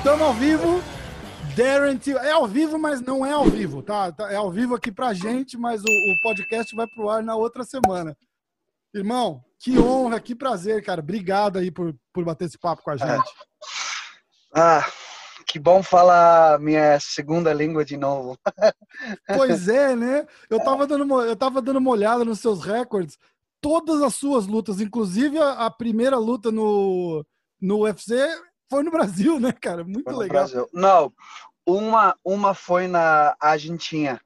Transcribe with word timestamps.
Estamos 0.00 0.22
ao 0.22 0.34
vivo. 0.34 0.82
Darren 1.56 1.96
Till. 1.96 2.18
É 2.18 2.32
ao 2.32 2.46
vivo, 2.46 2.78
mas 2.78 3.00
não 3.00 3.24
é 3.24 3.32
ao 3.32 3.44
vivo, 3.44 3.82
tá? 3.82 4.10
tá 4.12 4.30
é 4.30 4.36
ao 4.36 4.50
vivo 4.50 4.74
aqui 4.74 4.90
pra 4.90 5.14
gente, 5.14 5.56
mas 5.56 5.82
o, 5.82 5.86
o 5.86 6.20
podcast 6.22 6.74
vai 6.74 6.86
pro 6.86 7.08
ar 7.08 7.22
na 7.22 7.34
outra 7.36 7.64
semana. 7.64 8.16
Irmão, 8.94 9.42
que 9.58 9.78
honra, 9.78 10.20
que 10.20 10.34
prazer, 10.34 10.84
cara. 10.84 11.00
Obrigado 11.00 11.58
aí 11.58 11.70
por, 11.70 11.94
por 12.12 12.24
bater 12.24 12.46
esse 12.46 12.58
papo 12.58 12.82
com 12.82 12.90
a 12.90 12.96
gente. 12.96 13.30
Ah, 14.54 14.84
que 15.50 15.58
bom 15.58 15.82
falar 15.82 16.60
minha 16.60 16.98
segunda 17.00 17.52
língua 17.52 17.84
de 17.84 17.96
novo. 17.96 18.38
Pois 19.26 19.68
é, 19.68 19.96
né? 19.96 20.26
Eu 20.50 20.62
tava 20.62 20.86
dando 20.86 21.04
uma, 21.04 21.22
eu 21.22 21.36
tava 21.36 21.62
dando 21.62 21.78
uma 21.78 21.90
olhada 21.90 22.24
nos 22.24 22.40
seus 22.40 22.62
recordes. 22.62 23.18
Todas 23.60 24.02
as 24.02 24.14
suas 24.14 24.46
lutas, 24.46 24.80
inclusive 24.80 25.38
a, 25.38 25.66
a 25.66 25.70
primeira 25.70 26.18
luta 26.18 26.50
no, 26.50 27.24
no 27.60 27.82
UFC, 27.84 28.14
foi 28.68 28.82
no 28.82 28.90
Brasil, 28.90 29.40
né, 29.40 29.52
cara? 29.52 29.84
Muito 29.84 30.10
legal. 30.10 30.44
Brasil. 30.44 30.68
Não, 30.72 31.12
uma, 31.66 32.14
uma 32.24 32.52
foi 32.52 32.86
na 32.86 33.34
Argentina. 33.40 34.20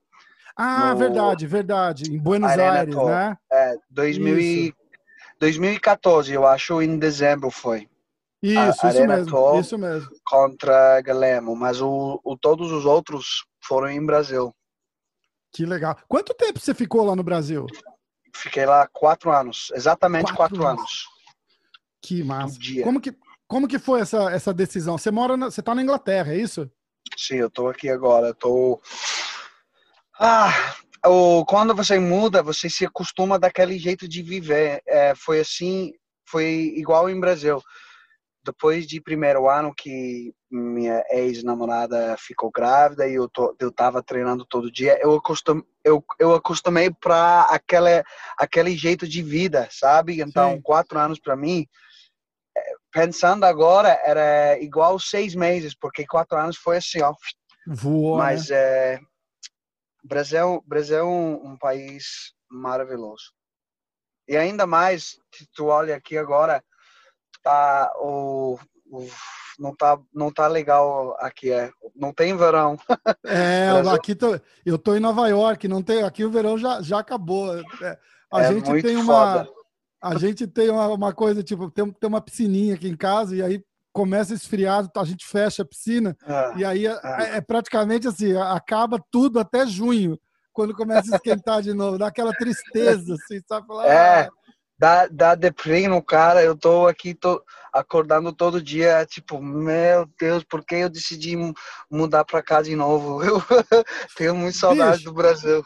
Ah, 0.56 0.90
no... 0.90 0.96
verdade, 0.96 1.46
verdade. 1.46 2.12
Em 2.12 2.18
Buenos 2.18 2.50
Arena 2.50 2.72
Aires, 2.72 2.96
né? 2.96 3.36
É, 3.52 3.76
2000 3.90 4.40
e... 4.40 4.74
2014, 5.38 6.32
eu 6.32 6.46
acho, 6.46 6.80
em 6.82 6.98
dezembro 6.98 7.50
foi. 7.50 7.88
Isso, 8.44 8.86
isso 8.86 9.06
mesmo, 9.06 9.58
isso 9.58 9.78
mesmo. 9.78 10.10
Contra 10.22 11.00
Galemo, 11.00 11.56
mas 11.56 11.80
o, 11.80 12.20
o, 12.22 12.36
todos 12.36 12.70
os 12.70 12.84
outros 12.84 13.46
foram 13.62 13.88
em 13.88 14.04
Brasil. 14.04 14.54
Que 15.50 15.64
legal. 15.64 15.96
Quanto 16.06 16.34
tempo 16.34 16.60
você 16.60 16.74
ficou 16.74 17.06
lá 17.06 17.16
no 17.16 17.22
Brasil? 17.22 17.64
Fiquei 18.36 18.66
lá 18.66 18.86
quatro 18.92 19.32
anos, 19.32 19.72
exatamente 19.74 20.34
quatro, 20.34 20.58
quatro 20.58 20.66
anos. 20.66 20.80
anos. 20.80 21.04
Que 22.02 22.22
massa. 22.22 22.58
Um 22.60 22.82
como 22.82 23.00
que 23.00 23.16
como 23.48 23.68
que 23.68 23.78
foi 23.78 24.00
essa, 24.00 24.30
essa 24.30 24.52
decisão? 24.52 24.98
Você 24.98 25.10
mora, 25.10 25.38
na, 25.38 25.50
você 25.50 25.62
tá 25.62 25.74
na 25.74 25.82
Inglaterra, 25.82 26.34
é 26.34 26.38
isso? 26.38 26.70
Sim, 27.16 27.36
eu 27.36 27.48
tô 27.48 27.68
aqui 27.68 27.88
agora. 27.88 28.28
Eu 28.28 28.34
tô. 28.34 28.80
Ah, 30.20 30.52
o, 31.06 31.46
quando 31.46 31.74
você 31.74 31.98
muda, 31.98 32.42
você 32.42 32.68
se 32.68 32.84
acostuma 32.84 33.38
daquele 33.38 33.78
jeito 33.78 34.06
de 34.06 34.22
viver. 34.22 34.82
É, 34.86 35.14
foi 35.14 35.40
assim, 35.40 35.92
foi 36.28 36.74
igual 36.76 37.08
em 37.08 37.18
Brasil 37.18 37.62
depois 38.44 38.86
de 38.86 39.00
primeiro 39.00 39.48
ano 39.48 39.74
que 39.74 40.34
minha 40.50 41.02
ex-namorada 41.10 42.14
ficou 42.18 42.50
grávida 42.50 43.08
e 43.08 43.14
eu, 43.14 43.28
tô, 43.28 43.56
eu 43.58 43.72
tava 43.72 44.02
treinando 44.02 44.44
todo 44.44 44.70
dia, 44.70 44.98
eu, 45.02 45.14
acostum, 45.14 45.62
eu, 45.82 46.04
eu 46.18 46.34
acostumei 46.34 46.90
para 46.90 47.42
aquele, 47.44 48.04
aquele 48.38 48.76
jeito 48.76 49.08
de 49.08 49.22
vida, 49.22 49.66
sabe? 49.70 50.20
Então, 50.20 50.54
Sim. 50.54 50.60
quatro 50.60 50.98
anos 50.98 51.18
para 51.18 51.34
mim, 51.34 51.66
é, 52.56 52.60
pensando 52.92 53.44
agora, 53.44 53.98
era 54.04 54.58
igual 54.60 54.98
seis 55.00 55.34
meses, 55.34 55.74
porque 55.74 56.06
quatro 56.06 56.38
anos 56.38 56.56
foi 56.56 56.76
assim, 56.76 57.00
ó. 57.00 57.14
Voou, 57.66 58.18
Mas 58.18 58.50
né? 58.50 58.56
é, 58.56 59.00
Brasil, 60.04 60.62
Brasil 60.66 60.98
é 60.98 61.02
um, 61.04 61.52
um 61.52 61.58
país 61.58 62.34
maravilhoso. 62.50 63.32
E 64.28 64.36
ainda 64.36 64.66
mais, 64.66 65.18
tu 65.54 65.66
olha 65.66 65.96
aqui 65.96 66.16
agora, 66.16 66.62
tá 67.44 67.92
o, 67.98 68.58
o, 68.90 69.06
não 69.58 69.74
tá 69.74 69.98
não 70.12 70.32
tá 70.32 70.48
legal 70.48 71.16
aqui 71.20 71.52
é. 71.52 71.70
Não 71.94 72.12
tem 72.12 72.36
verão. 72.36 72.76
É 73.24 73.70
aqui 73.94 74.14
tô, 74.14 74.38
eu 74.64 74.78
tô 74.78 74.94
em 74.94 75.00
Nova 75.00 75.28
York 75.28 75.68
não 75.68 75.82
tem 75.82 76.02
aqui 76.02 76.24
o 76.24 76.30
verão 76.30 76.58
já, 76.58 76.80
já 76.80 76.98
acabou. 76.98 77.56
É, 77.56 77.98
a 78.32 78.42
é 78.42 78.52
gente 78.52 78.82
tem 78.82 78.96
uma 78.96 79.46
a 80.00 80.18
gente 80.18 80.46
tem 80.46 80.70
uma, 80.70 80.88
uma, 80.88 81.12
coisa 81.12 81.42
tipo 81.42 81.70
tem, 81.70 81.90
tem 81.90 82.08
uma 82.08 82.20
piscininha 82.20 82.74
aqui 82.74 82.88
em 82.88 82.96
casa 82.96 83.36
e 83.36 83.42
aí 83.42 83.64
começa 83.92 84.32
a 84.32 84.36
esfriar 84.36 84.86
a 84.94 85.04
gente 85.04 85.24
fecha 85.24 85.62
a 85.62 85.66
piscina 85.66 86.16
é, 86.26 86.58
e 86.58 86.64
aí 86.64 86.86
é, 86.86 86.92
é, 86.92 87.36
é 87.36 87.40
praticamente 87.40 88.08
assim 88.08 88.36
acaba 88.36 89.02
tudo 89.10 89.38
até 89.38 89.66
junho 89.66 90.18
quando 90.52 90.74
começa 90.74 91.12
a 91.12 91.16
esquentar 91.16 91.62
de 91.62 91.72
novo 91.72 91.96
dá 91.96 92.08
aquela 92.08 92.32
tristeza 92.32 93.14
assim 93.14 93.40
sabe? 93.46 93.66
É. 93.84 94.20
Ah, 94.20 94.30
dá, 94.78 95.06
dá 95.06 95.34
deprê 95.34 95.88
no 95.88 96.02
cara. 96.02 96.42
Eu 96.42 96.56
tô 96.56 96.86
aqui, 96.86 97.14
tô 97.14 97.42
acordando 97.72 98.32
todo 98.32 98.62
dia, 98.62 99.04
tipo, 99.04 99.40
meu 99.42 100.08
Deus, 100.18 100.44
por 100.44 100.64
que 100.64 100.76
eu 100.76 100.88
decidi 100.88 101.36
mudar 101.90 102.24
pra 102.24 102.42
cá 102.42 102.62
de 102.62 102.76
novo? 102.76 103.20
Eu 103.24 103.84
tenho 104.16 104.34
muita 104.34 104.58
saudade 104.58 104.98
Bicho, 104.98 105.04
do 105.10 105.14
Brasil. 105.14 105.64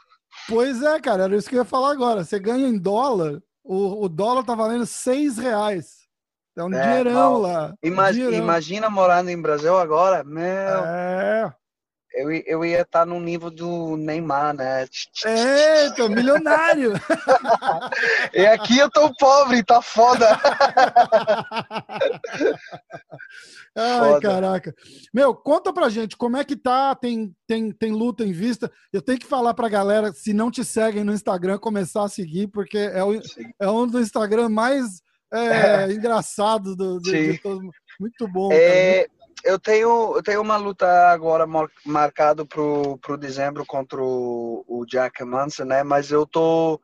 Pois 0.49 0.83
é, 0.83 0.99
cara, 1.01 1.25
era 1.25 1.37
isso 1.37 1.49
que 1.49 1.55
eu 1.55 1.61
ia 1.61 1.65
falar 1.65 1.93
agora. 1.93 2.25
Você 2.25 2.39
ganha 2.39 2.67
em 2.67 2.79
dólar, 2.79 3.43
o, 3.63 4.05
o 4.05 4.09
dólar 4.09 4.43
tá 4.45 4.55
valendo 4.55 4.87
seis 4.87 5.37
reais. 5.37 6.09
É 6.57 6.65
um 6.65 6.73
é, 6.73 6.81
dinheirão 6.81 7.35
não. 7.35 7.39
lá. 7.39 7.75
Imagina, 7.83 8.27
dinheirão. 8.27 8.45
imagina 8.45 8.91
morando 8.91 9.29
em 9.29 9.41
Brasil 9.41 9.77
agora, 9.77 10.25
meu. 10.25 10.43
É 10.43 11.53
eu, 12.15 12.31
eu 12.31 12.65
ia 12.65 12.83
estar 12.83 13.01
tá 13.01 13.07
no 13.07 13.21
nível 13.21 13.51
do 13.51 13.97
Neymar, 13.97 14.55
né? 14.55 14.87
Eita, 15.25 16.09
milionário! 16.09 16.93
e 18.33 18.47
aqui 18.47 18.79
eu 18.79 18.91
tô 18.91 19.15
pobre, 19.15 19.63
tá 19.63 19.83
foda! 19.83 20.27
Ai, 23.77 23.99
foda. 23.99 24.21
caraca. 24.21 24.75
Meu, 25.15 25.35
conta 25.35 25.73
pra 25.73 25.89
gente, 25.89 26.17
como 26.17 26.37
é 26.37 26.45
que 26.45 26.57
tá? 26.57 26.95
Tem, 26.95 27.35
tem, 27.47 27.71
tem 27.71 27.93
luta 27.93 28.25
em 28.25 28.33
vista? 28.33 28.71
Eu 28.93 29.01
tenho 29.01 29.19
que 29.19 29.27
falar 29.27 29.55
pra 29.55 29.69
galera, 29.69 30.13
se 30.13 30.33
não 30.33 30.51
te 30.51 30.65
seguem 30.65 31.05
no 31.05 31.13
Instagram, 31.13 31.59
começar 31.59 32.05
a 32.05 32.09
seguir, 32.09 32.49
porque 32.49 32.79
é, 32.79 33.05
o, 33.05 33.21
é 33.61 33.71
um 33.71 33.87
dos 33.87 34.03
Instagram 34.03 34.49
mais 34.49 35.01
é, 35.33 35.39
é. 35.87 35.93
engraçados 35.93 36.77
do, 36.77 36.99
do, 36.99 37.11
de 37.11 37.39
todo 37.39 37.71
Muito 38.01 38.27
bom. 38.29 38.51
É, 38.53 39.07
eu 39.45 39.59
tenho, 39.59 40.17
eu 40.17 40.23
tenho 40.23 40.41
uma 40.41 40.57
luta 40.57 40.87
agora 41.11 41.47
marcado 41.85 42.47
pro, 42.47 42.99
pro 42.99 43.17
dezembro 43.17 43.65
contra 43.67 44.03
o, 44.03 44.65
o 44.67 44.85
Jack 44.87 45.23
Manson, 45.25 45.65
né? 45.65 45.83
Mas 45.83 46.11
eu 46.11 46.27
tô 46.27 46.81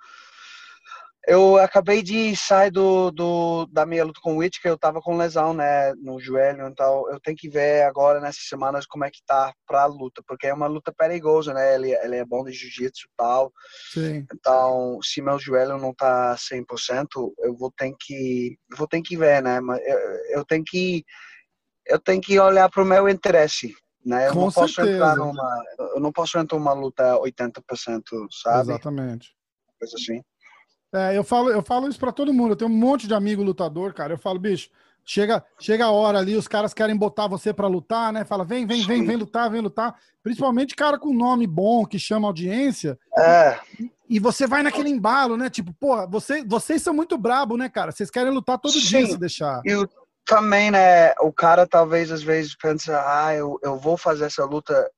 eu 1.27 1.57
acabei 1.57 2.03
de 2.03 2.37
sair 2.37 2.71
do, 2.71 3.11
do, 3.11 3.67
da 3.67 3.87
minha 3.87 4.05
luta 4.05 4.21
com 4.23 4.35
o 4.35 4.39
Whittaker, 4.39 4.71
eu 4.71 4.79
tava 4.79 5.01
com 5.01 5.17
lesão, 5.17 5.55
né, 5.55 5.95
no 5.95 6.21
joelho, 6.21 6.67
então 6.69 7.11
eu 7.11 7.19
tenho 7.19 7.37
que 7.37 7.49
ver 7.49 7.83
agora 7.85 8.21
nessas 8.21 8.47
semanas 8.47 8.87
como 8.87 9.05
é 9.05 9.11
que 9.11 9.25
tá 9.27 9.53
pra 9.67 9.87
luta, 9.87 10.23
porque 10.27 10.47
é 10.47 10.55
uma 10.55 10.67
luta 10.67 10.93
perigosa, 10.93 11.55
né, 11.55 11.75
ele, 11.75 11.93
ele 11.93 12.17
é 12.17 12.25
bom 12.25 12.45
de 12.45 12.53
jiu-jitsu 12.53 13.07
e 13.07 13.17
tal, 13.17 13.53
Sim. 13.93 14.27
então 14.35 14.99
se 15.03 15.23
meu 15.23 15.39
joelho 15.39 15.79
não 15.79 15.95
tá 15.95 16.37
100%, 16.37 17.33
eu 17.39 17.57
vou 17.57 17.73
ter 17.75 17.95
que, 17.99 18.59
vou 18.77 18.87
ter 18.87 19.01
que 19.01 19.17
ver, 19.17 19.43
né, 19.43 19.61
eu, 19.87 20.39
eu 20.41 20.45
tenho 20.45 20.63
que 20.65 21.05
eu 21.87 21.99
tenho 21.99 22.21
que 22.21 22.39
olhar 22.39 22.69
para 22.69 22.83
o 22.83 22.87
meu 22.87 23.09
interesse. 23.09 23.75
Né? 24.05 24.29
Eu, 24.29 24.35
não 24.35 24.51
posso 24.51 24.81
entrar 24.83 25.17
numa, 25.17 25.65
eu 25.79 26.01
não 26.01 26.13
posso 26.13 26.39
entrar 26.39 26.59
numa 26.59 26.73
luta 26.73 27.19
80%, 27.19 28.03
sabe? 28.31 28.71
Exatamente. 28.71 29.35
Coisa 29.79 29.97
assim. 29.97 30.21
É, 30.95 31.17
eu 31.17 31.25
falo, 31.25 31.51
eu 31.51 31.63
falo 31.63 31.89
isso 31.89 31.99
para 31.99 32.13
todo 32.13 32.33
mundo. 32.33 32.53
Eu 32.53 32.57
tenho 32.57 32.71
um 32.71 32.75
monte 32.75 33.09
de 33.09 33.15
amigo 33.15 33.43
lutador, 33.43 33.95
cara. 33.95 34.13
Eu 34.13 34.19
falo, 34.19 34.39
bicho, 34.39 34.69
chega, 35.05 35.45
chega 35.59 35.87
a 35.87 35.91
hora 35.91 36.19
ali, 36.19 36.37
os 36.37 36.47
caras 36.47 36.73
querem 36.73 36.97
botar 36.97 37.27
você 37.27 37.53
para 37.53 37.67
lutar, 37.67 38.13
né? 38.13 38.25
Fala, 38.25 38.45
vem, 38.45 38.67
vem, 38.67 38.87
vem, 38.87 39.05
vem 39.05 39.17
lutar, 39.17 39.51
vem 39.51 39.61
lutar. 39.61 39.97
Principalmente 40.23 40.77
cara 40.77 40.99
com 40.99 41.13
nome 41.13 41.47
bom, 41.47 41.85
que 41.85 41.99
chama 41.99 42.29
audiência. 42.29 42.99
É. 43.17 43.59
E 44.09 44.21
você 44.21 44.47
vai 44.47 44.63
naquele 44.63 44.91
embalo, 44.91 45.37
né? 45.37 45.51
Tipo, 45.51 45.73
pô, 45.73 46.07
você, 46.09 46.45
vocês 46.45 46.83
são 46.83 46.95
muito 46.95 47.19
brabo, 47.19 47.57
né, 47.57 47.69
cara? 47.69 47.91
Vocês 47.91 48.11
querem 48.11 48.33
lutar 48.33 48.59
todo 48.59 48.73
Sim. 48.75 48.87
dia 48.87 49.07
se 49.07 49.19
deixar. 49.19 49.63
E 49.65 49.75
o 49.75 49.89
também, 50.27 50.71
né, 50.71 51.13
o 51.21 51.33
cara 51.33 51.67
talvez 51.67 52.11
às 52.11 52.23
vezes 52.23 52.57
pensa, 52.57 53.03
ah, 53.07 53.35
eu, 53.35 53.59
eu 53.63 53.79
vou 53.79 53.97
fazer 53.97 54.25
essa 54.25 54.45
luta 54.45 54.91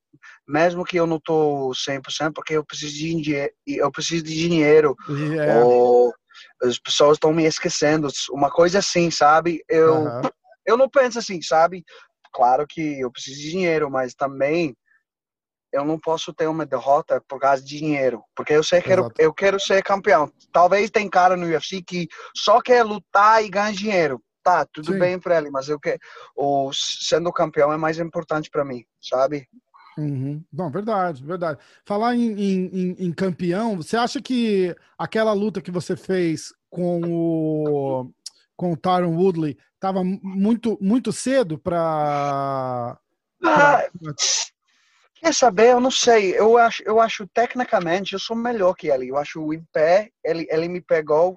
mesmo 0.47 0.85
que 0.85 0.97
eu 0.97 1.05
não 1.05 1.19
tô 1.19 1.71
100%, 1.71 2.31
porque 2.33 2.53
eu 2.53 2.65
preciso 2.65 2.93
de 2.93 3.21
dinheiro, 3.21 3.53
eu 3.67 3.91
preciso 3.91 4.23
de 4.23 4.33
dinheiro. 4.33 4.95
Yeah. 5.09 5.63
Ou 5.63 6.13
as 6.63 6.79
pessoas 6.79 7.17
estão 7.17 7.33
me 7.33 7.43
esquecendo, 7.43 8.07
uma 8.31 8.49
coisa 8.49 8.79
assim, 8.79 9.11
sabe? 9.11 9.63
Eu 9.67 9.95
uhum. 9.95 10.21
eu 10.65 10.77
não 10.77 10.89
penso 10.89 11.19
assim, 11.19 11.41
sabe? 11.41 11.83
Claro 12.33 12.65
que 12.67 12.99
eu 12.99 13.11
preciso 13.11 13.37
de 13.37 13.51
dinheiro, 13.51 13.89
mas 13.89 14.13
também 14.13 14.75
eu 15.73 15.83
não 15.83 15.99
posso 15.99 16.33
ter 16.33 16.47
uma 16.47 16.65
derrota 16.65 17.21
por 17.27 17.39
causa 17.39 17.61
de 17.61 17.77
dinheiro, 17.77 18.23
porque 18.35 18.53
eu 18.53 18.63
sei 18.63 18.81
que 18.81 18.91
eu, 18.91 19.11
eu 19.19 19.33
quero 19.33 19.59
ser 19.59 19.83
campeão. 19.83 20.31
Talvez 20.51 20.89
tem 20.89 21.09
cara 21.09 21.35
no 21.35 21.45
UFC 21.45 21.81
que 21.81 22.07
só 22.35 22.61
quer 22.61 22.83
lutar 22.83 23.43
e 23.43 23.49
ganhar 23.49 23.73
dinheiro 23.73 24.21
tá, 24.47 24.65
tudo 24.65 24.93
Sim. 24.93 24.99
bem 24.99 25.19
para 25.19 25.37
ele, 25.37 25.51
mas 25.51 25.67
eu 25.67 25.77
que 25.77 25.99
o 26.33 26.71
sendo 26.71 27.33
campeão 27.33 27.73
é 27.73 27.77
mais 27.77 27.99
importante 27.99 28.49
para 28.49 28.63
mim, 28.63 28.85
sabe? 29.01 29.45
Uhum. 29.97 30.41
Bom, 30.49 30.71
verdade, 30.71 31.21
verdade. 31.21 31.59
Falar 31.83 32.15
em, 32.15 32.31
em, 32.31 32.95
em, 32.97 33.11
campeão, 33.11 33.75
você 33.75 33.97
acha 33.97 34.21
que 34.21 34.73
aquela 34.97 35.33
luta 35.33 35.61
que 35.61 35.71
você 35.71 35.97
fez 35.97 36.53
com 36.69 37.01
o 37.03 38.11
com 38.55 38.71
o 38.71 38.77
Tyron 38.77 39.15
Woodley 39.15 39.57
estava 39.75 40.03
muito 40.03 40.77
muito 40.79 41.11
cedo 41.11 41.57
para 41.57 42.97
ah, 43.43 43.83
Quer 45.15 45.33
saber? 45.33 45.71
Eu 45.71 45.79
não 45.79 45.91
sei. 45.91 46.39
Eu 46.39 46.57
acho, 46.57 46.83
eu 46.83 47.01
acho 47.01 47.27
tecnicamente 47.27 48.13
eu 48.13 48.19
sou 48.19 48.35
melhor 48.35 48.75
que 48.75 48.87
ele. 48.87 49.09
Eu 49.09 49.17
acho 49.17 49.43
o 49.43 49.53
em 49.53 49.63
pé, 49.73 50.09
ele, 50.23 50.47
ele 50.49 50.69
me 50.69 50.79
pegou. 50.79 51.35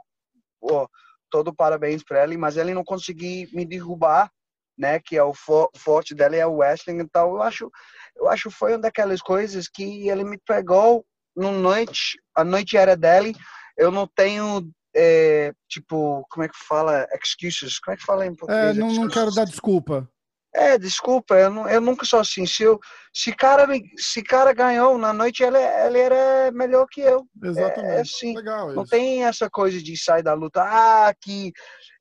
Oh, 0.61 0.87
todo 1.31 1.55
parabéns 1.55 2.03
para 2.03 2.25
ele, 2.25 2.37
mas 2.37 2.57
ele 2.57 2.75
não 2.75 2.85
conseguiu 2.85 3.49
me 3.53 3.65
derrubar, 3.65 4.31
né? 4.77 4.99
Que 4.99 5.17
é 5.17 5.23
o 5.23 5.33
for, 5.33 5.71
forte 5.77 6.15
dele 6.15 6.37
é 6.37 6.47
o 6.47 6.57
wrestling. 6.57 6.99
Então 6.99 7.31
eu 7.31 7.43
acho, 7.43 7.71
eu 8.17 8.29
acho 8.29 8.51
foi 8.51 8.73
uma 8.73 8.81
daquelas 8.81 9.21
coisas 9.21 9.69
que 9.69 10.09
ele 10.09 10.25
me 10.25 10.39
pegou 10.39 11.05
no 11.37 11.53
noite. 11.53 12.19
A 12.35 12.45
noite 12.45 12.77
era 12.77 12.97
dele. 12.97 13.35
Eu 13.77 13.91
não 13.91 14.07
tenho 14.07 14.71
é, 14.95 15.53
tipo, 15.69 16.27
como 16.31 16.45
é 16.45 16.49
que 16.49 16.57
fala? 16.67 17.07
Excuses. 17.13 17.79
Como 17.79 17.95
é 17.95 17.97
que 17.97 18.05
fala 18.05 18.27
em 18.27 18.35
português? 18.35 18.77
É, 18.77 18.81
não, 18.81 18.93
não 18.93 19.09
quero 19.09 19.31
dar 19.31 19.45
desculpa. 19.45 20.09
É, 20.53 20.77
desculpa, 20.77 21.35
eu, 21.35 21.49
não, 21.49 21.69
eu 21.69 21.81
nunca 21.81 22.05
sou 22.05 22.19
assim. 22.19 22.45
Se, 22.45 22.65
eu, 22.65 22.79
se 23.15 23.33
cara 23.33 23.69
se 23.97 24.21
cara 24.21 24.53
ganhou 24.53 24.99
na 24.99 25.13
noite, 25.13 25.45
ele, 25.45 25.59
ele 25.59 25.99
era 25.99 26.51
melhor 26.53 26.87
que 26.91 27.01
eu. 27.01 27.25
Exatamente. 27.43 27.93
É, 27.93 27.97
é 27.97 28.01
assim. 28.01 28.37
Legal 28.37 28.75
não 28.75 28.85
tem 28.85 29.25
essa 29.25 29.49
coisa 29.49 29.81
de 29.81 29.97
sair 29.97 30.25
da 30.25 30.35
luta. 30.35 30.63
Ah, 30.63 31.15
que 31.21 31.53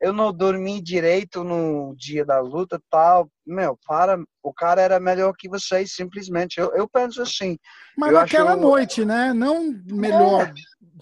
eu 0.02 0.12
não 0.12 0.34
dormi 0.34 0.82
direito 0.82 1.44
no 1.44 1.94
dia 1.96 2.26
da 2.26 2.40
luta 2.40 2.82
tal. 2.90 3.30
Meu, 3.46 3.78
para. 3.86 4.18
O 4.42 4.54
cara 4.54 4.82
era 4.82 5.00
melhor 5.00 5.34
que 5.38 5.48
vocês, 5.48 5.94
simplesmente. 5.94 6.60
Eu, 6.60 6.74
eu 6.74 6.90
penso 6.90 7.22
assim. 7.22 7.56
Mas 7.96 8.14
naquela 8.14 8.54
acho... 8.54 8.62
noite, 8.62 9.06
né? 9.06 9.32
Não 9.32 9.72
melhor. 9.86 10.48
É 10.48 10.54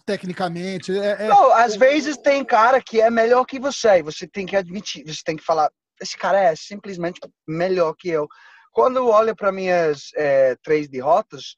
tecnicamente. 0.06 0.98
É, 0.98 1.26
é... 1.26 1.28
Não, 1.28 1.52
às 1.52 1.76
vezes 1.76 2.18
tem 2.18 2.44
cara 2.44 2.82
que 2.82 3.02
é 3.02 3.10
melhor 3.10 3.46
que 3.46 3.60
você, 3.60 4.00
e 4.00 4.04
você 4.04 4.26
tem 4.26 4.46
que 4.46 4.56
admitir, 4.56 5.04
você 5.06 5.20
tem 5.24 5.36
que 5.36 5.44
falar, 5.44 5.70
esse 6.02 6.18
cara 6.18 6.40
é 6.40 6.56
simplesmente 6.56 7.20
melhor 7.48 7.94
que 7.94 8.10
eu. 8.10 8.28
Quando 8.72 8.98
eu 8.98 9.08
olho 9.08 9.36
para 9.36 9.52
minhas 9.52 10.12
é, 10.16 10.56
três 10.64 10.88
derrotas, 10.88 11.56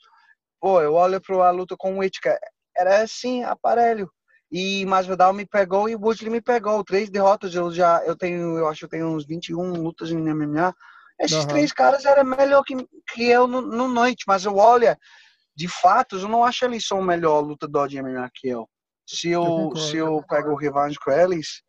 pô, 0.59 0.81
eu 0.81 0.94
olho 0.94 1.19
para 1.19 1.47
a 1.47 1.51
luta 1.51 1.75
com 1.77 1.95
o 1.95 2.00
Whittaker, 2.00 2.38
era 2.75 3.01
assim, 3.01 3.44
aparelho. 3.44 4.09
E 4.51 4.86
Masvidal 4.86 5.31
me 5.31 5.45
pegou 5.45 5.88
e 5.88 5.95
o 5.95 6.00
Woodley 6.01 6.31
me 6.31 6.41
pegou. 6.41 6.83
Três 6.83 7.09
derrotas, 7.09 7.53
eu 7.53 7.71
já, 7.71 8.03
eu 8.06 8.15
tenho, 8.15 8.57
eu 8.57 8.68
acho 8.68 8.80
que 8.80 8.86
eu 8.86 8.89
tenho 8.89 9.07
uns 9.07 9.25
21 9.25 9.74
lutas 9.74 10.12
em 10.12 10.18
MMA. 10.18 10.74
Esses 11.19 11.44
uhum. 11.44 11.47
três 11.47 11.71
caras 11.71 12.06
eram 12.06 12.24
melhor 12.24 12.63
que, 12.63 12.75
que 13.13 13.25
eu 13.25 13.47
no, 13.47 13.62
no 13.62 13.88
noite, 13.88 14.24
mas 14.25 14.45
eu 14.45 14.56
olho, 14.56 14.95
de 15.56 15.68
fato, 15.68 16.18
eu 16.18 16.30
não 16.30 16.44
acho 16.44 16.63
eles 16.63 16.88
são 16.88 17.00
o 17.00 17.03
melhor 17.03 17.41
lutador 17.41 17.88
de 17.88 18.01
MMA 18.01 18.30
que 18.33 18.47
eu. 18.47 18.68
Se 19.06 19.30
eu, 19.30 19.44
eu 19.44 19.75
se 19.75 19.97
eu 19.97 20.24
pego 20.27 20.51
o 20.51 20.56
revanche 20.56 20.97
com 21.03 21.12
eles, 21.12 21.62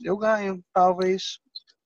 eu 0.00 0.16
ganho, 0.16 0.62
talvez 0.72 1.40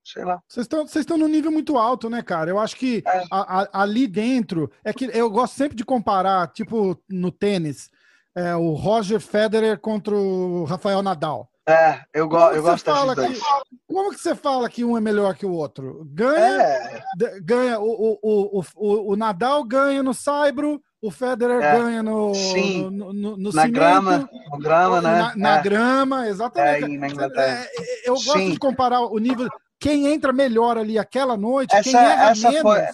sei 0.05 0.25
lá. 0.25 0.41
Vocês 0.49 0.69
estão 0.97 1.17
num 1.17 1.29
nível 1.29 1.51
muito 1.51 1.77
alto, 1.79 2.11
né, 2.11 2.23
cara? 2.23 2.51
Eu 2.51 2.59
acho 2.59 2.77
que 2.77 3.03
é. 3.07 3.25
a, 3.31 3.63
a, 3.63 3.83
ali 3.83 4.07
dentro 4.07 4.71
é 4.85 4.93
que 4.93 5.11
eu 5.13 5.31
gosto 5.31 5.55
sempre 5.55 5.77
de 5.77 5.85
comparar, 5.85 6.49
tipo 6.49 6.99
no 7.09 7.31
tênis, 7.31 7.91
é, 8.35 8.55
o 8.57 8.73
Roger 8.73 9.21
Federer 9.21 9.79
contra 9.79 10.15
o 10.15 10.65
Rafael 10.65 11.03
Nadal. 11.03 11.49
É, 11.69 12.01
eu, 12.13 12.29
go 12.29 12.37
eu 12.51 12.61
gosto 12.61 12.85
fala 12.85 13.15
que, 13.15 13.41
Como 13.87 14.11
que 14.11 14.19
você 14.19 14.35
fala 14.35 14.69
que 14.69 14.85
um 14.85 14.97
é 14.97 15.01
melhor 15.01 15.37
que 15.37 15.47
o 15.47 15.53
outro? 15.53 16.05
Ganha, 16.11 16.61
é. 16.61 17.03
ganha 17.41 17.79
o, 17.79 18.19
o, 18.21 18.59
o, 18.59 18.63
o, 18.75 19.13
o 19.13 19.17
Nadal 19.17 19.63
ganha 19.63 20.03
no 20.03 20.13
Saibro, 20.13 20.83
o 21.01 21.09
Federer 21.09 21.63
é, 21.63 21.79
ganha 21.79 22.03
no, 22.03 22.35
sim, 22.35 22.91
no, 22.91 23.13
no, 23.13 23.37
no 23.37 23.53
na 23.53 23.63
cimento, 23.63 23.73
grama, 23.73 24.31
no 24.51 24.59
grama, 24.59 25.01
né? 25.01 25.19
Na, 25.19 25.37
na 25.37 25.59
é. 25.59 25.63
grama, 25.63 26.29
exatamente. 26.29 27.01
É, 27.37 27.43
é, 27.43 27.69
eu 28.09 28.15
gosto 28.15 28.39
sim. 28.39 28.51
de 28.51 28.59
comparar 28.59 29.01
o 29.01 29.19
nível 29.19 29.49
quem 29.83 30.07
entra 30.07 30.33
melhor 30.33 30.79
ali 30.79 30.97
aquela 30.97 31.37
noite, 31.37 31.75
essa, 31.75 31.83
quem 31.83 31.99
erra 31.99 32.31
essa 32.31 32.49
menos. 32.51 32.63
Foi, 32.63 32.87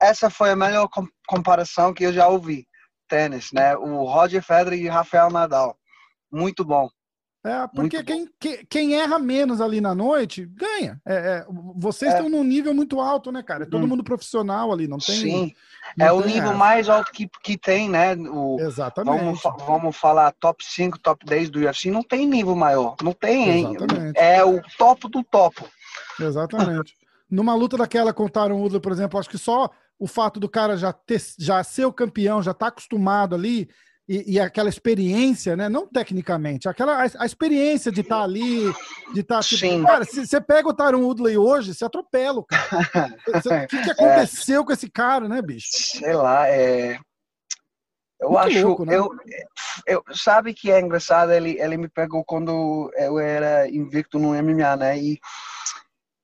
essa 0.00 0.30
foi 0.30 0.50
a 0.50 0.56
melhor 0.56 0.88
comparação 1.26 1.92
que 1.92 2.04
eu 2.04 2.12
já 2.12 2.28
ouvi. 2.28 2.64
Tênis, 3.08 3.50
né? 3.52 3.76
O 3.76 4.04
Roger 4.04 4.42
Federer 4.42 4.78
e 4.78 4.86
Rafael 4.86 5.30
Nadal. 5.30 5.76
Muito 6.30 6.64
bom. 6.64 6.88
É, 7.44 7.66
porque 7.68 8.02
quem, 8.02 8.28
quem, 8.38 8.66
quem, 8.68 8.94
erra 8.94 9.18
menos 9.18 9.60
ali 9.60 9.80
na 9.80 9.94
noite, 9.94 10.44
ganha. 10.44 11.00
É, 11.06 11.14
é, 11.14 11.46
vocês 11.76 12.12
é. 12.12 12.16
estão 12.16 12.28
num 12.28 12.44
nível 12.44 12.74
muito 12.74 13.00
alto, 13.00 13.32
né, 13.32 13.42
cara? 13.42 13.62
É 13.62 13.66
todo 13.66 13.84
hum. 13.84 13.86
mundo 13.86 14.04
profissional 14.04 14.72
ali, 14.72 14.86
não 14.86 14.98
tem. 14.98 15.16
Sim, 15.16 15.54
não 15.96 16.06
é 16.06 16.10
tem 16.10 16.18
o 16.18 16.26
nível 16.26 16.50
essa. 16.50 16.58
mais 16.58 16.88
alto 16.88 17.10
que, 17.10 17.28
que 17.42 17.56
tem, 17.56 17.88
né? 17.88 18.14
O, 18.16 18.58
Exatamente. 18.60 19.18
Vamos, 19.18 19.40
vamos 19.66 19.96
falar 19.96 20.32
top 20.38 20.64
5, 20.64 20.98
top 20.98 21.24
10 21.24 21.50
do 21.50 21.60
UFC, 21.60 21.90
não 21.90 22.02
tem 22.02 22.26
nível 22.26 22.54
maior. 22.54 22.96
Não 23.02 23.12
tem, 23.12 23.48
hein? 23.48 23.76
É 24.14 24.44
o 24.44 24.60
topo 24.76 25.08
do 25.08 25.24
topo. 25.24 25.66
Exatamente. 26.20 26.94
Numa 27.30 27.54
luta 27.54 27.76
daquela 27.76 28.12
com 28.12 28.24
o 28.24 28.56
Woodley, 28.56 28.80
por 28.80 28.92
exemplo, 28.92 29.18
acho 29.18 29.28
que 29.28 29.38
só 29.38 29.70
o 29.98 30.06
fato 30.06 30.40
do 30.40 30.48
cara 30.48 30.76
já, 30.76 30.92
ter, 30.92 31.20
já 31.38 31.62
ser 31.62 31.84
o 31.84 31.92
campeão, 31.92 32.42
já 32.42 32.54
tá 32.54 32.68
acostumado 32.68 33.34
ali, 33.34 33.68
e, 34.08 34.36
e, 34.36 34.40
aquela 34.40 34.70
experiência, 34.70 35.54
né? 35.54 35.68
Não 35.68 35.86
tecnicamente, 35.86 36.66
aquela 36.66 37.04
a, 37.04 37.10
a 37.18 37.26
experiência 37.26 37.92
de 37.92 38.00
estar 38.00 38.18
tá 38.18 38.22
ali, 38.22 38.72
de 39.12 39.20
estar 39.20 39.36
tá, 39.36 39.42
tipo, 39.42 39.60
Sim. 39.60 39.84
cara, 39.84 40.02
se 40.06 40.26
você 40.26 40.40
pega 40.40 40.66
o 40.66 40.72
Tyron 40.72 41.02
Woodley 41.02 41.36
hoje, 41.36 41.74
você 41.74 41.84
atropela 41.84 42.38
o 42.38 42.44
cara. 42.44 43.14
O 43.26 43.66
que, 43.66 43.82
que, 43.82 43.90
aconteceu 43.92 44.62
é, 44.62 44.64
com 44.64 44.72
esse 44.72 44.88
cara, 44.88 45.28
né, 45.28 45.42
bicho? 45.42 45.68
Sei 45.70 46.14
lá, 46.14 46.48
é. 46.48 46.98
Eu 48.18 48.30
Muito 48.30 48.46
acho, 48.46 48.66
louco, 48.66 48.84
né? 48.86 48.96
eu, 48.96 49.10
eu, 49.86 50.02
sabe 50.12 50.54
que 50.54 50.72
é 50.72 50.80
engraçado, 50.80 51.30
ele, 51.30 51.60
ele 51.60 51.76
me 51.76 51.88
pegou 51.88 52.24
quando 52.24 52.90
eu 52.96 53.18
era 53.18 53.68
invicto 53.68 54.18
no 54.18 54.30
MMA, 54.30 54.74
né? 54.76 54.98
E 54.98 55.20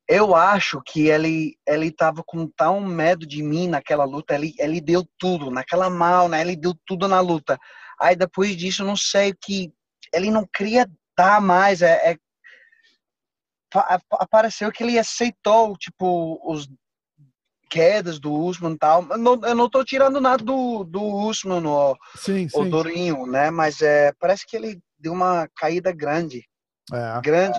eu 0.09 0.35
acho 0.35 0.83
que 0.85 1.09
ele 1.09 1.56
ele 1.67 1.91
tava 1.91 2.23
com 2.25 2.47
tão 2.47 2.81
medo 2.81 3.27
de 3.27 3.43
mim 3.43 3.69
naquela 3.69 4.05
luta, 4.05 4.35
ele 4.35 4.55
ele 4.59 4.81
deu 4.81 5.06
tudo 5.19 5.51
naquela 5.51 5.89
mal, 5.89 6.29
né? 6.29 6.41
Ele 6.41 6.56
deu 6.56 6.75
tudo 6.87 7.09
na 7.09 7.21
luta. 7.21 7.59
Aí 8.01 8.15
depois 8.15 8.56
disso, 8.56 8.85
não 8.85 8.97
sei 8.97 9.31
o 9.31 9.37
que 9.41 9.73
ele 10.12 10.31
não 10.31 10.47
queria 10.47 10.87
dar 11.17 11.41
mais, 11.41 11.83
é, 11.83 12.12
é 12.12 12.19
apareceu 14.12 14.71
que 14.71 14.85
ele 14.85 14.99
aceitou 14.99 15.77
tipo 15.77 16.41
os 16.49 16.69
quedas 17.69 18.21
do 18.21 18.33
Usman 18.33 18.75
e 18.75 18.79
tal. 18.79 19.05
Eu 19.11 19.19
não, 19.19 19.41
eu 19.43 19.55
não 19.55 19.69
tô 19.69 19.85
tirando 19.85 20.21
nada 20.21 20.45
do, 20.45 20.85
do 20.85 21.03
Usman 21.03 21.67
ou, 21.67 21.97
sim, 22.15 22.49
sim. 22.49 22.71
Dorinho, 22.71 23.27
né? 23.27 23.51
Mas 23.51 23.83
é, 23.83 24.12
parece 24.21 24.47
que 24.47 24.56
ele 24.56 24.81
deu 24.97 25.12
uma 25.12 25.49
caída 25.56 25.91
grande. 25.91 26.45
É. 26.93 27.21
Grande. 27.21 27.59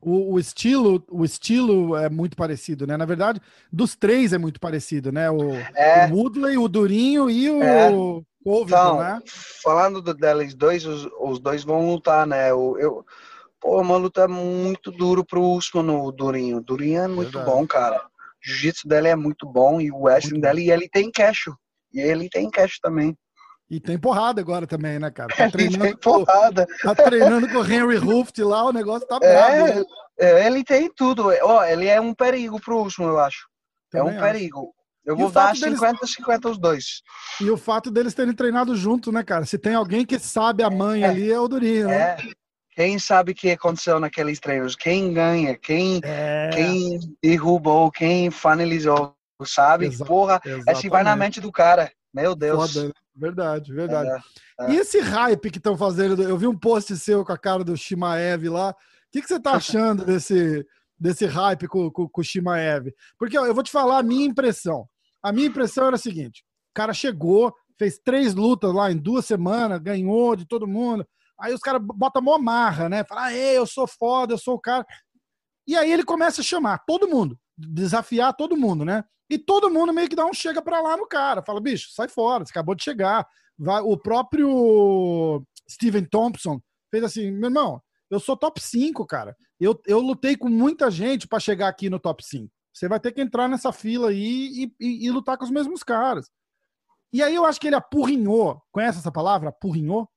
O, 0.00 0.34
o, 0.34 0.38
estilo, 0.38 1.04
o 1.10 1.24
estilo 1.24 1.94
é 1.94 2.08
muito 2.08 2.34
parecido, 2.34 2.86
né? 2.86 2.96
Na 2.96 3.04
verdade, 3.04 3.40
dos 3.70 3.94
três 3.94 4.32
é 4.32 4.38
muito 4.38 4.58
parecido, 4.58 5.12
né? 5.12 5.30
O, 5.30 5.54
é. 5.74 6.06
o 6.06 6.14
Woodley, 6.14 6.56
o 6.56 6.68
Durinho 6.68 7.28
e 7.28 7.50
o 7.50 7.62
é. 7.62 7.90
então, 8.46 8.98
né? 8.98 9.22
Falando 9.62 10.00
do, 10.00 10.14
deles 10.14 10.54
dois, 10.54 10.86
os, 10.86 11.06
os 11.20 11.38
dois 11.38 11.62
vão 11.64 11.90
lutar, 11.90 12.26
né? 12.26 12.52
O, 12.54 12.78
eu, 12.78 13.04
pô, 13.60 13.78
uma 13.78 13.98
luta 13.98 14.26
muito 14.26 14.90
duro 14.90 15.22
pro 15.22 15.42
Usman, 15.42 15.90
o 15.90 16.10
Durinho. 16.10 16.58
O 16.58 16.62
Durinho 16.62 17.02
é 17.02 17.08
muito 17.08 17.32
verdade. 17.32 17.56
bom, 17.56 17.66
cara. 17.66 17.98
O 17.98 18.10
jiu-jitsu 18.42 18.88
dele 18.88 19.08
é 19.08 19.16
muito 19.16 19.46
bom 19.46 19.82
e 19.82 19.90
o 19.90 20.04
wrestling 20.04 20.40
dele, 20.40 20.62
e 20.62 20.70
ele 20.70 20.88
tem 20.88 21.10
cash. 21.10 21.50
E 21.92 22.00
ele 22.00 22.30
tem 22.30 22.48
cash 22.48 22.78
também. 22.80 23.14
E 23.70 23.78
tem 23.78 23.96
porrada 23.96 24.40
agora 24.40 24.66
também, 24.66 24.98
né, 24.98 25.10
cara? 25.10 25.32
Tá 25.34 25.48
treinando, 25.50 25.84
tem 25.84 25.96
porrada. 25.96 26.66
Com, 26.66 26.94
tá 26.94 27.04
treinando 27.04 27.48
com 27.48 27.58
o 27.58 27.64
Henry 27.64 27.96
Ruft 27.96 28.36
lá, 28.40 28.64
o 28.64 28.72
negócio 28.72 29.06
tá 29.06 29.18
é, 29.22 29.62
brabo. 29.62 29.78
Né? 29.78 29.84
É, 30.18 30.46
ele 30.46 30.64
tem 30.64 30.92
tudo. 30.92 31.28
Ó, 31.42 31.64
ele 31.64 31.86
é 31.86 32.00
um 32.00 32.12
perigo 32.12 32.60
pro 32.60 32.78
último, 32.78 33.06
eu 33.06 33.18
acho. 33.20 33.48
Também 33.88 34.08
é 34.08 34.20
um 34.20 34.24
acho. 34.24 34.32
perigo. 34.32 34.74
Eu 35.06 35.16
vou 35.16 35.30
dar 35.30 35.54
50-50 35.54 35.60
deles... 35.60 36.44
os 36.44 36.58
dois. 36.58 36.84
E 37.40 37.50
o 37.50 37.56
fato 37.56 37.90
deles 37.90 38.12
terem 38.12 38.34
treinado 38.34 38.76
junto, 38.76 39.10
né, 39.10 39.22
cara? 39.22 39.46
Se 39.46 39.56
tem 39.56 39.74
alguém 39.74 40.04
que 40.04 40.18
sabe 40.18 40.62
a 40.62 40.68
mãe 40.68 41.04
é. 41.04 41.06
ali, 41.06 41.32
é 41.32 41.40
o 41.40 41.48
Durinho, 41.48 41.88
né? 41.88 41.96
É. 41.96 42.16
Quem 42.72 42.98
sabe 42.98 43.32
o 43.32 43.34
que 43.34 43.50
aconteceu 43.50 43.98
naqueles 43.98 44.38
treinos? 44.38 44.76
Quem 44.76 45.12
ganha? 45.12 45.56
Quem, 45.56 46.00
é. 46.04 46.50
quem 46.52 46.98
derrubou? 47.22 47.90
Quem 47.90 48.30
finalizou? 48.30 49.14
Sabe? 49.44 49.86
Exa 49.86 50.04
Porra, 50.04 50.40
assim 50.68 50.88
vai 50.88 51.02
na 51.02 51.16
mente 51.16 51.40
do 51.40 51.50
cara. 51.50 51.90
Meu 52.12 52.34
Deus. 52.34 52.74
Foda, 52.74 52.88
né? 52.88 52.92
Verdade, 53.20 53.72
verdade. 53.72 54.22
É, 54.58 54.64
é. 54.64 54.72
E 54.72 54.76
esse 54.78 54.98
hype 54.98 55.50
que 55.50 55.58
estão 55.58 55.76
fazendo? 55.76 56.22
Eu 56.22 56.38
vi 56.38 56.46
um 56.46 56.58
post 56.58 56.96
seu 56.96 57.22
com 57.22 57.32
a 57.32 57.38
cara 57.38 57.62
do 57.62 57.76
Shimaev 57.76 58.48
lá. 58.48 58.70
O 58.70 58.74
que, 59.12 59.20
que 59.20 59.28
você 59.28 59.36
está 59.36 59.52
achando 59.52 60.04
desse, 60.06 60.66
desse 60.98 61.26
hype 61.26 61.68
com, 61.68 61.90
com, 61.90 62.08
com 62.08 62.20
o 62.20 62.24
Shimaev? 62.24 62.94
Porque 63.18 63.36
ó, 63.36 63.44
eu 63.44 63.54
vou 63.54 63.62
te 63.62 63.70
falar 63.70 63.98
a 63.98 64.02
minha 64.02 64.24
impressão. 64.24 64.88
A 65.22 65.32
minha 65.32 65.48
impressão 65.48 65.86
era 65.86 65.96
a 65.96 65.98
seguinte: 65.98 66.42
o 66.70 66.74
cara 66.74 66.94
chegou, 66.94 67.54
fez 67.78 67.98
três 67.98 68.34
lutas 68.34 68.72
lá 68.72 68.90
em 68.90 68.96
duas 68.96 69.26
semanas, 69.26 69.80
ganhou 69.80 70.34
de 70.34 70.46
todo 70.46 70.66
mundo. 70.66 71.06
Aí 71.38 71.52
os 71.54 71.60
caras 71.60 71.82
botam 71.82 72.22
mó 72.22 72.38
marra, 72.38 72.88
né? 72.88 73.04
Fala, 73.04 73.32
ei, 73.32 73.56
eu 73.56 73.66
sou 73.66 73.86
foda, 73.86 74.34
eu 74.34 74.38
sou 74.38 74.54
o 74.54 74.60
cara. 74.60 74.86
E 75.66 75.76
aí 75.76 75.90
ele 75.92 76.04
começa 76.04 76.40
a 76.40 76.44
chamar 76.44 76.78
todo 76.86 77.08
mundo, 77.08 77.38
desafiar 77.68 78.34
todo 78.34 78.56
mundo, 78.56 78.84
né? 78.84 79.04
E 79.28 79.38
todo 79.38 79.70
mundo 79.70 79.92
meio 79.92 80.08
que 80.08 80.16
dá 80.16 80.26
um 80.26 80.32
chega 80.32 80.60
para 80.60 80.80
lá 80.80 80.96
no 80.96 81.06
cara. 81.06 81.42
Fala, 81.42 81.60
bicho, 81.60 81.90
sai 81.92 82.08
fora, 82.08 82.44
você 82.44 82.50
acabou 82.50 82.74
de 82.74 82.82
chegar. 82.82 83.26
Vai, 83.58 83.80
o 83.82 83.96
próprio 83.96 85.44
Steven 85.70 86.04
Thompson 86.04 86.60
fez 86.90 87.04
assim, 87.04 87.30
meu 87.30 87.48
irmão, 87.48 87.80
eu 88.10 88.18
sou 88.18 88.36
top 88.36 88.60
5, 88.60 89.06
cara. 89.06 89.36
Eu, 89.60 89.80
eu 89.86 90.00
lutei 90.00 90.36
com 90.36 90.48
muita 90.48 90.90
gente 90.90 91.28
para 91.28 91.38
chegar 91.38 91.68
aqui 91.68 91.88
no 91.88 92.00
top 92.00 92.24
5. 92.24 92.50
Você 92.72 92.88
vai 92.88 92.98
ter 92.98 93.12
que 93.12 93.20
entrar 93.20 93.48
nessa 93.48 93.72
fila 93.72 94.10
aí 94.10 94.64
e, 94.64 94.74
e, 94.80 95.06
e, 95.06 95.10
lutar 95.10 95.36
com 95.36 95.44
os 95.44 95.50
mesmos 95.50 95.82
caras. 95.82 96.30
E 97.12 97.22
aí 97.22 97.34
eu 97.34 97.44
acho 97.44 97.60
que 97.60 97.66
ele 97.66 97.76
apurrinhou. 97.76 98.60
Conhece 98.72 98.98
essa 98.98 99.12
palavra? 99.12 99.50
Apurrinhou? 99.50 100.08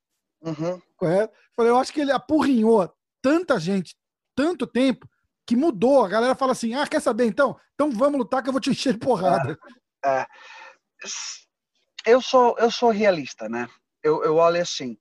Uhum. 0.41 0.81
Correto? 0.95 1.33
Falei, 1.55 1.71
eu 1.71 1.77
acho 1.77 1.91
que 1.91 2.01
ele 2.01 2.11
apurrinhou 2.11 2.91
tanta 3.21 3.59
gente, 3.59 3.95
tanto 4.35 4.65
tempo, 4.65 5.07
que 5.45 5.55
mudou. 5.55 6.03
A 6.03 6.09
galera 6.09 6.35
fala 6.35 6.51
assim: 6.51 6.73
ah, 6.73 6.87
quer 6.87 7.01
saber 7.01 7.25
então? 7.25 7.59
Então 7.73 7.91
vamos 7.91 8.19
lutar 8.19 8.41
que 8.41 8.49
eu 8.49 8.53
vou 8.53 8.61
te 8.61 8.69
encher 8.69 8.93
de 8.93 8.99
porrada. 8.99 9.57
É, 10.03 10.19
é. 10.19 10.25
Eu, 12.05 12.21
sou, 12.21 12.55
eu 12.59 12.69
sou 12.69 12.89
realista, 12.89 13.47
né? 13.47 13.67
Eu, 14.03 14.23
eu 14.23 14.35
olho 14.35 14.61
assim. 14.61 14.97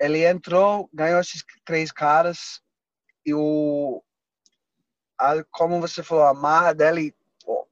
Ele 0.00 0.24
entrou, 0.24 0.90
ganhou 0.92 1.20
esses 1.20 1.42
três 1.64 1.90
caras 1.90 2.60
e 3.24 3.32
o. 3.32 4.02
A, 5.18 5.42
como 5.50 5.80
você 5.80 6.02
falou, 6.02 6.24
a 6.24 6.34
marra 6.34 6.74
dele 6.74 7.14
pô, 7.42 7.66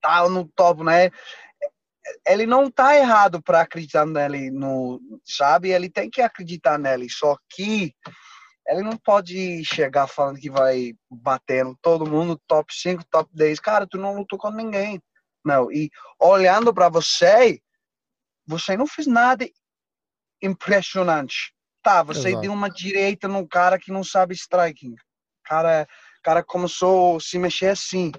tá 0.00 0.28
no 0.28 0.48
topo, 0.48 0.82
né? 0.82 1.10
Ele 2.26 2.46
não 2.46 2.70
tá 2.70 2.96
errado 2.96 3.40
para 3.42 3.60
acreditar 3.60 4.06
nele, 4.06 4.50
no, 4.50 5.00
sabe? 5.24 5.70
Ele 5.70 5.88
tem 5.88 6.10
que 6.10 6.22
acreditar 6.22 6.78
nele. 6.78 7.08
Só 7.08 7.36
que 7.50 7.94
ele 8.68 8.82
não 8.82 8.96
pode 8.96 9.64
chegar 9.64 10.06
falando 10.06 10.38
que 10.38 10.50
vai 10.50 10.94
batendo 11.10 11.76
todo 11.80 12.08
mundo, 12.08 12.40
top 12.46 12.72
5, 12.74 13.02
top 13.10 13.30
10. 13.34 13.58
Cara, 13.60 13.86
tu 13.86 13.96
não 13.96 14.14
lutou 14.14 14.38
com 14.38 14.50
ninguém. 14.50 15.02
Não, 15.44 15.72
e 15.72 15.90
olhando 16.20 16.74
para 16.74 16.90
você, 16.90 17.60
você 18.46 18.76
não 18.76 18.86
fez 18.86 19.06
nada 19.06 19.48
impressionante. 20.42 21.54
Tá, 21.82 22.02
você 22.02 22.28
Exato. 22.28 22.42
deu 22.42 22.52
uma 22.52 22.68
direita 22.68 23.26
num 23.26 23.46
cara 23.46 23.78
que 23.78 23.90
não 23.90 24.04
sabe 24.04 24.34
striking. 24.34 24.94
Cara, 25.44 25.88
cara 26.22 26.44
começou 26.44 27.16
a 27.16 27.20
se 27.20 27.38
mexer 27.38 27.68
assim. 27.68 28.12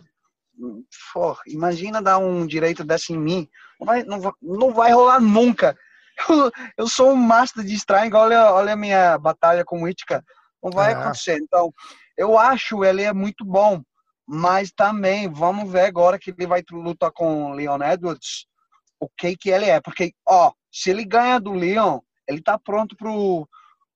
Pô, 1.13 1.37
imagina 1.45 2.01
dar 2.01 2.17
um 2.17 2.47
direito 2.47 2.83
dessa 2.83 3.13
em 3.13 3.17
mim. 3.17 3.47
Não 3.79 3.85
vai, 3.85 4.03
não, 4.03 4.19
vai, 4.19 4.31
não 4.41 4.73
vai 4.73 4.91
rolar 4.91 5.19
nunca. 5.19 5.77
Eu, 6.27 6.51
eu 6.79 6.87
sou 6.89 7.13
um 7.13 7.15
master 7.15 7.63
de 7.63 7.73
striking. 7.75 8.13
Olha, 8.13 8.51
olha 8.51 8.73
a 8.73 8.75
minha 8.75 9.17
batalha 9.17 9.63
com 9.63 9.81
o 9.81 9.87
Itka. 9.87 10.21
Não 10.63 10.71
vai 10.71 10.91
é. 10.91 10.95
acontecer. 10.95 11.39
Então, 11.41 11.73
eu 12.17 12.37
acho 12.37 12.83
ele 12.83 13.03
é 13.03 13.13
muito 13.13 13.45
bom, 13.45 13.81
mas 14.27 14.71
também 14.71 15.27
vamos 15.27 15.71
ver 15.71 15.85
agora 15.85 16.19
que 16.19 16.31
ele 16.31 16.47
vai 16.47 16.63
lutar 16.71 17.11
com 17.11 17.51
o 17.51 17.53
Leon 17.53 17.81
Edwards, 17.81 18.45
o 18.99 19.07
que 19.17 19.35
que 19.35 19.49
ele 19.49 19.65
é, 19.65 19.79
porque 19.79 20.11
ó, 20.27 20.51
se 20.71 20.89
ele 20.89 21.05
ganha 21.05 21.39
do 21.39 21.53
Leon, 21.53 21.99
ele 22.27 22.41
tá 22.41 22.59
pronto 22.59 22.95
para 22.95 23.09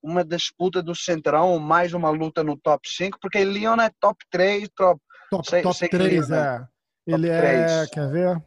uma 0.02 0.24
disputa 0.24 0.82
do 0.82 0.96
Centrão, 0.96 1.60
mais 1.60 1.94
uma 1.94 2.10
luta 2.10 2.44
no 2.44 2.58
top 2.58 2.90
5, 2.90 3.20
porque 3.22 3.44
Leon 3.44 3.80
é 3.80 3.90
top 4.00 4.18
3, 4.32 4.70
top 4.76 5.00
top, 5.30 5.50
sei, 5.50 5.62
top 5.62 5.78
sei 5.78 5.90
3, 5.90 6.30
é. 6.30 6.36
é. 6.36 6.68
Ele 7.08 7.28
top 7.28 7.46
é, 7.46 7.66
3. 7.66 7.90
quer 7.90 8.12
ver? 8.12 8.44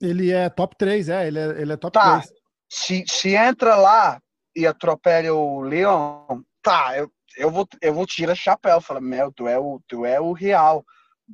Ele 0.00 0.32
é 0.32 0.50
top 0.50 0.76
3, 0.76 1.08
é, 1.08 1.26
ele 1.26 1.38
é, 1.38 1.60
ele 1.60 1.72
é 1.72 1.76
top 1.76 1.92
tá. 1.92 2.20
3. 2.20 2.32
Se, 2.70 3.04
se 3.06 3.34
entra 3.34 3.76
lá 3.76 4.20
e 4.56 4.66
atropela 4.66 5.32
o 5.32 5.60
Leon, 5.60 6.42
tá, 6.62 6.96
eu, 6.96 7.10
eu 7.36 7.50
vou, 7.50 7.66
eu 7.80 7.94
vou 7.94 8.06
tirar 8.06 8.34
chapéu. 8.34 8.80
Fala, 8.80 9.00
meu, 9.00 9.32
tu 9.32 9.46
é 9.46 9.58
o, 9.58 9.80
tu 9.86 10.04
é 10.04 10.20
o 10.20 10.32
real. 10.32 10.84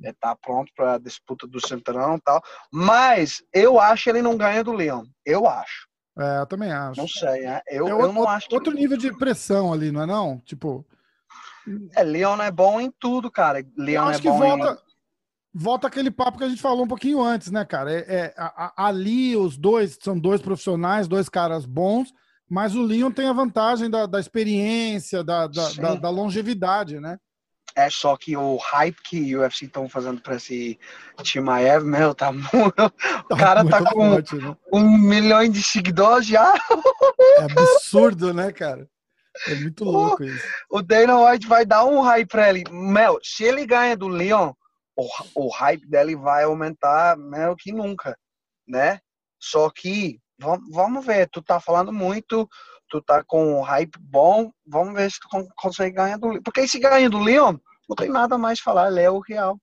É, 0.04 0.12
tá 0.12 0.36
pronto 0.36 0.70
para 0.76 0.94
a 0.94 0.98
disputa 0.98 1.46
do 1.46 1.66
Centrão 1.66 2.16
e 2.16 2.20
tal. 2.20 2.42
Mas 2.72 3.42
eu 3.52 3.80
acho 3.80 4.04
que 4.04 4.10
ele 4.10 4.22
não 4.22 4.36
ganha 4.36 4.62
do 4.62 4.72
Leão. 4.72 5.04
Eu 5.24 5.48
acho. 5.48 5.88
É, 6.18 6.40
eu 6.40 6.46
também 6.46 6.70
acho. 6.70 7.00
Não 7.00 7.08
sei, 7.08 7.46
é. 7.46 7.62
Eu, 7.68 7.88
é 7.88 7.92
eu 7.92 7.98
não 7.98 8.18
outro, 8.18 8.28
acho. 8.28 8.48
Outro 8.52 8.72
nível 8.72 8.96
de 8.96 9.16
pressão 9.16 9.72
ali, 9.72 9.90
não 9.90 10.02
é 10.02 10.06
não? 10.06 10.38
Tipo. 10.40 10.86
É, 11.94 12.02
Leão 12.02 12.40
é 12.42 12.50
bom 12.50 12.80
em 12.80 12.90
tudo, 12.90 13.30
cara. 13.30 13.64
Leão 13.76 14.10
é 14.10 14.18
bom 14.18 14.38
volta, 14.38 14.72
em... 14.72 15.58
volta 15.58 15.86
aquele 15.86 16.10
papo 16.10 16.38
que 16.38 16.44
a 16.44 16.48
gente 16.48 16.62
falou 16.62 16.84
um 16.84 16.88
pouquinho 16.88 17.20
antes, 17.20 17.50
né, 17.50 17.64
cara? 17.64 17.92
É, 17.92 17.98
é 17.98 18.34
a, 18.36 18.72
a, 18.76 18.86
ali 18.88 19.36
os 19.36 19.56
dois 19.56 19.98
são 20.00 20.18
dois 20.18 20.40
profissionais, 20.40 21.08
dois 21.08 21.28
caras 21.28 21.66
bons 21.66 22.12
mas 22.48 22.74
o 22.74 22.82
Leon 22.82 23.10
tem 23.10 23.28
a 23.28 23.32
vantagem 23.32 23.90
da, 23.90 24.06
da 24.06 24.18
experiência, 24.18 25.22
da, 25.22 25.46
da, 25.46 25.72
da, 25.72 25.94
da, 25.94 26.10
longevidade, 26.10 26.98
né? 26.98 27.18
É 27.76 27.90
só 27.90 28.16
que 28.16 28.36
o 28.36 28.56
hype 28.56 28.96
que 29.02 29.36
o 29.36 29.40
UFC 29.40 29.66
estão 29.66 29.88
fazendo 29.88 30.20
para 30.20 30.36
esse 30.36 30.78
Timaev, 31.22 31.84
meu, 31.84 32.14
tá 32.14 32.32
muito. 32.32 32.52
O 33.30 33.36
tá 33.36 33.36
cara 33.36 33.64
tá 33.64 33.92
com 33.92 34.10
forte, 34.10 34.36
né? 34.36 34.56
um 34.72 34.98
milhão 34.98 35.46
de 35.48 35.62
seguidores 35.62 36.26
já. 36.26 36.54
É 37.38 37.44
absurdo, 37.44 38.32
né, 38.32 38.50
cara? 38.50 38.88
É 39.46 39.54
muito 39.54 39.84
louco 39.84 40.24
isso. 40.24 40.44
O 40.70 40.82
Dana 40.82 41.20
White 41.20 41.46
vai 41.46 41.64
dar 41.64 41.84
um 41.84 42.00
hype 42.00 42.26
pra 42.26 42.48
ele. 42.48 42.64
Meu, 42.70 43.18
se 43.22 43.44
ele 43.44 43.66
ganha 43.66 43.96
do 43.96 44.08
Leon, 44.08 44.52
o, 44.96 45.06
o 45.34 45.48
hype 45.48 45.86
dele 45.86 46.16
vai 46.16 46.44
aumentar, 46.44 47.16
meu, 47.16 47.54
que 47.54 47.70
nunca, 47.70 48.18
né? 48.66 48.98
Só 49.38 49.70
que 49.70 50.18
vamos 50.38 51.04
ver, 51.04 51.28
tu 51.28 51.42
tá 51.42 51.60
falando 51.60 51.92
muito, 51.92 52.48
tu 52.88 53.02
tá 53.02 53.22
com 53.24 53.58
um 53.58 53.62
hype 53.62 53.98
bom, 54.00 54.50
vamos 54.66 54.94
ver 54.94 55.10
se 55.10 55.18
tu 55.20 55.28
consegue 55.56 55.96
ganhar 55.96 56.18
do 56.18 56.28
Leon. 56.28 56.42
Porque 56.42 56.66
se 56.66 56.78
ganha 56.78 57.10
do 57.10 57.18
Leon, 57.18 57.56
não 57.88 57.96
tem 57.96 58.08
nada 58.08 58.38
mais 58.38 58.58
a 58.60 58.62
falar, 58.62 58.90
ele 58.90 59.00
é 59.00 59.10
o 59.10 59.20
real. 59.20 59.58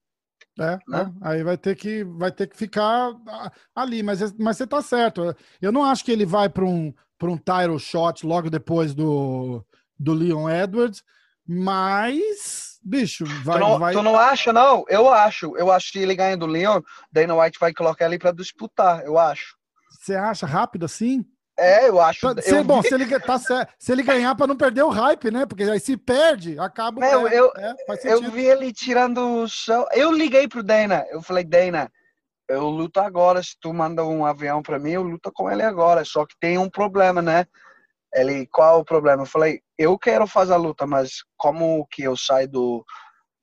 É, 0.58 0.78
né? 0.88 1.12
é, 1.22 1.28
aí 1.28 1.44
vai 1.44 1.58
ter 1.58 1.76
que 1.76 2.02
vai 2.02 2.32
ter 2.32 2.46
que 2.46 2.56
ficar 2.56 3.12
ali, 3.74 4.02
mas, 4.02 4.32
mas 4.38 4.56
você 4.56 4.66
tá 4.66 4.80
certo. 4.80 5.36
Eu 5.60 5.70
não 5.70 5.84
acho 5.84 6.02
que 6.04 6.10
ele 6.10 6.24
vai 6.24 6.48
para 6.48 6.64
um 6.64 6.94
para 7.18 7.30
um 7.30 7.36
title 7.36 7.78
shot 7.78 8.26
logo 8.26 8.48
depois 8.48 8.94
do 8.94 9.64
do 9.98 10.14
Leon 10.14 10.48
Edwards, 10.48 11.02
mas 11.46 12.78
bicho, 12.82 13.24
vai 13.42 13.58
tu 13.58 13.60
não, 13.60 13.78
vai 13.78 13.92
tu 13.92 14.02
não 14.02 14.18
acha 14.18 14.52
não? 14.52 14.84
Eu 14.88 15.12
acho. 15.12 15.56
Eu 15.56 15.70
acho 15.70 15.92
que 15.92 15.98
ele 15.98 16.14
ganha 16.14 16.36
do 16.36 16.46
Leon, 16.46 16.80
Dana 17.12 17.36
White 17.36 17.58
vai 17.58 17.74
colocar 17.74 18.06
ele 18.06 18.18
para 18.18 18.32
disputar, 18.32 19.04
eu 19.04 19.18
acho. 19.18 19.55
Você 20.06 20.14
acha 20.14 20.46
rápido 20.46 20.84
assim? 20.84 21.24
É, 21.58 21.88
eu 21.88 22.00
acho. 22.00 22.20
Se, 22.40 22.54
eu 22.54 22.62
bom, 22.62 22.80
se 22.80 22.94
ele, 22.94 23.06
tá, 23.18 23.38
se 23.76 23.90
ele 23.90 24.04
ganhar 24.04 24.36
para 24.36 24.46
não 24.46 24.56
perder 24.56 24.84
o 24.84 24.88
hype, 24.88 25.32
né? 25.32 25.44
Porque 25.44 25.64
aí 25.64 25.80
se 25.80 25.96
perde, 25.96 26.56
acaba. 26.60 27.04
É, 27.04 27.12
eu, 27.12 27.26
eu, 27.26 27.52
é, 27.56 27.74
eu 28.04 28.30
vi 28.30 28.44
ele 28.44 28.72
tirando 28.72 29.18
o 29.18 29.48
chão. 29.48 29.84
Eu 29.92 30.12
liguei 30.12 30.46
pro 30.46 30.62
Dana. 30.62 31.04
Eu 31.10 31.20
falei, 31.20 31.42
Dana, 31.42 31.90
eu 32.48 32.68
luto 32.68 33.00
agora. 33.00 33.42
Se 33.42 33.56
tu 33.60 33.74
manda 33.74 34.04
um 34.04 34.24
avião 34.24 34.62
para 34.62 34.78
mim, 34.78 34.92
eu 34.92 35.02
luto 35.02 35.32
com 35.32 35.50
ele 35.50 35.62
agora. 35.62 36.04
Só 36.04 36.24
que 36.24 36.36
tem 36.38 36.56
um 36.56 36.70
problema, 36.70 37.20
né? 37.20 37.44
Ele, 38.14 38.46
qual 38.46 38.78
o 38.78 38.84
problema? 38.84 39.22
Eu 39.22 39.26
falei, 39.26 39.60
eu 39.76 39.98
quero 39.98 40.24
fazer 40.28 40.52
a 40.52 40.56
luta, 40.56 40.86
mas 40.86 41.24
como 41.36 41.84
que 41.90 42.04
eu 42.04 42.16
saio 42.16 42.48
do, 42.48 42.84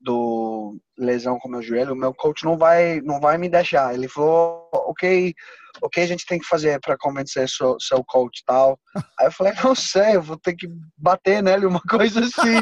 do 0.04 0.78
lesão 0.98 1.38
com 1.38 1.48
meu 1.48 1.62
joelho, 1.62 1.94
o 1.94 1.96
meu 1.96 2.12
coach 2.12 2.44
não 2.44 2.58
vai, 2.58 3.00
não 3.00 3.18
vai 3.18 3.38
me 3.38 3.48
deixar. 3.48 3.94
Ele 3.94 4.06
falou, 4.06 4.68
ok 4.72 5.34
o 5.82 5.88
que 5.88 6.00
a 6.00 6.06
gente 6.06 6.26
tem 6.26 6.38
que 6.38 6.46
fazer 6.46 6.80
para 6.80 6.96
convencer 6.96 7.48
seu, 7.48 7.76
seu 7.80 8.04
coach 8.04 8.40
e 8.40 8.44
tal? 8.44 8.78
Aí 9.18 9.26
eu 9.26 9.32
falei, 9.32 9.52
não 9.62 9.74
sei, 9.74 10.16
eu 10.16 10.22
vou 10.22 10.36
ter 10.36 10.54
que 10.54 10.68
bater 10.96 11.42
nele, 11.42 11.66
uma 11.66 11.80
coisa 11.88 12.20
assim. 12.20 12.58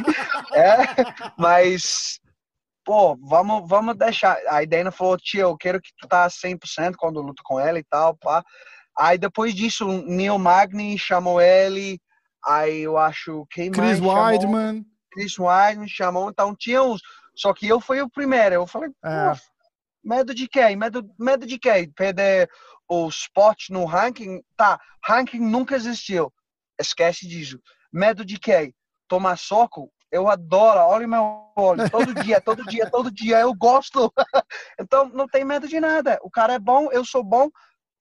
é, 0.55 0.87
mas, 1.39 2.21
pô, 2.85 3.17
vamos, 3.17 3.69
vamos 3.69 3.97
deixar. 3.97 4.37
Aí 4.49 4.67
Dana 4.67 4.91
falou, 4.91 5.17
tio, 5.17 5.41
eu 5.41 5.57
quero 5.57 5.81
que 5.81 5.91
tu 5.99 6.09
tá 6.09 6.27
100% 6.27 6.95
quando 6.97 7.21
eu 7.21 7.23
luto 7.23 7.43
com 7.45 7.61
ele 7.61 7.81
e 7.81 7.85
tal, 7.85 8.17
pá. 8.17 8.43
Aí 8.99 9.17
depois 9.17 9.55
disso, 9.55 9.87
Neil 10.07 10.39
Magny 10.39 10.99
chamou 10.99 11.41
ele, 11.41 11.99
aí 12.45 12.83
eu 12.83 12.99
acho, 12.99 13.47
quem 13.51 13.71
Chris 13.71 14.01
mais 14.01 14.01
Weidman. 14.01 14.85
Chris 15.11 15.39
Weidman 15.39 15.89
chamou, 15.89 16.29
então 16.29 16.55
tinha 16.59 16.83
uns, 16.83 17.01
só 17.35 17.53
que 17.53 17.67
eu 17.67 17.81
fui 17.81 18.01
o 18.01 18.11
primeiro, 18.11 18.55
eu 18.55 18.67
falei, 18.67 18.91
é. 19.05 19.33
medo 20.05 20.35
de 20.35 20.49
quem? 20.49 20.77
Medo, 20.77 21.09
medo 21.19 21.47
de 21.47 21.59
quem? 21.59 21.91
Perder 21.93 22.49
o 22.89 23.09
spot 23.09 23.71
no 23.71 23.85
ranking, 23.85 24.43
tá, 24.57 24.79
ranking 25.05 25.41
nunca 25.41 25.75
existiu. 25.75 26.33
Esquece 26.79 27.27
disso. 27.27 27.59
Medo 27.93 28.25
de 28.25 28.39
quê? 28.39 28.75
Tomar 29.09 29.37
soco? 29.37 29.91
Eu 30.11 30.29
adoro, 30.29 30.81
olha 30.81 31.07
o 31.07 31.11
meu 31.11 31.53
olho, 31.57 31.91
todo 31.91 32.13
dia, 32.23 32.39
todo 32.39 32.65
dia, 32.67 32.91
todo 32.91 33.11
dia, 33.11 33.41
eu 33.41 33.55
gosto. 33.55 34.13
então, 34.79 35.09
não 35.09 35.27
tem 35.27 35.43
medo 35.43 35.67
de 35.67 35.81
nada. 35.81 36.19
O 36.23 36.31
cara 36.31 36.53
é 36.55 36.59
bom, 36.59 36.91
eu 36.93 37.03
sou 37.03 37.25
bom, 37.25 37.49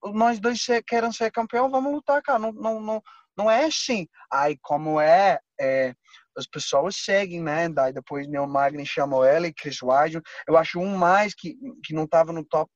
nós 0.04 0.38
dois 0.38 0.60
queremos 0.86 1.16
ser 1.16 1.30
campeão, 1.30 1.70
vamos 1.70 1.92
lutar, 1.92 2.20
cara. 2.20 2.38
Não, 2.38 2.52
não, 2.52 2.80
não, 2.80 3.02
não 3.36 3.50
é 3.50 3.64
assim. 3.64 4.06
Aí, 4.30 4.58
como 4.60 5.00
é, 5.00 5.40
é 5.58 5.94
as 6.36 6.46
pessoas 6.46 6.96
seguem, 6.96 7.42
né? 7.42 7.68
Daí 7.68 7.92
depois 7.92 8.28
Neil 8.28 8.46
Magni 8.46 8.86
chamou 8.86 9.24
ele, 9.24 9.52
Chris 9.52 9.82
Weidman. 9.82 10.22
Eu 10.46 10.56
acho 10.56 10.80
um 10.80 10.96
mais 10.96 11.34
que, 11.34 11.54
que 11.84 11.94
não 11.94 12.04
estava 12.04 12.32
no 12.32 12.44
top 12.44 12.70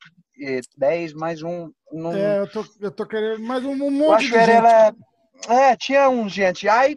10, 0.76 1.14
mais 1.14 1.42
um. 1.42 1.70
Num... 1.92 2.12
É, 2.12 2.40
eu 2.40 2.50
tô, 2.50 2.64
eu 2.80 2.90
tô 2.90 3.06
querendo 3.06 3.42
mais 3.42 3.64
um, 3.64 3.72
um 3.72 3.90
monte 3.90 4.24
de 4.24 4.28
gente. 4.28 4.50
Era, 4.50 4.94
é, 5.48 5.76
tinha 5.76 6.08
um 6.08 6.28
gente. 6.28 6.68
Aí 6.68 6.96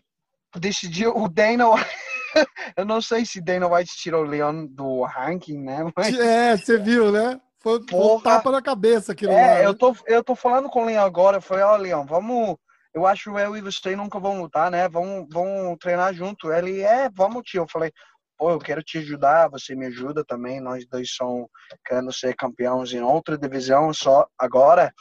decidiu 0.57 1.15
o 1.15 1.29
Dana 1.29 1.65
eu 2.77 2.85
não 2.85 3.01
sei 3.01 3.25
se 3.25 3.41
Dana 3.41 3.67
White 3.67 3.95
tirou 3.97 4.23
o 4.23 4.27
Leon 4.27 4.65
do 4.67 5.03
ranking, 5.03 5.59
né? 5.59 5.91
Mas... 5.95 6.17
É, 6.17 6.57
você 6.57 6.77
viu, 6.77 7.11
né? 7.11 7.39
Foi, 7.59 7.79
foi 7.89 7.99
um 7.99 8.21
tapa 8.21 8.51
na 8.51 8.61
cabeça 8.61 9.11
aquilo 9.11 9.33
é, 9.33 9.65
eu 9.65 9.77
tô, 9.77 9.93
eu 10.07 10.23
tô 10.23 10.33
falando 10.33 10.69
com 10.69 10.83
o 10.83 10.85
Leon 10.85 11.01
agora. 11.03 11.37
Eu 11.37 11.41
falei, 11.41 11.63
ó, 11.63 11.73
oh, 11.73 11.77
Leon, 11.77 12.05
vamos. 12.05 12.55
Eu 12.99 13.07
acho 13.07 13.37
eu 13.39 13.57
e 13.57 13.61
você 13.61 13.95
nunca 13.95 14.19
vão 14.19 14.41
lutar, 14.41 14.69
né? 14.69 14.87
Vamos, 14.89 15.27
vamos 15.31 15.77
treinar 15.79 16.13
junto. 16.13 16.51
Ele, 16.51 16.81
é, 16.81 17.09
vamos, 17.09 17.43
tio. 17.43 17.63
Eu 17.63 17.67
falei, 17.67 17.91
pô, 18.37 18.51
eu 18.51 18.59
quero 18.59 18.83
te 18.83 18.97
ajudar, 18.97 19.49
você 19.49 19.75
me 19.75 19.87
ajuda 19.87 20.23
também, 20.25 20.59
nós 20.59 20.85
dois 20.87 21.11
somos 21.11 21.47
querendo 21.85 22.11
ser 22.13 22.35
campeões 22.35 22.93
em 22.93 23.01
outra 23.01 23.37
divisão, 23.37 23.93
só 23.93 24.27
agora 24.37 24.93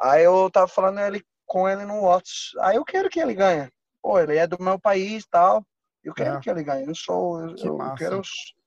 Aí 0.00 0.24
eu 0.24 0.48
tava 0.50 0.68
falando 0.68 1.00
ele, 1.00 1.24
com 1.44 1.68
ele 1.68 1.84
no 1.84 2.02
WhatsApp. 2.02 2.56
Aí 2.60 2.76
eu 2.76 2.84
quero 2.84 3.08
que 3.08 3.18
ele 3.18 3.34
ganhe. 3.34 3.68
Pô, 4.00 4.18
ele 4.18 4.36
é 4.36 4.46
do 4.46 4.62
meu 4.62 4.78
país 4.78 5.24
e 5.24 5.28
tal. 5.28 5.64
Eu 6.04 6.14
quero 6.14 6.36
é. 6.36 6.40
que 6.40 6.48
ele 6.48 6.62
ganhe. 6.62 6.86
Eu 6.86 6.94
sou, 6.94 7.40
eu, 7.40 7.56
eu 7.56 7.94
quero 7.96 8.22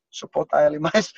suportar 0.10 0.66
ele, 0.66 0.78
mas 0.94 1.14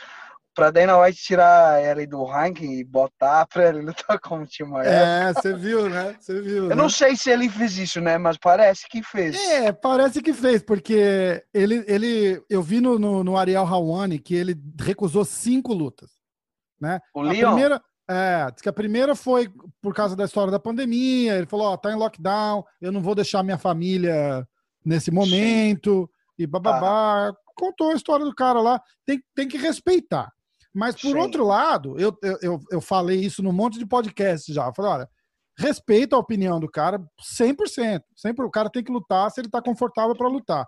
pra 0.54 0.72
Dana 0.72 0.98
White 1.00 1.22
tirar 1.22 1.84
ele 1.84 2.06
do 2.06 2.24
ranking 2.24 2.74
e 2.74 2.84
botar 2.84 3.46
pra 3.52 3.70
ele 3.70 3.82
lutar 3.82 4.20
como 4.20 4.46
time 4.46 4.72
É, 4.86 5.34
você 5.34 5.54
viu, 5.54 5.90
né? 5.90 6.16
Você 6.20 6.42
viu. 6.42 6.64
Eu 6.64 6.70
né? 6.70 6.76
não 6.76 6.90
sei 6.90 7.16
se 7.16 7.30
ele 7.30 7.50
fez 7.50 7.78
isso, 7.78 8.00
né? 8.00 8.18
Mas 8.18 8.38
parece 8.38 8.88
que 8.90 9.02
fez. 9.04 9.36
É, 9.36 9.72
parece 9.72 10.22
que 10.22 10.34
fez, 10.34 10.62
porque 10.62 11.44
ele, 11.54 11.84
ele 11.88 12.44
eu 12.50 12.62
vi 12.62 12.80
no, 12.80 12.98
no, 13.00 13.24
no 13.24 13.38
Ariel 13.38 13.66
Hawani 13.66 14.20
que 14.20 14.36
ele 14.36 14.56
recusou 14.80 15.26
cinco 15.26 15.74
lutas. 15.74 16.12
Né? 16.80 17.00
O 17.14 17.22
a 17.22 17.24
Leon? 17.24 17.52
Primeira, 17.52 17.82
é, 18.10 18.52
diz 18.52 18.62
que 18.62 18.70
a 18.70 18.74
primeira 18.74 19.16
foi 19.16 19.50
por 19.82 19.94
causa 19.94 20.16
da 20.16 20.26
história 20.26 20.52
da 20.52 20.60
pandemia. 20.60 21.38
Ele 21.38 21.46
falou: 21.46 21.68
Ó, 21.68 21.78
tá 21.78 21.92
em 21.92 21.96
lockdown, 21.96 22.64
eu 22.82 22.92
não 22.92 23.02
vou 23.02 23.16
deixar 23.16 23.44
minha 23.44 23.58
família 23.58 24.48
nesse 24.86 25.10
momento. 25.10 26.10
Sim. 26.12 26.44
E 26.44 26.48
bababá. 26.48 27.30
Ah. 27.30 27.34
Contou 27.56 27.92
a 27.92 27.96
história 27.96 28.26
do 28.26 28.34
cara 28.34 28.60
lá. 28.60 28.82
Tem, 29.06 29.22
tem 29.36 29.48
que 29.48 29.58
respeitar. 29.58 30.32
Mas, 30.74 30.96
por 30.96 31.12
Sim. 31.12 31.18
outro 31.18 31.46
lado, 31.46 32.00
eu, 32.00 32.18
eu, 32.42 32.60
eu 32.72 32.82
falei 32.82 33.20
isso 33.20 33.44
num 33.44 33.52
monte 33.52 33.78
de 33.78 33.86
podcast 33.86 34.52
já. 34.52 34.66
Eu 34.66 34.74
falei: 34.74 34.92
olha, 34.92 35.10
respeito 35.58 36.16
a 36.16 36.20
opinião 36.20 36.60
do 36.60 36.70
cara 36.70 37.00
100%. 37.22 38.02
Sempre 38.16 38.46
o 38.46 38.50
cara 38.50 38.70
tem 38.70 38.84
que 38.84 38.92
lutar 38.92 39.30
se 39.30 39.40
ele 39.40 39.50
tá 39.50 39.62
confortável 39.62 40.16
para 40.16 40.28
lutar. 40.28 40.68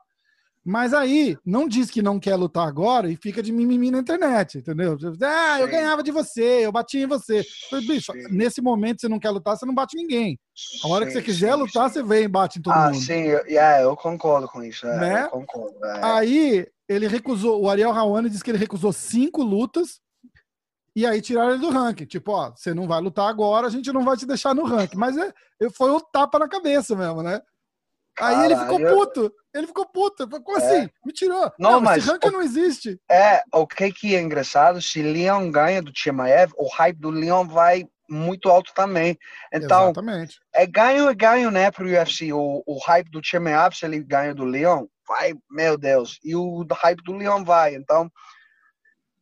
Mas 0.67 0.95
aí, 0.95 1.37
não 1.45 1.67
diz 1.67 1.91
que 1.91 2.01
não 2.01 2.19
quer 2.19 2.35
lutar 2.35 2.67
agora 2.67 3.07
e 3.07 3.15
fica 3.15 3.43
de 3.43 3.51
mimimi 3.51 3.91
na 3.91 3.99
internet, 3.99 4.57
entendeu? 4.57 4.97
Ah, 5.21 5.59
eu 5.59 5.67
Sim. 5.67 5.71
ganhava 5.71 6.01
de 6.01 6.09
você, 6.09 6.65
eu 6.65 6.71
batia 6.71 7.03
em 7.03 7.07
você. 7.07 7.45
Falei, 7.69 7.85
bicho, 7.85 8.11
sim. 8.11 8.27
nesse 8.31 8.61
momento 8.63 8.99
você 8.99 9.07
não 9.07 9.19
quer 9.19 9.29
lutar, 9.29 9.55
você 9.55 9.63
não 9.63 9.75
bate 9.75 9.95
ninguém. 9.95 10.39
A 10.83 10.87
hora 10.87 11.05
sim, 11.05 11.11
que 11.11 11.13
você 11.13 11.21
quiser 11.21 11.53
sim, 11.53 11.59
lutar, 11.59 11.87
você 11.87 12.01
vem 12.01 12.23
e 12.23 12.27
bate 12.27 12.57
em 12.57 12.63
todo 12.63 12.73
ah, 12.73 12.85
mundo. 12.85 12.97
Ah, 12.97 12.99
sim, 12.99 13.13
eu, 13.13 13.45
yeah, 13.45 13.83
eu 13.83 13.95
concordo 13.95 14.47
com 14.47 14.63
isso. 14.63 14.87
É, 14.87 14.99
né? 14.99 15.27
Concordo. 15.27 15.85
É. 15.85 15.99
Aí, 16.03 16.67
ele 16.89 17.07
recusou, 17.07 17.61
o 17.61 17.69
Ariel 17.69 17.91
Rawane 17.91 18.27
disse 18.27 18.43
que 18.43 18.49
ele 18.49 18.57
recusou 18.57 18.91
cinco 18.91 19.43
lutas 19.43 20.01
e 20.95 21.05
aí 21.05 21.21
tiraram 21.21 21.51
ele 21.51 21.59
do 21.59 21.69
ranking. 21.69 22.05
Tipo, 22.05 22.31
ó, 22.31 22.51
você 22.55 22.73
não 22.73 22.87
vai 22.87 22.99
lutar 23.01 23.29
agora, 23.29 23.67
a 23.67 23.69
gente 23.69 23.91
não 23.93 24.03
vai 24.03 24.17
te 24.17 24.25
deixar 24.25 24.55
no 24.55 24.63
ranking. 24.63 24.97
Mas 24.97 25.15
é, 25.15 25.31
foi 25.75 25.91
um 25.91 25.99
tapa 25.99 26.39
na 26.39 26.47
cabeça 26.47 26.95
mesmo, 26.95 27.21
né? 27.21 27.39
Caralho. 28.15 28.39
Aí 28.39 28.45
ele 28.45 28.55
ficou 28.55 28.79
puto. 28.79 29.33
Ele 29.55 29.67
ficou 29.67 29.85
puto. 29.85 30.27
Como 30.27 30.57
é. 30.57 30.61
assim? 30.61 30.89
Me 31.05 31.13
tirou. 31.13 31.51
Não, 31.57 31.71
não 31.71 31.81
mas 31.81 31.99
esse 31.99 32.11
ranking 32.11 32.27
o, 32.27 32.31
não 32.31 32.41
existe. 32.41 32.99
É, 33.09 33.41
o 33.53 33.65
que 33.65 33.91
que 33.91 34.15
é 34.15 34.21
engraçado, 34.21 34.81
se 34.81 35.01
Leon 35.01 35.49
ganha 35.49 35.81
do 35.81 35.91
Chimaev, 35.95 36.51
o 36.57 36.67
hype 36.67 36.99
do 36.99 37.09
Leon 37.09 37.47
vai 37.47 37.87
muito 38.09 38.49
alto 38.49 38.73
também. 38.75 39.17
Então, 39.51 39.85
Exatamente. 39.85 40.39
é 40.53 40.67
ganho 40.67 41.09
é 41.09 41.15
ganho, 41.15 41.49
né, 41.49 41.71
pro 41.71 41.85
UFC. 41.87 42.33
O, 42.33 42.61
o 42.65 42.77
hype 42.85 43.09
do 43.09 43.21
Chimaev, 43.23 43.73
se 43.73 43.85
ele 43.85 44.03
ganha 44.03 44.35
do 44.35 44.43
Leon, 44.43 44.85
vai, 45.07 45.33
meu 45.49 45.77
Deus. 45.77 46.19
E 46.23 46.35
o 46.35 46.65
hype 46.69 47.01
do 47.03 47.13
Leon 47.13 47.43
vai. 47.43 47.75
Então, 47.75 48.11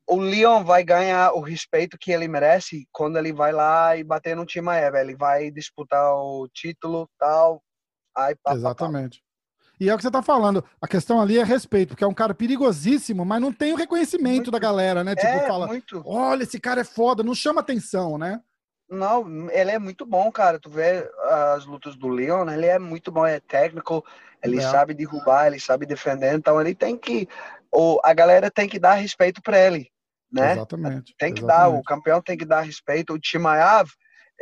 o 0.09 0.17
Leon 0.17 0.63
vai 0.63 0.83
ganhar 0.83 1.31
o 1.33 1.41
respeito 1.41 1.97
que 1.97 2.11
ele 2.11 2.27
merece 2.27 2.87
quando 2.91 3.17
ele 3.17 3.31
vai 3.31 3.51
lá 3.51 3.95
e 3.95 4.03
bater 4.03 4.35
no 4.35 4.49
Chimaev. 4.49 4.95
Ele 4.95 5.15
vai 5.15 5.51
disputar 5.51 6.13
o 6.15 6.47
título, 6.51 7.07
tal, 7.19 7.61
Ai, 8.15 8.35
pá, 8.35 8.53
Exatamente. 8.53 9.19
Pá, 9.19 9.23
pá. 9.25 9.32
E 9.83 9.89
é 9.89 9.93
o 9.93 9.97
que 9.97 10.01
você 10.01 10.07
está 10.07 10.23
falando. 10.23 10.63
A 10.81 10.87
questão 10.87 11.19
ali 11.19 11.37
é 11.37 11.43
respeito, 11.43 11.89
porque 11.89 12.05
é 12.05 12.07
um 12.07 12.13
cara 12.13 12.33
perigosíssimo, 12.33 13.25
mas 13.25 13.41
não 13.41 13.51
tem 13.51 13.73
o 13.73 13.75
reconhecimento 13.75 14.35
muito. 14.35 14.51
da 14.51 14.57
galera, 14.57 15.03
né? 15.03 15.13
Tipo, 15.13 15.27
é, 15.27 15.45
fala, 15.45 15.67
muito. 15.67 16.01
olha, 16.05 16.43
esse 16.43 16.57
cara 16.57 16.79
é 16.79 16.85
foda, 16.85 17.21
não 17.21 17.35
chama 17.35 17.59
atenção, 17.59 18.17
né? 18.17 18.39
Não, 18.89 19.49
ele 19.51 19.71
é 19.71 19.79
muito 19.79 20.05
bom, 20.05 20.31
cara. 20.31 20.57
Tu 20.57 20.69
vê 20.69 21.05
as 21.29 21.65
lutas 21.65 21.97
do 21.97 22.07
Leon, 22.07 22.49
ele 22.49 22.65
é 22.65 22.79
muito 22.79 23.11
bom, 23.11 23.25
é 23.25 23.41
técnico, 23.41 24.05
ele 24.41 24.59
é. 24.59 24.61
sabe 24.61 24.93
derrubar, 24.93 25.47
ele 25.47 25.59
sabe 25.59 25.85
defender, 25.85 26.33
então 26.33 26.61
ele 26.61 26.73
tem 26.73 26.95
que. 26.97 27.27
Ou 27.69 27.99
a 28.05 28.13
galera 28.13 28.49
tem 28.49 28.69
que 28.69 28.79
dar 28.79 28.93
respeito 28.93 29.41
para 29.41 29.59
ele, 29.59 29.91
né? 30.31 30.53
Exatamente. 30.53 31.13
Tem 31.19 31.33
que 31.33 31.41
exatamente. 31.41 31.73
dar, 31.73 31.77
o 31.77 31.83
campeão 31.83 32.21
tem 32.21 32.37
que 32.37 32.45
dar 32.45 32.61
respeito. 32.61 33.13
O 33.13 33.19
Timaev, 33.19 33.89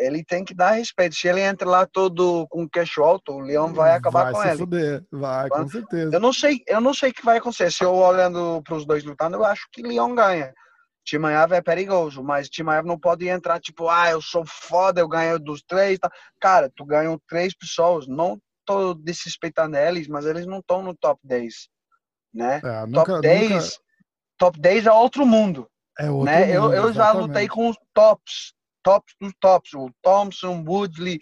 ele 0.02 0.24
tem 0.24 0.44
que 0.44 0.54
dar 0.54 0.72
respeito. 0.72 1.16
Se 1.16 1.28
ele 1.28 1.42
entra 1.42 1.70
lá 1.70 1.86
todo 1.86 2.48
com 2.50 2.68
queixo 2.68 3.04
alto, 3.04 3.34
o 3.34 3.40
Leão 3.40 3.74
vai 3.74 3.94
acabar 3.94 4.26
vai 4.26 4.34
com 4.34 4.42
se 4.42 4.48
ele. 4.48 4.58
Fuder. 4.58 5.06
Vai, 5.12 5.50
com 5.50 5.68
certeza. 5.68 6.16
Eu 6.16 6.20
não 6.20 6.34
sei, 6.34 6.64
eu 6.68 6.82
não 6.82 6.94
sei 6.94 7.12
o 7.12 7.14
que 7.14 7.26
vai 7.26 7.38
acontecer. 7.38 7.72
Se 7.72 7.84
eu 7.84 7.94
olhando 7.94 8.62
para 8.64 8.76
os 8.76 8.86
dois 8.86 9.04
lutando, 9.04 9.38
eu 9.38 9.46
acho 9.46 9.68
que 9.72 9.82
Leão 9.84 10.16
ganha. 10.16 10.54
Timaev 11.06 11.54
é 11.54 11.62
perigoso, 11.62 12.24
mas 12.24 12.50
Timaev 12.50 12.86
não 12.86 13.00
pode 13.00 13.28
entrar 13.28 13.60
tipo, 13.60 13.90
ah, 13.90 14.12
eu 14.12 14.22
sou 14.22 14.44
foda, 14.46 15.02
eu 15.02 15.08
ganho 15.08 15.40
dos 15.40 15.62
três. 15.64 15.98
Tá. 16.00 16.10
Cara, 16.40 16.72
tu 16.76 16.86
ganhou 16.86 17.22
três 17.28 17.56
pessoas. 17.56 18.08
Não 18.08 18.40
tô 18.66 18.94
desrespeitando 18.94 19.78
eles, 19.78 20.08
mas 20.08 20.26
eles 20.26 20.46
não 20.46 20.60
estão 20.60 20.84
no 20.84 20.96
top 20.96 21.20
10. 21.24 21.54
Né? 22.34 22.62
É, 22.64 22.86
nunca, 22.86 23.14
top 23.14 23.22
10 23.22 23.50
nunca... 23.50 23.66
top 24.38 24.60
10 24.60 24.86
é 24.86 24.92
outro 24.92 25.26
mundo. 25.26 25.68
É 26.00 26.10
outro 26.10 26.26
né? 26.26 26.46
mundo, 26.46 26.74
eu, 26.74 26.86
eu 26.86 26.94
já 26.94 27.12
lutei 27.12 27.48
com 27.48 27.68
os 27.70 27.78
tops 27.94 28.54
tops 28.84 29.13
dos 29.20 29.34
tops, 29.39 29.74
o 29.74 29.89
Thompson, 30.02 30.63
Woodley, 30.67 31.20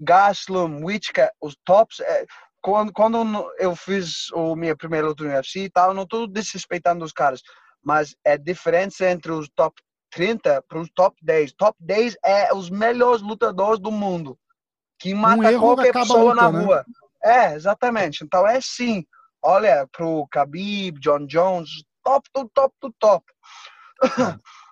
Gaslam, 0.00 0.84
Whitaker, 0.84 1.30
os 1.40 1.56
tops. 1.64 2.00
É, 2.00 2.26
quando, 2.62 2.92
quando 2.92 3.52
eu 3.58 3.76
fiz 3.76 4.30
o 4.32 4.56
minha 4.56 4.76
primeira 4.76 5.06
luta 5.06 5.24
no 5.24 5.30
UFC 5.30 5.64
e 5.64 5.70
tal, 5.70 5.92
não 5.92 6.04
estou 6.04 6.26
desrespeitando 6.26 7.04
os 7.04 7.12
caras, 7.12 7.42
mas 7.82 8.16
é 8.24 8.38
diferença 8.38 9.10
entre 9.10 9.32
os 9.32 9.48
top 9.54 9.80
30 10.10 10.62
para 10.68 10.80
os 10.80 10.88
top 10.94 11.16
10. 11.22 11.52
Top 11.52 11.76
10 11.80 12.16
é 12.24 12.54
os 12.54 12.70
melhores 12.70 13.20
lutadores 13.20 13.80
do 13.80 13.90
mundo, 13.90 14.38
que 14.98 15.14
mata 15.14 15.50
um 15.50 15.60
qualquer 15.60 15.92
pessoa 15.92 16.32
luta, 16.32 16.34
na 16.34 16.52
né? 16.52 16.64
rua. 16.64 16.84
É, 17.22 17.54
exatamente. 17.54 18.24
Então 18.24 18.46
é 18.46 18.60
sim. 18.60 19.04
Olha 19.42 19.86
pro 19.92 20.26
Khabib, 20.32 20.98
John 21.00 21.26
Jones, 21.26 21.68
top 22.02 22.28
do 22.34 22.48
top 22.48 22.74
do 22.80 22.94
top. 22.98 23.24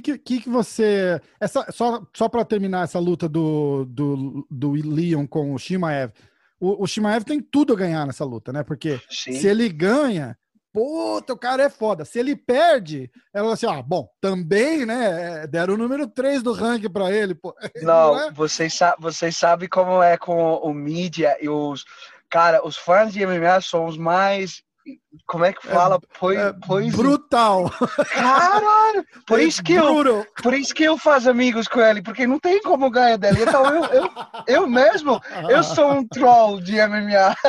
Que, 0.00 0.18
que, 0.18 0.40
que 0.40 0.48
você. 0.48 1.20
Essa, 1.40 1.70
só 1.70 2.02
só 2.14 2.28
para 2.28 2.44
terminar 2.44 2.84
essa 2.84 2.98
luta 2.98 3.28
do, 3.28 3.84
do, 3.86 4.46
do 4.50 4.72
Leon 4.72 5.26
com 5.26 5.54
o 5.54 5.58
Shimaev. 5.58 6.12
O, 6.60 6.84
o 6.84 6.86
Shimaev 6.86 7.24
tem 7.24 7.40
tudo 7.40 7.72
a 7.72 7.76
ganhar 7.76 8.06
nessa 8.06 8.24
luta, 8.24 8.52
né? 8.52 8.62
Porque 8.62 9.00
Sim. 9.10 9.32
se 9.32 9.46
ele 9.46 9.68
ganha, 9.68 10.36
puta, 10.72 11.32
o 11.32 11.38
cara 11.38 11.62
é 11.62 11.70
foda. 11.70 12.04
Se 12.04 12.18
ele 12.18 12.34
perde, 12.34 13.10
ela 13.32 13.52
assim, 13.52 13.66
ah, 13.66 13.80
bom, 13.80 14.08
também, 14.20 14.84
né? 14.84 15.42
É, 15.42 15.46
deram 15.46 15.74
o 15.74 15.78
número 15.78 16.08
3 16.08 16.42
do 16.42 16.52
ranking 16.52 16.90
para 16.90 17.12
ele. 17.12 17.34
Pô. 17.34 17.54
Não, 17.82 18.14
Não 18.14 18.20
é? 18.20 18.30
vocês, 18.32 18.74
sa 18.74 18.96
vocês 18.98 19.36
sabem 19.36 19.68
como 19.68 20.02
é 20.02 20.16
com 20.16 20.54
o 20.56 20.74
mídia 20.74 21.36
e 21.40 21.48
os. 21.48 21.84
Cara, 22.28 22.66
os 22.66 22.76
fãs 22.76 23.12
de 23.12 23.24
MMA 23.24 23.60
são 23.60 23.86
os 23.86 23.96
mais 23.96 24.64
como 25.26 25.44
é 25.44 25.52
que 25.52 25.66
fala? 25.66 25.96
É, 25.96 26.48
é 26.48 26.54
pois... 26.66 26.94
Brutal. 26.94 27.70
Caralho! 28.08 29.04
Por 29.26 29.40
é 29.40 29.44
isso, 29.44 29.62
que 29.62 29.72
eu, 29.72 30.26
por 30.42 30.54
isso 30.54 30.74
que 30.74 30.84
eu 30.84 30.98
faço 30.98 31.30
amigos 31.30 31.66
com 31.66 31.80
ele, 31.80 32.02
porque 32.02 32.26
não 32.26 32.38
tem 32.38 32.60
como 32.62 32.90
ganhar 32.90 33.16
dele. 33.16 33.42
Então 33.42 33.64
eu, 33.66 33.84
eu, 33.84 34.10
eu 34.46 34.66
mesmo, 34.66 35.20
eu 35.48 35.62
sou 35.62 35.92
um 35.92 36.06
troll 36.06 36.60
de 36.60 36.74
MMA. 36.74 37.34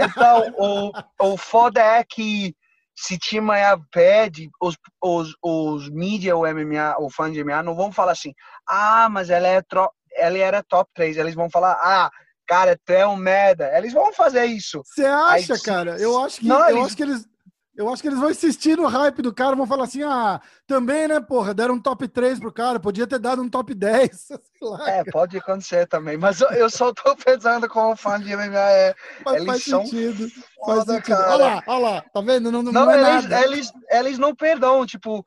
Então 0.00 0.54
o, 0.58 0.92
o 1.20 1.36
foda 1.36 1.80
é 1.80 2.04
que 2.04 2.54
se 2.96 3.18
Timaya 3.18 3.76
pede, 3.90 4.48
os, 4.60 4.76
os, 5.02 5.34
os 5.42 5.90
mídia, 5.90 6.36
o 6.36 6.42
MMA, 6.42 6.96
o 6.98 7.10
fã 7.10 7.30
de 7.30 7.42
MMA, 7.42 7.62
não 7.62 7.74
vão 7.74 7.90
falar 7.92 8.12
assim, 8.12 8.32
ah, 8.68 9.08
mas 9.10 9.30
ela, 9.30 9.48
é 9.48 9.60
tro... 9.62 9.90
ela 10.16 10.38
era 10.38 10.62
top 10.62 10.90
3. 10.94 11.16
Eles 11.16 11.34
vão 11.34 11.50
falar, 11.50 11.72
ah, 11.80 12.10
cara, 12.46 12.78
tu 12.84 12.92
é 12.92 13.06
um 13.06 13.16
merda. 13.16 13.76
Eles 13.76 13.92
vão 13.92 14.12
fazer 14.12 14.44
isso. 14.46 14.82
Você 14.84 15.04
acha, 15.04 15.54
Aí, 15.54 15.60
cara? 15.60 15.96
Eu 15.98 16.18
acho 16.22 16.40
que, 16.40 16.46
não, 16.46 16.60
eu 16.68 16.76
eles... 16.76 16.86
acho 16.86 16.96
que 16.96 17.02
eles. 17.02 17.34
Eu 17.76 17.92
acho 17.92 18.00
que 18.00 18.08
eles 18.08 18.20
vão 18.20 18.30
insistir 18.30 18.76
no 18.76 18.86
hype 18.86 19.20
do 19.20 19.34
cara, 19.34 19.56
vão 19.56 19.66
falar 19.66 19.84
assim: 19.84 20.04
ah, 20.04 20.40
também, 20.64 21.08
né, 21.08 21.20
porra, 21.20 21.52
deram 21.52 21.74
um 21.74 21.80
top 21.80 22.06
3 22.06 22.38
pro 22.38 22.52
cara, 22.52 22.78
podia 22.78 23.04
ter 23.04 23.18
dado 23.18 23.42
um 23.42 23.48
top 23.48 23.74
10. 23.74 24.28
Lá, 24.62 24.90
é, 24.90 25.04
pode 25.04 25.36
acontecer 25.36 25.86
também, 25.88 26.16
mas 26.16 26.40
eu, 26.40 26.48
eu 26.50 26.70
só 26.70 26.92
tô 26.94 27.16
pensando 27.18 27.68
como 27.68 27.96
fã 27.96 28.20
de 28.20 28.34
MMA 28.36 28.70
é. 28.70 28.94
Mas 29.24 29.34
eles 29.34 29.46
faz 29.46 29.64
são 29.64 29.84
sentido. 29.84 30.28
Foda, 30.54 30.84
faz 30.84 30.98
sentido. 30.98 31.20
Olha 31.20 31.36
lá, 31.36 31.62
olha 31.66 31.78
lá, 31.78 32.00
tá 32.02 32.20
vendo? 32.20 32.52
Não, 32.52 32.62
não, 32.62 32.72
não, 32.72 32.90
é 32.90 32.94
eles, 32.94 33.28
nada. 33.28 33.44
Eles, 33.44 33.72
eles 33.90 34.18
não 34.18 34.36
perdão, 34.36 34.86
tipo, 34.86 35.24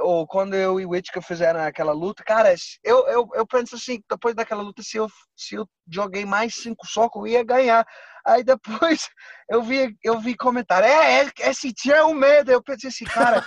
ou 0.00 0.26
quando 0.26 0.54
eu 0.54 0.80
e 0.80 0.86
o 0.86 0.90
Whittaker 0.90 1.22
fizeram 1.22 1.60
aquela 1.60 1.92
luta, 1.92 2.24
cara, 2.24 2.52
eu, 2.82 3.06
eu, 3.06 3.28
eu 3.34 3.46
penso 3.46 3.76
assim, 3.76 4.02
depois 4.10 4.34
daquela 4.34 4.62
luta, 4.62 4.82
se 4.82 4.96
eu, 4.96 5.08
se 5.36 5.54
eu 5.54 5.68
joguei 5.92 6.24
mais 6.24 6.54
cinco 6.54 6.86
socos, 6.86 7.22
eu 7.22 7.26
ia 7.28 7.44
ganhar. 7.44 7.86
Aí 8.24 8.44
depois 8.44 9.08
eu 9.50 9.62
vi, 9.62 9.96
eu 10.02 10.18
vi 10.20 10.36
comentário, 10.36 10.86
é, 10.86 11.24
é 11.24 11.50
esse 11.50 11.72
tio 11.72 11.92
é 11.92 12.04
o 12.04 12.14
medo. 12.14 12.50
Eu 12.50 12.62
pensei 12.62 12.88
assim, 12.88 13.04
cara, 13.04 13.44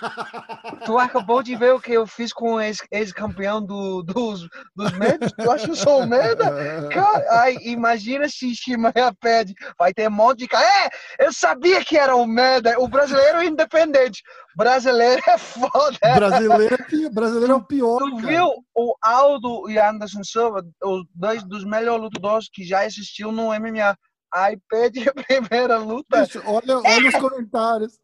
tu 0.85 0.97
acabou 0.99 1.41
de 1.41 1.55
ver 1.55 1.73
o 1.73 1.79
que 1.79 1.93
eu 1.93 2.05
fiz 2.05 2.31
com 2.33 2.55
o 2.55 2.61
ex-campeão 2.61 3.65
do, 3.65 4.03
dos, 4.03 4.47
dos 4.75 4.91
medos? 4.93 5.31
Tu 5.31 5.49
acha 5.49 5.65
que 5.65 5.71
eu 5.71 5.75
sou 5.75 6.01
o 6.01 6.07
medo? 6.07 6.43
Cara, 6.91 7.41
aí, 7.41 7.57
imagina 7.63 8.27
se 8.27 8.53
Shimaia 8.53 9.13
pede, 9.19 9.53
vai 9.79 9.93
ter 9.93 10.07
um 10.07 10.11
monte 10.11 10.39
de 10.39 10.47
cara. 10.47 10.65
É, 10.65 11.25
eu 11.25 11.33
sabia 11.33 11.83
que 11.83 11.97
era 11.97 12.15
o 12.15 12.25
medo, 12.25 12.69
o 12.79 12.87
brasileiro 12.87 13.39
é 13.39 13.45
independente. 13.45 14.21
Brasileiro 14.55 15.21
é 15.27 15.37
foda. 15.37 15.97
Brasileiro 16.15 16.75
é, 16.75 17.09
brasileiro 17.09 17.53
é 17.53 17.55
o 17.55 17.63
pior. 17.63 17.99
Tu 17.99 18.15
cara. 18.17 18.27
viu 18.27 18.49
o 18.73 18.95
Aldo 19.01 19.69
e 19.69 19.77
Anderson 19.77 20.23
Silva, 20.23 20.63
os 20.83 21.03
dois 21.13 21.43
dos 21.43 21.65
melhores 21.65 22.03
lutadores 22.03 22.34
que 22.51 22.63
já 22.63 22.85
existiu 22.85 23.31
no 23.31 23.47
MMA 23.47 23.97
Aí 24.35 24.57
pede 24.69 25.07
a 25.07 25.13
primeira 25.23 25.77
luta. 25.77 26.23
Bicho, 26.23 26.41
olha, 26.45 26.77
olha 26.79 27.07
os 27.07 27.15
comentários. 27.15 27.99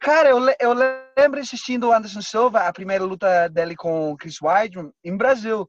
Cara, 0.00 0.30
eu, 0.30 0.38
eu 0.58 0.72
lembro 0.72 1.40
assistindo 1.40 1.88
o 1.88 1.92
Anderson 1.92 2.22
Silva, 2.22 2.60
a 2.60 2.72
primeira 2.72 3.04
luta 3.04 3.48
dele 3.48 3.76
com 3.76 4.12
o 4.12 4.16
Chris 4.16 4.40
Weidman, 4.40 4.90
em 5.04 5.16
Brasil. 5.16 5.68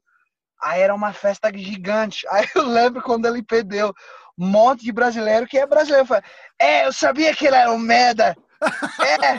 Aí 0.62 0.80
era 0.80 0.94
uma 0.94 1.12
festa 1.12 1.50
gigante. 1.54 2.26
Aí 2.32 2.46
eu 2.54 2.66
lembro 2.66 3.02
quando 3.02 3.26
ele 3.26 3.42
perdeu. 3.42 3.92
Um 4.38 4.48
monte 4.48 4.84
de 4.84 4.92
brasileiro 4.92 5.46
que 5.46 5.58
é 5.58 5.66
brasileiro. 5.66 6.06
Fala, 6.06 6.22
é, 6.58 6.86
eu 6.86 6.92
sabia 6.92 7.34
que 7.34 7.46
ele 7.46 7.56
era 7.56 7.70
um 7.70 7.78
merda. 7.78 8.34
É, 9.22 9.38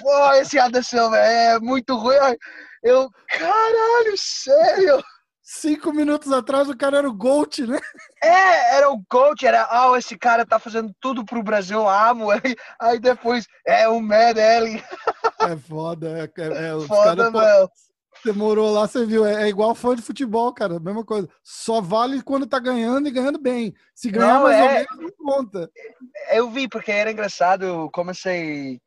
pô, 0.00 0.32
esse 0.34 0.58
Anderson 0.58 0.98
Silva 0.98 1.16
é 1.16 1.58
muito 1.58 1.96
ruim. 1.96 2.16
Eu, 2.82 3.10
caralho, 3.28 4.14
sério? 4.14 5.02
Cinco 5.48 5.92
minutos 5.92 6.32
atrás 6.32 6.68
o 6.68 6.76
cara 6.76 6.98
era 6.98 7.08
o 7.08 7.14
GOAT, 7.14 7.60
né? 7.68 7.78
É, 8.20 8.78
era 8.78 8.90
o 8.90 9.00
GOAT, 9.08 9.46
era, 9.46 9.62
ah, 9.62 9.92
oh, 9.92 9.96
esse 9.96 10.18
cara 10.18 10.44
tá 10.44 10.58
fazendo 10.58 10.92
tudo 11.00 11.24
pro 11.24 11.40
Brasil, 11.40 11.88
amo. 11.88 12.30
Aí, 12.42 12.56
aí 12.80 12.98
depois, 12.98 13.46
é 13.64 13.86
o 13.86 14.00
Mad 14.00 14.36
Ellie. 14.36 14.82
É 15.42 15.56
foda, 15.56 16.18
é, 16.18 16.42
é, 16.42 16.48
é 16.48 16.86
foda, 16.88 17.30
meu. 17.30 17.70
Você 18.20 18.32
morou 18.32 18.72
lá, 18.72 18.88
você 18.88 19.06
viu, 19.06 19.24
é, 19.24 19.44
é, 19.44 19.48
igual 19.48 19.72
fã 19.72 19.94
de 19.94 20.02
futebol, 20.02 20.52
cara, 20.52 20.80
mesma 20.80 21.04
coisa. 21.04 21.28
Só 21.44 21.80
vale 21.80 22.24
quando 22.24 22.44
tá 22.44 22.58
ganhando 22.58 23.06
e 23.06 23.12
ganhando 23.12 23.38
bem. 23.38 23.72
Se 23.94 24.10
ganhar 24.10 24.34
não, 24.34 24.42
mais 24.42 24.56
é... 24.56 24.62
ou 24.62 24.68
menos, 24.68 24.88
não 24.98 25.10
conta. 25.24 25.70
Eu 26.32 26.50
vi, 26.50 26.66
porque 26.66 26.90
era 26.90 27.12
engraçado, 27.12 27.64
eu 27.64 27.90
comecei, 27.92 28.80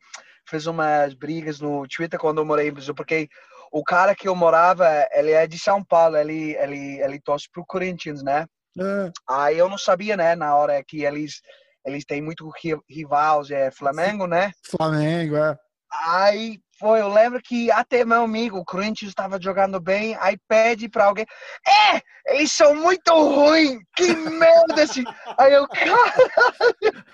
fiz 0.45 0.65
umas 0.65 1.13
brigas 1.13 1.61
no 1.61 1.87
Twitter 1.87 2.19
quando 2.19 2.39
eu 2.39 2.45
morei 2.45 2.67
em 2.67 2.73
Brasil, 2.73 2.93
porque 2.93 3.29
o 3.71 3.83
cara 3.83 4.15
que 4.15 4.27
eu 4.27 4.35
morava, 4.35 4.87
ele 5.11 5.31
é 5.31 5.47
de 5.47 5.57
São 5.59 5.83
Paulo, 5.83 6.17
ele, 6.17 6.55
ele, 6.55 7.01
ele 7.01 7.19
torce 7.19 7.47
pro 7.51 7.65
Corinthians, 7.65 8.23
né? 8.23 8.45
É. 8.79 9.11
Aí 9.27 9.57
eu 9.57 9.69
não 9.69 9.77
sabia, 9.77 10.15
né, 10.15 10.35
na 10.35 10.55
hora 10.55 10.83
que 10.83 11.03
eles, 11.03 11.41
eles 11.85 12.05
têm 12.05 12.21
muito 12.21 12.49
rivais, 12.89 13.51
é 13.51 13.71
Flamengo, 13.71 14.27
né? 14.27 14.51
Flamengo, 14.69 15.35
é. 15.35 15.57
Aí 15.91 16.59
foi, 16.79 17.01
eu 17.01 17.09
lembro 17.09 17.41
que 17.43 17.69
até 17.71 18.05
meu 18.05 18.23
amigo, 18.23 18.57
o 18.57 18.65
Corinthians 18.65 19.09
estava 19.09 19.39
jogando 19.41 19.79
bem, 19.81 20.15
aí 20.19 20.37
pede 20.47 20.87
para 20.87 21.05
alguém, 21.05 21.25
é, 21.67 22.01
eles 22.33 22.51
são 22.53 22.73
muito 22.73 23.11
ruins, 23.11 23.81
que 23.95 24.15
merda 24.15 24.83
assim. 24.83 25.03
Aí 25.37 25.53
eu, 25.53 25.67
caralho, 25.67 26.29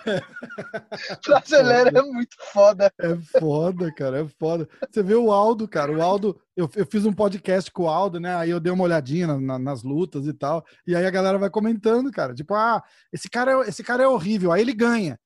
brasileiro 1.26 1.98
é 1.98 2.02
muito 2.04 2.36
foda. 2.54 2.92
É 3.00 3.40
foda, 3.40 3.92
cara, 3.92 4.22
é 4.22 4.28
foda. 4.40 4.70
Você 4.90 5.02
vê 5.02 5.16
o 5.16 5.32
Aldo, 5.32 5.68
cara, 5.68 5.92
o 5.92 6.02
Aldo, 6.02 6.40
eu, 6.56 6.70
eu 6.76 6.86
fiz 6.86 7.06
um 7.06 7.14
podcast 7.14 7.72
com 7.72 7.84
o 7.84 7.90
Aldo, 7.90 8.20
né, 8.20 8.36
aí 8.36 8.52
eu 8.52 8.60
dei 8.60 8.72
uma 8.72 8.84
olhadinha 8.84 9.26
na, 9.26 9.40
na, 9.40 9.60
nas 9.60 9.82
lutas 9.82 10.28
e 10.28 10.34
tal, 10.34 10.64
e 10.86 10.96
aí 10.96 11.06
a 11.06 11.12
galera 11.12 11.40
vai 11.40 11.50
comentando, 11.50 12.12
cara, 12.12 12.36
tipo, 12.36 12.54
ah, 12.54 12.84
esse 13.12 13.28
cara 13.28 13.52
é, 13.52 13.70
esse 13.70 13.84
cara 13.84 14.04
é 14.04 14.08
horrível, 14.08 14.52
aí 14.52 14.62
ele 14.62 14.74
ganha. 14.74 15.20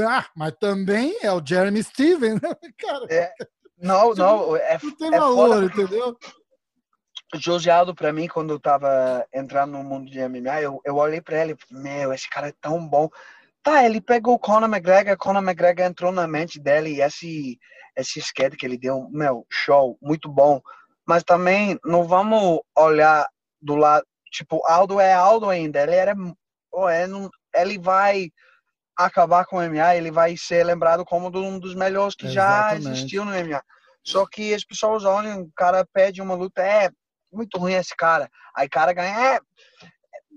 Ah, 0.00 0.26
mas 0.34 0.54
também 0.58 1.18
é 1.22 1.30
o 1.30 1.44
Jeremy 1.44 1.82
Steven, 1.82 2.34
né, 2.34 2.40
cara? 2.78 3.06
É. 3.10 3.30
Não, 3.82 4.14
não, 4.14 4.56
é, 4.56 4.78
não 4.80 4.96
tem 4.96 5.08
é 5.12 5.18
valor, 5.18 5.64
entendeu? 5.64 6.16
José 7.34 7.70
Aldo, 7.70 7.94
pra 7.94 8.12
mim, 8.12 8.28
quando 8.28 8.50
eu 8.50 8.60
tava 8.60 9.26
entrando 9.34 9.72
no 9.72 9.82
mundo 9.82 10.08
de 10.08 10.20
MMA, 10.20 10.62
eu, 10.62 10.80
eu 10.84 10.96
olhei 10.96 11.20
pra 11.20 11.42
ele, 11.42 11.56
meu, 11.70 12.12
esse 12.12 12.30
cara 12.30 12.48
é 12.48 12.54
tão 12.60 12.86
bom. 12.86 13.08
Tá, 13.62 13.84
ele 13.84 14.00
pegou 14.00 14.34
o 14.34 14.38
Conor 14.38 14.68
McGregor, 14.68 15.16
Conor 15.16 15.42
McGregor 15.42 15.84
entrou 15.84 16.12
na 16.12 16.28
mente 16.28 16.60
dele 16.60 16.90
e 16.90 17.02
esse, 17.02 17.58
esse 17.96 18.20
skate 18.20 18.56
que 18.56 18.64
ele 18.64 18.78
deu, 18.78 19.08
meu, 19.10 19.44
show, 19.50 19.98
muito 20.00 20.28
bom. 20.28 20.60
Mas 21.06 21.24
também 21.24 21.78
não 21.84 22.04
vamos 22.04 22.60
olhar 22.78 23.26
do 23.60 23.74
lado, 23.74 24.06
tipo, 24.30 24.60
Aldo 24.66 25.00
é 25.00 25.12
Aldo 25.12 25.48
ainda, 25.48 25.82
ele 25.82 25.94
era, 25.94 26.14
oh, 26.70 26.88
é, 26.88 27.06
ele 27.54 27.78
vai 27.78 28.30
acabar 29.06 29.44
com 29.46 29.56
o 29.56 29.60
MMA, 29.60 29.96
ele 29.96 30.10
vai 30.10 30.36
ser 30.36 30.64
lembrado 30.64 31.04
como 31.04 31.28
um 31.38 31.58
dos 31.58 31.74
melhores 31.74 32.14
que 32.14 32.26
Exatamente. 32.26 32.84
já 32.84 32.90
existiu 32.90 33.24
no 33.24 33.32
MMA. 33.32 33.62
Só 34.04 34.26
que 34.26 34.52
as 34.52 34.64
pessoas 34.64 35.04
olham, 35.04 35.42
o 35.42 35.52
cara 35.54 35.86
pede 35.92 36.20
uma 36.20 36.34
luta, 36.34 36.62
é 36.62 36.90
muito 37.32 37.58
ruim 37.58 37.74
esse 37.74 37.94
cara. 37.96 38.28
Aí 38.56 38.66
o 38.66 38.70
cara 38.70 38.92
ganha, 38.92 39.36
é, 39.36 39.40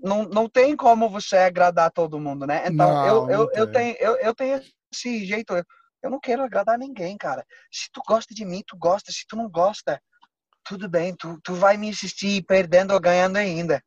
não, 0.02 0.24
não 0.24 0.48
tem 0.48 0.76
como 0.76 1.08
você 1.08 1.36
agradar 1.36 1.90
todo 1.90 2.20
mundo, 2.20 2.46
né? 2.46 2.62
Então 2.66 2.88
não, 2.88 3.06
eu, 3.06 3.30
eu, 3.30 3.50
eu, 3.52 3.72
tenho, 3.72 3.96
eu, 3.98 4.16
eu 4.16 4.34
tenho 4.34 4.62
esse 4.92 5.24
jeito, 5.24 5.54
eu, 5.54 5.64
eu 6.02 6.10
não 6.10 6.20
quero 6.20 6.42
agradar 6.42 6.78
ninguém, 6.78 7.16
cara. 7.16 7.44
Se 7.70 7.88
tu 7.92 8.00
gosta 8.06 8.32
de 8.34 8.44
mim, 8.44 8.62
tu 8.66 8.76
gosta. 8.76 9.10
Se 9.10 9.26
tu 9.26 9.36
não 9.36 9.48
gosta, 9.50 10.00
tudo 10.64 10.88
bem, 10.88 11.14
tu, 11.16 11.38
tu 11.42 11.54
vai 11.54 11.76
me 11.76 11.90
assistir 11.90 12.44
perdendo 12.44 12.94
ou 12.94 13.00
ganhando 13.00 13.36
ainda. 13.36 13.82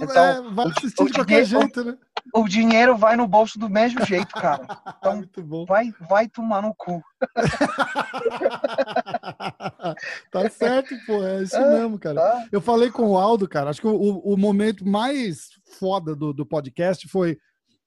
Então, 0.00 0.24
é, 0.24 0.54
vai 0.54 0.66
assistir 0.68 1.04
de 1.06 1.12
qualquer 1.12 1.44
jeito, 1.44 1.84
né? 1.84 1.98
O 2.34 2.48
dinheiro 2.48 2.96
vai 2.96 3.16
no 3.16 3.26
bolso 3.26 3.58
do 3.58 3.68
mesmo 3.68 4.04
jeito, 4.04 4.32
cara. 4.34 4.66
Então, 4.98 5.24
vai, 5.66 5.92
vai 6.08 6.28
tomar 6.28 6.60
no 6.60 6.74
cu. 6.74 7.00
tá 10.30 10.50
certo, 10.50 10.94
pô. 11.06 11.24
É 11.24 11.42
isso 11.42 11.56
é, 11.56 11.78
mesmo, 11.78 11.98
cara. 11.98 12.16
Tá. 12.16 12.46
Eu 12.50 12.60
falei 12.60 12.90
com 12.90 13.10
o 13.10 13.16
Aldo, 13.16 13.48
cara. 13.48 13.70
Acho 13.70 13.80
que 13.80 13.86
o, 13.86 14.18
o 14.18 14.36
momento 14.36 14.86
mais 14.86 15.50
foda 15.78 16.16
do, 16.16 16.32
do 16.32 16.44
podcast 16.44 17.06
foi. 17.08 17.38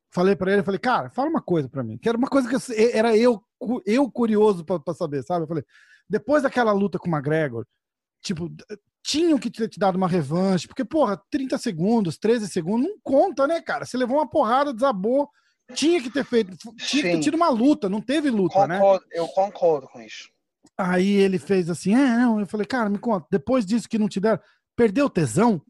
Falei 0.10 0.36
para 0.36 0.54
ele, 0.54 0.64
falei, 0.64 0.80
cara, 0.80 1.10
fala 1.10 1.30
uma 1.30 1.42
coisa 1.42 1.70
para 1.70 1.84
mim. 1.84 1.98
Que 1.98 2.10
era 2.10 2.18
uma 2.18 2.30
coisa 2.30 2.50
que 2.50 2.56
eu, 2.56 2.62
era 2.94 3.16
eu, 3.16 3.44
eu 3.86 4.10
curioso 4.10 4.66
para 4.66 4.94
saber, 4.94 5.24
sabe? 5.24 5.44
Eu 5.44 5.48
falei, 5.48 5.64
depois 6.10 6.44
daquela 6.44 6.72
luta 6.72 6.98
com 6.98 7.10
o 7.10 7.14
McGregor, 7.14 7.66
tipo, 8.22 8.50
tinham 9.12 9.38
que 9.38 9.52
ter 9.52 9.68
te 9.68 9.78
dado 9.78 9.98
uma 9.98 10.08
revanche, 10.08 10.66
porque, 10.66 10.86
porra, 10.86 11.22
30 11.30 11.58
segundos, 11.58 12.18
13 12.18 12.48
segundos, 12.48 12.88
não 12.88 12.98
conta, 13.04 13.46
né, 13.46 13.62
cara? 13.62 13.86
Você 13.86 13.98
levou 13.98 14.16
uma 14.16 14.30
porrada, 14.30 14.74
desabou, 14.74 15.30
tinha 15.74 16.02
que 16.02 16.10
ter 16.10 16.24
feito, 16.24 16.56
tinha 16.56 16.78
Sim. 16.80 17.02
que 17.02 17.02
ter 17.02 17.20
tido 17.20 17.36
uma 17.36 17.50
luta, 17.50 17.90
não 17.90 18.00
teve 18.00 18.30
luta, 18.30 18.66
né? 18.66 18.78
concordo, 18.78 19.06
né? 19.06 19.12
Eu 19.20 19.28
concordo 19.28 19.88
com 19.90 20.02
isso. 20.02 20.30
Aí 20.78 21.12
ele 21.12 21.38
fez 21.40 21.70
assim, 21.70 21.94
é, 21.94 22.18
não, 22.20 22.40
eu 22.40 22.48
falei, 22.48 22.66
cara, 22.66 22.90
me 22.90 22.98
conta, 22.98 23.28
depois 23.30 23.66
disso 23.66 23.90
que 23.90 24.00
não 24.00 24.08
te 24.08 24.22
deram, 24.22 24.40
perdeu 24.78 25.08
o 25.08 25.10
tesão? 25.10 25.62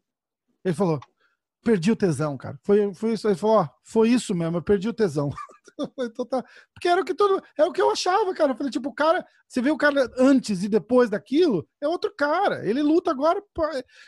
Ele 0.64 0.74
falou, 0.74 1.00
perdi 1.62 1.92
o 1.92 1.96
tesão, 1.96 2.36
cara. 2.36 2.58
Foi, 2.62 2.92
foi 2.94 3.12
isso. 3.12 3.28
Ele 3.28 3.36
falou, 3.36 3.56
ó, 3.56 3.68
foi 3.84 4.08
isso 4.08 4.34
mesmo, 4.34 4.58
eu 4.58 4.62
perdi 4.62 4.88
o 4.88 4.92
tesão. 4.92 5.30
então 6.00 6.26
tá. 6.26 6.44
Porque 6.74 6.88
era 6.88 7.00
o 7.00 7.04
que 7.04 7.14
todo. 7.14 7.42
É 7.56 7.64
o 7.64 7.72
que 7.72 7.80
eu 7.80 7.90
achava, 7.90 8.34
cara. 8.34 8.52
Eu 8.52 8.56
falei, 8.56 8.70
tipo, 8.70 8.88
o 8.88 8.94
cara. 8.94 9.24
Você 9.48 9.60
vê 9.60 9.70
o 9.70 9.76
cara 9.76 10.10
antes 10.18 10.62
e 10.62 10.68
depois 10.68 11.10
daquilo, 11.10 11.66
é 11.82 11.86
outro 11.86 12.10
cara. 12.16 12.66
Ele 12.66 12.82
luta 12.82 13.10
agora. 13.10 13.42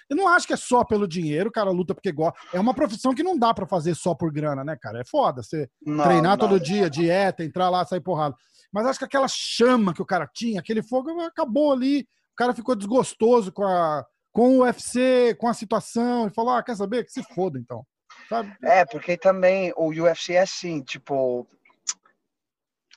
Eu 0.08 0.16
não 0.16 0.26
acho 0.26 0.46
que 0.46 0.54
é 0.54 0.56
só 0.56 0.84
pelo 0.84 1.06
dinheiro, 1.06 1.50
o 1.50 1.52
cara 1.52 1.70
luta 1.70 1.94
porque 1.94 2.10
gosta. 2.12 2.38
É 2.52 2.58
uma 2.58 2.72
profissão 2.72 3.14
que 3.14 3.22
não 3.22 3.38
dá 3.38 3.52
para 3.52 3.66
fazer 3.66 3.94
só 3.94 4.14
por 4.14 4.32
grana, 4.32 4.64
né, 4.64 4.76
cara? 4.80 5.00
É 5.00 5.04
foda. 5.04 5.42
Você 5.42 5.68
não, 5.84 6.02
treinar 6.02 6.38
não. 6.38 6.48
todo 6.48 6.60
dia, 6.60 6.88
dieta, 6.88 7.44
entrar 7.44 7.68
lá, 7.68 7.84
sair 7.84 8.00
porrada. 8.00 8.34
Mas 8.72 8.86
acho 8.86 8.98
que 8.98 9.04
aquela 9.04 9.28
chama 9.28 9.92
que 9.92 10.02
o 10.02 10.06
cara 10.06 10.28
tinha, 10.32 10.60
aquele 10.60 10.82
fogo, 10.82 11.20
acabou 11.20 11.72
ali. 11.72 12.00
O 12.00 12.36
cara 12.36 12.54
ficou 12.54 12.74
desgostoso 12.74 13.52
com 13.52 13.64
a 13.64 14.04
com 14.34 14.58
o 14.58 14.62
UFC, 14.62 15.36
com 15.38 15.46
a 15.46 15.54
situação, 15.54 16.26
e 16.26 16.30
falou: 16.30 16.54
ah, 16.54 16.62
quer 16.62 16.76
saber? 16.76 17.04
Que 17.04 17.12
se 17.12 17.22
foda, 17.34 17.56
então. 17.56 17.86
Sabe? 18.28 18.54
É, 18.62 18.84
porque 18.84 19.16
também 19.16 19.72
o 19.76 19.88
UFC 19.88 20.34
é 20.34 20.40
assim, 20.40 20.82
tipo, 20.82 21.46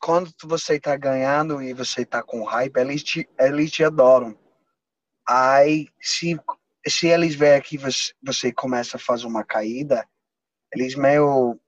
quando 0.02 0.34
você 0.44 0.80
tá 0.80 0.98
ganhando 0.98 1.62
e 1.62 1.74
você 1.74 2.04
tá 2.04 2.24
com 2.24 2.44
hype, 2.44 2.76
eles 2.78 3.04
te, 3.04 3.30
eles 3.40 3.72
te 3.72 3.84
adoram. 3.84 4.36
Aí, 5.30 5.88
se, 6.02 6.40
se 6.88 7.08
eles 7.08 7.36
veem 7.36 7.62
que 7.62 7.78
você, 7.78 8.14
você 8.24 8.52
começa 8.52 8.98
a 8.98 9.00
fazer 9.00 9.28
uma 9.28 9.44
caída, 9.44 10.08
eles 10.74 10.96
meio 10.96 11.60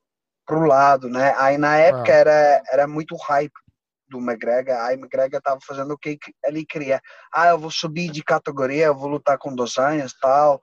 pro 0.47 0.65
lado, 0.65 1.07
né? 1.09 1.35
Aí 1.37 1.59
na 1.59 1.77
época 1.77 2.11
ah. 2.11 2.15
era, 2.15 2.63
era 2.71 2.87
muito 2.87 3.15
hype 3.15 3.53
do 4.09 4.17
McGregor, 4.17 4.75
aí 4.75 4.95
McGregor 4.95 5.41
tava 5.41 5.59
fazendo 5.65 5.93
o 5.93 5.97
que 5.97 6.17
ele 6.43 6.65
queria. 6.65 6.99
Ah, 7.33 7.47
eu 7.47 7.59
vou 7.59 7.71
subir 7.71 8.09
de 8.09 8.23
categoria, 8.23 8.85
eu 8.87 8.95
vou 8.95 9.07
lutar 9.09 9.37
com 9.37 9.53
dos 9.53 9.77
anos, 9.77 10.13
tal. 10.19 10.59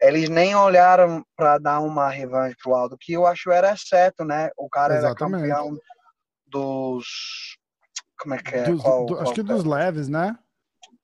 Eles 0.00 0.28
nem 0.28 0.54
olharam 0.54 1.24
para 1.36 1.58
dar 1.58 1.80
uma 1.80 2.08
revanche 2.08 2.56
pro 2.60 2.74
Aldo, 2.74 2.96
que 3.00 3.12
eu 3.12 3.26
acho 3.26 3.50
era 3.52 3.76
certo, 3.76 4.24
né? 4.24 4.50
O 4.56 4.68
cara 4.68 4.96
Exatamente. 4.96 5.44
era 5.44 5.54
campeão 5.54 5.78
dos 6.46 7.06
como 8.22 8.34
é 8.34 8.38
que 8.38 8.54
é? 8.54 8.62
Dos, 8.64 8.82
qual, 8.82 9.06
do, 9.06 9.14
qual, 9.14 9.22
acho 9.22 9.34
que 9.34 9.42
dos 9.42 9.64
leves, 9.64 10.08
né? 10.08 10.36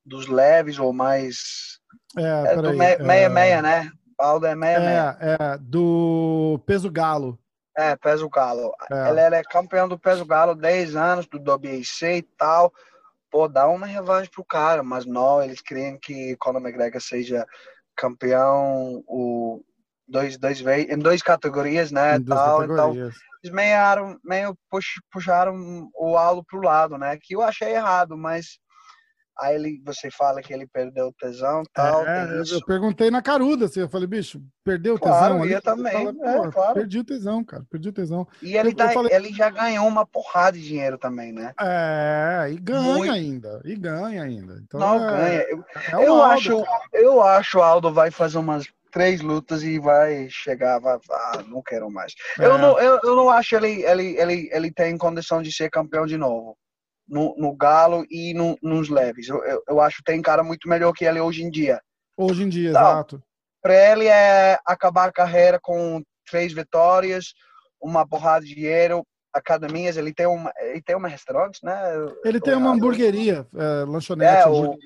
Dos 0.05 0.27
leves 0.27 0.79
ou 0.79 0.93
mais 0.93 1.79
é, 2.17 2.53
é 2.53 2.57
do 2.57 2.75
meia, 2.75 3.29
meia, 3.29 3.59
é... 3.59 3.63
né? 3.63 3.91
Aldo 4.19 4.47
é 4.47 4.55
meia, 4.55 5.17
é. 5.21 5.37
É, 5.41 5.59
do 5.59 6.61
peso 6.67 6.91
galo. 6.91 7.39
É, 7.79 7.95
peso 7.95 8.29
galo. 8.29 8.75
É. 8.91 9.11
Ele, 9.11 9.21
ele, 9.21 9.37
é 9.37 9.43
campeão 9.45 9.87
do 9.87 9.97
peso 9.97 10.27
galo 10.27 10.57
10 10.57 10.97
anos, 10.97 11.29
do 11.29 11.39
WBC 11.39 12.17
e 12.17 12.23
tal. 12.23 12.73
Pô, 13.31 13.47
dá 13.47 13.69
uma 13.69 13.87
revanche 13.87 14.29
pro 14.29 14.45
cara, 14.45 14.83
mas 14.83 15.07
não, 15.07 15.41
eles 15.41 15.61
queriam 15.61 15.97
que 15.97 16.35
Conor 16.39 16.61
McGregor 16.61 17.01
seja 17.01 17.47
campeão 17.95 19.05
o 19.07 19.63
dois, 20.09 20.37
dois 20.39 20.61
em 20.61 20.99
duas 20.99 21.23
categorias, 21.23 21.93
né? 21.93 22.17
Em 22.17 22.25
tal, 22.25 22.65
então, 22.65 22.95
eles 22.95 23.53
meio, 23.53 24.19
meio 24.25 24.59
pux, 24.69 24.85
puxaram 25.13 25.89
o 25.95 26.17
Aldo 26.17 26.43
pro 26.45 26.61
lado, 26.61 26.99
né? 26.99 27.17
Que 27.23 27.37
eu 27.37 27.43
achei 27.43 27.75
errado, 27.75 28.17
mas 28.17 28.59
Aí 29.41 29.55
ele, 29.55 29.81
você 29.85 30.11
fala 30.11 30.43
que 30.43 30.53
ele 30.53 30.67
perdeu 30.67 31.07
o 31.07 31.13
tesão 31.13 31.63
tal. 31.73 32.05
É, 32.05 32.43
eu 32.51 32.65
perguntei 32.67 33.09
na 33.09 33.23
caruda, 33.23 33.67
assim, 33.67 33.81
eu 33.81 33.89
falei, 33.89 34.09
bicho, 34.09 34.43
perdeu 34.65 34.97
o 34.97 34.99
claro, 34.99 35.35
tesão? 35.35 35.47
Eu 35.47 35.63
também. 35.63 35.93
Fala, 35.93 36.11
é, 36.11 36.51
claro. 36.51 36.75
Perdi 36.75 36.99
o 36.99 37.05
tesão, 37.05 37.45
cara, 37.45 37.65
perdi 37.71 37.89
o 37.89 37.93
tesão. 37.93 38.27
E 38.43 38.57
ele, 38.57 38.71
eu, 38.71 38.75
tá, 38.75 38.87
eu 38.87 38.95
falei... 38.95 39.15
ele 39.15 39.33
já 39.33 39.49
ganhou 39.49 39.87
uma 39.87 40.05
porrada 40.05 40.59
de 40.59 40.65
dinheiro 40.65 40.99
também, 40.99 41.33
né? 41.33 41.53
É, 41.61 42.49
e 42.51 42.57
ganha 42.59 42.81
Muito. 42.81 43.13
ainda, 43.13 43.63
e 43.65 43.77
ganha 43.77 44.25
ainda. 44.25 44.61
Então, 44.65 44.81
Não, 44.81 44.97
é, 44.97 45.17
ganha. 45.17 45.43
Eu, 45.43 45.65
é 45.77 46.07
eu 46.07 46.15
Aldo, 46.15 46.33
acho, 46.33 46.65
eu 46.93 47.23
acho 47.23 47.59
o 47.59 47.63
Aldo 47.63 47.93
vai 47.93 48.11
fazer 48.11 48.39
umas 48.39 48.67
três 48.91 49.21
lutas 49.21 49.63
e 49.63 49.79
vai 49.79 50.29
chegar, 50.29 50.81
vai, 50.81 50.99
ah, 51.11 51.45
não 51.47 51.63
quero 51.63 51.89
mais. 51.89 52.13
É. 52.41 52.45
Eu, 52.45 52.59
não, 52.59 52.77
eu, 52.81 52.99
eu 53.05 53.15
não 53.15 53.31
acho 53.31 53.55
ele, 53.55 53.85
ele, 53.85 54.17
ele, 54.19 54.51
ele 54.53 54.73
tem 54.73 54.99
condição 54.99 55.41
de 55.41 55.53
ser 55.53 55.71
campeão 55.71 56.07
de 56.07 56.17
novo 56.17 56.57
no, 57.09 57.35
no 57.37 57.57
Galo 57.57 58.05
e 58.11 58.35
no, 58.35 58.57
nos 58.63 58.89
leves. 58.89 59.29
Eu, 59.29 59.43
eu, 59.45 59.63
eu, 59.69 59.81
acho 59.81 59.99
que 59.99 60.05
tem 60.05 60.21
cara 60.21 60.43
muito 60.43 60.69
melhor 60.69 60.93
que 60.93 61.05
ele 61.05 61.21
hoje 61.21 61.43
em 61.43 61.51
dia. 61.51 61.81
Hoje 62.17 62.43
em 62.43 62.49
dia, 62.49 62.71
então, 62.71 62.83
exato. 62.83 63.23
Para 63.63 63.93
ele 63.93 64.07
é 64.07 64.59
acabar 64.65 65.09
a 65.09 65.13
carreira 65.13 65.59
com 65.61 66.03
três 66.29 66.53
vitórias, 66.53 67.33
uma 67.81 68.07
porrada 68.07 68.45
de 68.45 68.55
dinheiro, 68.55 69.05
academias. 69.33 69.97
Ele 69.97 70.13
tem 70.13 70.27
uma, 70.27 70.53
ele 70.59 70.83
tem 70.83 70.95
uma 70.95 71.09
restaurante, 71.09 71.65
né? 71.65 71.75
Ele 72.25 72.41
tem 72.41 72.55
uma 72.55 72.71
hamburgueria, 72.71 73.47
é, 73.55 73.85
lanchonete. 73.85 74.43
É, 74.43 74.49
o, 74.49 74.77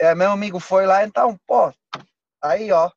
é, 0.00 0.14
meu 0.14 0.30
amigo 0.30 0.58
foi 0.58 0.86
lá, 0.86 1.04
então, 1.04 1.38
pô, 1.46 1.72
aí, 2.42 2.72
ó, 2.72 2.90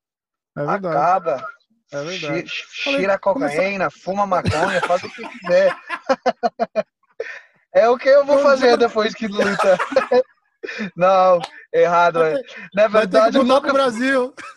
é 0.57 0.61
acaba. 0.61 1.43
É 1.91 2.03
verdade. 2.03 2.51
Tira 2.83 3.17
cocaína, 3.17 3.89
fuma 3.89 4.25
maconha, 4.25 4.79
faz 4.81 5.03
o 5.03 5.09
que 5.09 5.27
quiser. 5.27 5.75
É 7.73 7.87
o 7.89 7.97
que 7.97 8.09
eu 8.09 8.25
vou 8.25 8.39
fazer 8.39 8.77
depois 8.77 9.13
que 9.13 9.27
luta. 9.27 9.77
Não, 10.95 11.39
errado. 11.73 12.23
É. 12.23 12.41
Na 12.73 12.87
verdade, 12.87 13.11
vai 13.11 13.31
ter 13.31 13.39
que 13.39 13.45
nunca... 13.45 13.61
pro 13.61 13.73
Brasil. 13.73 14.33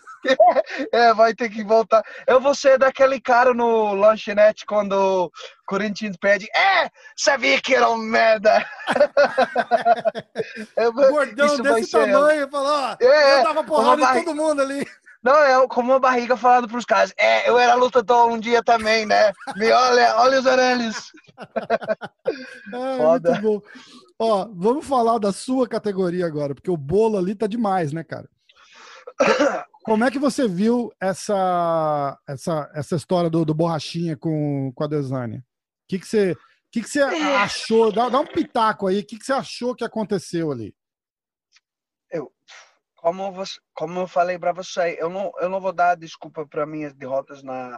É, 0.93 1.13
vai 1.13 1.33
ter 1.33 1.49
que 1.49 1.65
voltar. 1.65 2.01
Eu 2.25 2.39
vou 2.39 2.55
ser 2.55 2.77
daquele 2.77 3.19
cara 3.19 3.53
no 3.53 3.93
lanchonete 3.93 4.65
quando 4.65 4.93
o 4.93 5.31
Corinthians 5.65 6.15
pede. 6.15 6.47
É, 6.55 6.89
sabia 7.13 7.59
que 7.61 7.75
era 7.75 7.89
um 7.89 7.97
merda. 7.97 8.65
eu, 10.77 10.93
Gordão 10.93 11.57
desse 11.57 11.91
tamanho, 11.91 12.49
falou, 12.49 12.95
é, 13.01 13.39
eu 13.39 13.43
tava 13.43 13.63
porrada 13.65 14.01
em 14.01 14.23
todo 14.23 14.33
mundo 14.33 14.61
ali. 14.61 14.87
Não, 15.23 15.35
é 15.37 15.67
como 15.69 15.93
uma 15.93 15.99
barriga 15.99 16.35
falando 16.35 16.67
pros 16.67 16.83
caras. 16.83 17.13
É, 17.17 17.49
eu 17.49 17.57
era 17.57 17.75
lutador 17.75 18.29
um 18.29 18.37
dia 18.37 18.61
também, 18.61 19.05
né? 19.05 19.31
Me 19.55 19.71
olha, 19.71 20.17
olha 20.17 20.39
os 20.39 20.45
orelhos. 20.45 21.11
é, 22.73 22.97
Foda. 22.97 23.31
muito 23.31 23.41
bom. 23.41 23.61
Ó, 24.19 24.49
vamos 24.53 24.85
falar 24.85 25.17
da 25.19 25.31
sua 25.31 25.67
categoria 25.67 26.25
agora, 26.25 26.53
porque 26.53 26.69
o 26.69 26.77
bolo 26.77 27.17
ali 27.17 27.33
tá 27.33 27.47
demais, 27.47 27.93
né, 27.93 28.03
cara? 28.03 28.29
Como 29.83 30.03
é 30.03 30.11
que 30.11 30.19
você 30.19 30.47
viu 30.47 30.91
essa 30.99 32.17
essa, 32.27 32.71
essa 32.73 32.95
história 32.95 33.29
do, 33.29 33.45
do 33.45 33.53
Borrachinha 33.53 34.17
com, 34.17 34.71
com 34.75 34.83
a 34.83 34.87
Desânia? 34.87 35.39
O 35.39 35.43
que, 35.87 35.99
que 35.99 36.07
você, 36.07 36.35
que 36.71 36.81
que 36.81 36.89
você 36.89 37.01
é. 37.01 37.37
achou? 37.37 37.91
Dá, 37.91 38.09
dá 38.09 38.19
um 38.19 38.25
pitaco 38.25 38.87
aí. 38.87 38.99
O 38.99 39.05
que, 39.05 39.17
que 39.17 39.25
você 39.25 39.33
achou 39.33 39.75
que 39.75 39.83
aconteceu 39.83 40.51
ali? 40.51 40.75
Como, 43.03 43.33
você, 43.33 43.59
como 43.73 43.99
eu 43.99 44.07
falei 44.07 44.39
para 44.39 44.53
você, 44.53 44.95
eu 44.97 45.09
não, 45.09 45.29
eu 45.41 45.49
não 45.49 45.59
vou 45.59 45.73
dar 45.73 45.93
desculpa 45.95 46.47
para 46.47 46.65
minhas 46.65 46.93
derrotas 46.93 47.43
na, 47.43 47.77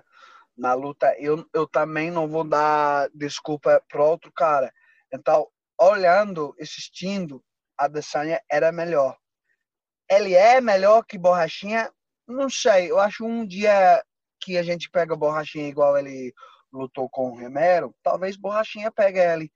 na 0.55 0.75
luta. 0.75 1.15
Eu, 1.17 1.43
eu 1.51 1.67
também 1.67 2.11
não 2.11 2.27
vou 2.27 2.43
dar 2.43 3.09
desculpa 3.11 3.83
para 3.89 4.03
outro 4.03 4.31
cara. 4.31 4.71
Então, 5.11 5.47
olhando, 5.81 6.55
assistindo, 6.61 7.43
a 7.75 7.85
Adesanya 7.85 8.39
era 8.47 8.71
melhor. 8.71 9.17
Ele 10.07 10.35
é 10.35 10.61
melhor 10.61 11.03
que 11.03 11.17
Borrachinha? 11.17 11.91
Não 12.27 12.47
sei. 12.47 12.91
Eu 12.91 12.99
acho 12.99 13.25
um 13.25 13.47
dia 13.47 14.05
que 14.39 14.59
a 14.59 14.63
gente 14.63 14.91
pega 14.91 15.15
Borrachinha 15.15 15.67
igual 15.67 15.97
ele 15.97 16.31
lutou 16.71 17.09
com 17.09 17.31
o 17.31 17.35
Remero, 17.35 17.95
talvez 18.03 18.37
Borrachinha 18.37 18.91
pegue 18.91 19.17
ele. 19.17 19.51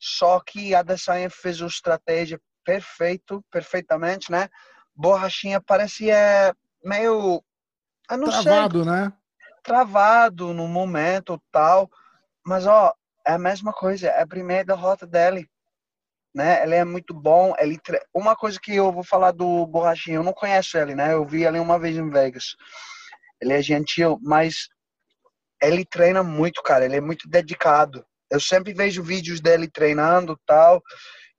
Só 0.00 0.40
que 0.40 0.74
a 0.74 0.78
Adesanya 0.78 1.28
fez 1.28 1.60
uma 1.60 1.68
estratégia 1.68 2.40
perfeito, 2.64 3.44
perfeitamente, 3.50 4.32
né? 4.32 4.48
Borrachinha 4.94 5.60
parecia 5.60 6.54
meio. 6.84 7.42
Eu 8.10 8.16
não 8.18 8.28
Travado, 8.28 8.84
sei, 8.84 8.92
né? 8.92 9.12
Travado 9.62 10.52
no 10.52 10.66
momento 10.66 11.40
tal. 11.50 11.90
Mas, 12.44 12.66
ó, 12.66 12.92
é 13.26 13.32
a 13.32 13.38
mesma 13.38 13.72
coisa. 13.72 14.08
É 14.08 14.22
a 14.22 14.26
primeira 14.26 14.64
derrota 14.64 15.06
dele. 15.06 15.48
Né? 16.34 16.62
Ele 16.62 16.74
é 16.74 16.84
muito 16.84 17.14
bom. 17.14 17.54
Ele 17.58 17.80
Uma 18.14 18.34
coisa 18.34 18.58
que 18.60 18.74
eu 18.74 18.92
vou 18.92 19.04
falar 19.04 19.32
do 19.32 19.66
Borrachinha, 19.66 20.16
eu 20.16 20.24
não 20.24 20.32
conheço 20.32 20.78
ele, 20.78 20.94
né? 20.94 21.12
Eu 21.12 21.26
vi 21.26 21.44
ele 21.44 21.58
uma 21.58 21.78
vez 21.78 21.96
em 21.96 22.08
Vegas. 22.10 22.56
Ele 23.40 23.52
é 23.52 23.62
gentil, 23.62 24.18
mas 24.22 24.68
ele 25.62 25.84
treina 25.84 26.22
muito, 26.22 26.62
cara. 26.62 26.84
Ele 26.84 26.96
é 26.96 27.00
muito 27.00 27.28
dedicado. 27.28 28.04
Eu 28.30 28.40
sempre 28.40 28.72
vejo 28.72 29.02
vídeos 29.02 29.40
dele 29.40 29.68
treinando 29.68 30.38
tal. 30.46 30.82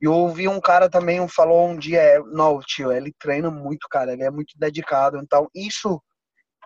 E 0.04 0.06
eu 0.06 0.12
ouvi 0.12 0.50
um 0.50 0.60
cara 0.60 0.90
também 0.90 1.26
falou 1.30 1.66
um 1.66 1.78
dia, 1.78 2.02
é, 2.02 2.20
não, 2.20 2.60
tio, 2.60 2.92
ele 2.92 3.16
treina 3.18 3.50
muito, 3.50 3.88
cara, 3.90 4.12
ele 4.12 4.24
é 4.24 4.30
muito 4.30 4.54
dedicado. 4.58 5.18
Então, 5.18 5.48
isso 5.56 6.04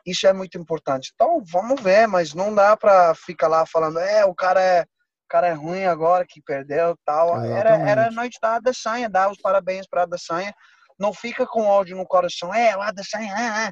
isso 0.04 0.26
é 0.26 0.34
muito 0.34 0.58
importante. 0.58 1.12
Então, 1.14 1.44
vamos 1.46 1.80
ver, 1.80 2.08
mas 2.08 2.34
não 2.34 2.56
dá 2.56 2.76
para 2.76 3.14
ficar 3.14 3.48
lá 3.48 3.64
falando, 3.64 4.00
é, 4.00 4.26
o 4.26 4.34
cara 4.34 4.60
é, 4.60 4.82
o 4.82 5.28
cara 5.30 5.50
é 5.50 5.54
ruim 5.54 5.86
agora 5.86 6.26
que 6.28 6.42
perdeu, 6.42 6.98
tal. 7.06 7.40
Era 7.46 7.78
era 7.88 8.08
a 8.08 8.12
noite 8.12 8.40
da 8.42 8.56
Adesanya, 8.56 9.08
dar 9.08 9.30
os 9.30 9.38
parabéns 9.38 9.86
para 9.88 10.02
a 10.02 10.04
Adesanya. 10.06 10.52
Não 10.98 11.14
fica 11.14 11.46
com 11.46 11.68
ódio 11.68 11.96
no 11.96 12.08
coração, 12.08 12.52
é, 12.52 12.76
o 12.76 12.82
Adesanya, 12.82 13.36
é, 13.38 13.68
é. 13.68 13.72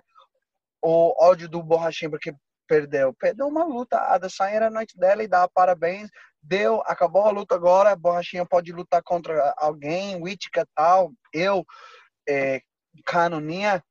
o 0.80 1.15
ódio 1.17 1.49
do 1.49 1.63
borrachinho 1.63 2.12
porque 2.12 2.32
perdeu. 2.67 3.15
Perdeu 3.15 3.47
uma 3.47 3.63
luta. 3.63 3.97
A 3.97 4.13
Adesanya 4.13 4.56
era 4.58 4.67
a 4.67 4.71
noite 4.71 4.95
dela 4.95 5.23
e 5.23 5.28
dá 5.28 5.47
parabéns 5.47 6.08
deu, 6.46 6.82
acabou 6.86 7.26
a 7.26 7.32
luta 7.32 7.56
agora, 7.56 7.96
Borrachinha 7.96 8.46
pode 8.46 8.72
lutar 8.72 9.02
contra 9.04 9.54
alguém, 9.58 10.22
Whittaker 10.22 10.66
tal, 10.76 11.12
eu, 11.34 11.66
é, 12.28 12.62
Canoninha, 13.06 13.84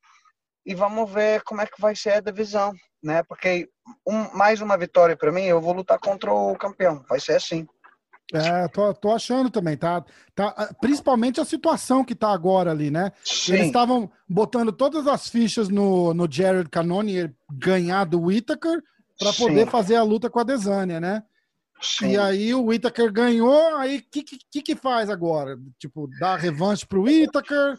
e 0.64 0.74
vamos 0.74 1.10
ver 1.10 1.42
como 1.42 1.60
é 1.60 1.66
que 1.66 1.80
vai 1.80 1.94
ser 1.94 2.14
a 2.14 2.20
divisão, 2.20 2.72
né? 3.02 3.22
Porque 3.24 3.68
um, 4.06 4.34
mais 4.36 4.60
uma 4.60 4.78
vitória 4.78 5.16
para 5.16 5.32
mim, 5.32 5.42
eu 5.42 5.60
vou 5.60 5.74
lutar 5.74 5.98
contra 5.98 6.32
o 6.32 6.56
campeão, 6.56 7.04
vai 7.08 7.20
ser 7.20 7.34
assim. 7.34 7.66
É, 8.32 8.66
tô, 8.68 8.94
tô 8.94 9.12
achando 9.12 9.50
também, 9.50 9.76
tá, 9.76 10.02
tá? 10.34 10.74
Principalmente 10.80 11.40
a 11.40 11.44
situação 11.44 12.02
que 12.02 12.14
tá 12.14 12.32
agora 12.32 12.70
ali, 12.70 12.90
né? 12.90 13.12
Sim. 13.22 13.52
Eles 13.52 13.66
estavam 13.66 14.10
botando 14.26 14.72
todas 14.72 15.06
as 15.06 15.28
fichas 15.28 15.68
no, 15.68 16.14
no 16.14 16.26
Jared 16.30 16.70
Cannonier 16.70 17.34
ganhar 17.52 18.04
do 18.04 18.22
Whittaker 18.22 18.82
para 19.18 19.32
poder 19.34 19.68
fazer 19.68 19.96
a 19.96 20.02
luta 20.02 20.30
com 20.30 20.40
a 20.40 20.44
Desânia, 20.44 20.98
né? 20.98 21.22
Sim. 21.84 22.12
E 22.12 22.18
aí 22.18 22.54
o 22.54 22.64
Whittaker 22.64 23.12
ganhou, 23.12 23.76
aí 23.76 23.98
o 23.98 24.02
que, 24.10 24.22
que, 24.22 24.62
que 24.62 24.74
faz 24.74 25.10
agora? 25.10 25.56
Tipo, 25.78 26.08
dá 26.18 26.34
revanche 26.34 26.86
pro 26.86 27.02
Whittaker, 27.02 27.74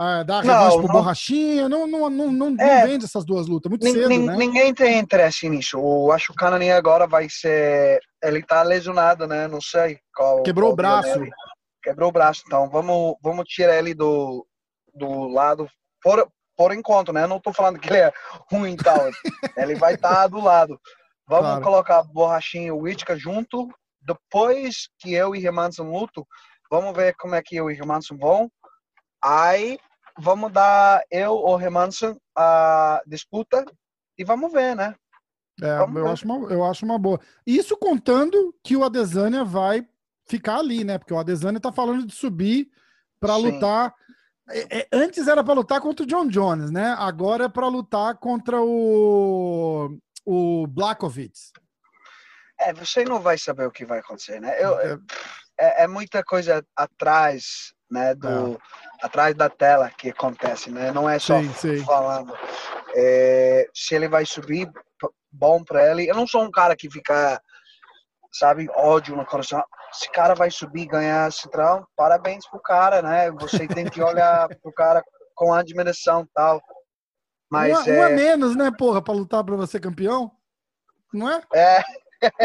uh, 0.00 0.24
dá 0.24 0.40
revanche 0.40 0.78
pro 0.78 0.86
não, 0.86 0.94
Borrachinha, 0.94 1.68
não, 1.68 1.86
não, 1.86 2.08
não, 2.08 2.32
não, 2.32 2.46
é, 2.58 2.80
não 2.80 2.86
vende 2.86 3.04
essas 3.04 3.24
duas 3.26 3.46
lutas, 3.46 3.68
muito 3.68 3.86
cedo, 3.86 4.08
né? 4.08 4.36
Ninguém 4.36 4.72
tem 4.72 4.98
interesse 4.98 5.48
nisso. 5.50 5.76
Eu 5.76 6.10
acho 6.12 6.28
que 6.28 6.32
o 6.32 6.36
Cananin 6.36 6.70
agora 6.70 7.06
vai 7.06 7.28
ser... 7.28 8.00
Ele 8.22 8.42
tá 8.42 8.62
lesionado, 8.62 9.26
né? 9.26 9.46
Não 9.46 9.60
sei 9.60 9.98
qual... 10.14 10.42
Quebrou 10.42 10.68
qual 10.68 10.72
o 10.72 10.76
braço. 10.76 11.18
Dele. 11.18 11.30
Quebrou 11.82 12.08
o 12.08 12.12
braço, 12.12 12.42
então 12.46 12.70
vamos, 12.70 13.16
vamos 13.22 13.44
tirar 13.46 13.78
ele 13.78 13.92
do, 13.92 14.46
do 14.94 15.28
lado... 15.28 15.68
Por, 16.02 16.26
por 16.56 16.72
enquanto, 16.72 17.12
né? 17.12 17.24
Eu 17.24 17.28
não 17.28 17.40
tô 17.40 17.52
falando 17.52 17.78
que 17.78 17.88
ele 17.88 17.98
é 17.98 18.12
ruim 18.50 18.72
e 18.72 18.76
tal. 18.76 18.96
ele 19.56 19.74
vai 19.74 19.94
estar 19.94 20.14
tá 20.14 20.26
do 20.26 20.40
lado. 20.40 20.80
Vamos 21.32 21.46
claro. 21.46 21.62
colocar 21.62 22.02
Borrachinha 22.02 22.66
e 22.66 22.70
o 22.70 22.80
Whittaker 22.80 23.16
junto. 23.16 23.66
Depois 24.02 24.90
que 24.98 25.14
eu 25.14 25.34
e 25.34 25.38
Remanson 25.38 25.90
luto, 25.90 26.26
vamos 26.70 26.94
ver 26.94 27.14
como 27.16 27.34
é 27.34 27.40
que 27.40 27.56
eu 27.56 27.70
e 27.70 27.74
Remanson 27.74 28.18
vão. 28.18 28.52
Aí 29.24 29.78
vamos 30.18 30.52
dar 30.52 31.02
eu 31.10 31.32
ou 31.32 31.56
Remanson 31.56 32.18
a 32.36 33.00
disputa 33.06 33.64
e 34.18 34.24
vamos 34.24 34.52
ver, 34.52 34.76
né? 34.76 34.94
É, 35.62 35.78
eu 35.78 36.06
acho, 36.10 36.26
uma, 36.26 36.52
eu 36.52 36.64
acho 36.66 36.84
uma 36.84 36.98
boa. 36.98 37.18
Isso 37.46 37.78
contando 37.78 38.54
que 38.62 38.76
o 38.76 38.84
Adesanya 38.84 39.42
vai 39.42 39.88
ficar 40.26 40.58
ali, 40.58 40.84
né? 40.84 40.98
Porque 40.98 41.14
o 41.14 41.18
Adesanya 41.18 41.58
tá 41.58 41.72
falando 41.72 42.06
de 42.06 42.14
subir 42.14 42.68
para 43.18 43.36
lutar. 43.36 43.94
É, 44.50 44.80
é, 44.80 44.88
antes 44.92 45.26
era 45.26 45.42
para 45.42 45.54
lutar 45.54 45.80
contra 45.80 46.04
o 46.04 46.06
John 46.06 46.26
Jones, 46.26 46.70
né? 46.70 46.94
Agora 46.98 47.46
é 47.46 47.48
para 47.48 47.68
lutar 47.68 48.18
contra 48.18 48.60
o 48.60 49.96
o 50.24 50.66
Blakovic. 50.66 51.32
É, 52.60 52.72
você 52.72 53.04
não 53.04 53.20
vai 53.20 53.36
saber 53.38 53.66
o 53.66 53.72
que 53.72 53.84
vai 53.84 53.98
acontecer, 53.98 54.40
né? 54.40 54.54
Eu, 54.62 54.78
é, 54.78 54.98
é, 55.58 55.82
é 55.84 55.86
muita 55.86 56.22
coisa 56.22 56.64
atrás, 56.76 57.72
né? 57.90 58.14
Do, 58.14 58.54
é. 58.54 58.58
Atrás 59.02 59.34
da 59.34 59.48
tela 59.48 59.90
que 59.90 60.10
acontece, 60.10 60.70
né? 60.70 60.92
Não 60.92 61.08
é 61.08 61.18
só 61.18 61.40
sim, 61.40 61.52
sim. 61.54 61.84
falando. 61.84 62.32
É, 62.94 63.66
se 63.74 63.94
ele 63.94 64.08
vai 64.08 64.24
subir, 64.24 64.70
bom 65.32 65.64
para 65.64 65.90
ele. 65.90 66.08
Eu 66.08 66.14
não 66.14 66.26
sou 66.26 66.42
um 66.44 66.50
cara 66.50 66.76
que 66.76 66.90
fica, 66.90 67.40
sabe, 68.32 68.68
ódio 68.74 69.16
no 69.16 69.24
coração. 69.24 69.62
Esse 69.92 70.10
cara 70.10 70.34
vai 70.34 70.50
subir, 70.50 70.86
ganhar 70.86 71.32
central, 71.32 71.86
parabéns 71.96 72.46
pro 72.48 72.60
cara, 72.60 73.02
né? 73.02 73.30
Você 73.32 73.66
tem 73.66 73.86
que 73.86 74.02
olhar 74.02 74.48
pro 74.62 74.72
cara 74.72 75.02
com 75.34 75.52
admiração 75.52 76.26
tal. 76.34 76.62
Mas 77.52 77.86
um, 77.86 77.90
é... 77.90 77.98
um 77.98 78.02
a 78.02 78.08
menos, 78.08 78.56
né, 78.56 78.70
porra, 78.70 79.02
para 79.02 79.12
lutar 79.12 79.44
para 79.44 79.56
você 79.56 79.78
campeão? 79.78 80.32
Não 81.12 81.30
é? 81.30 81.42
É. 81.52 81.82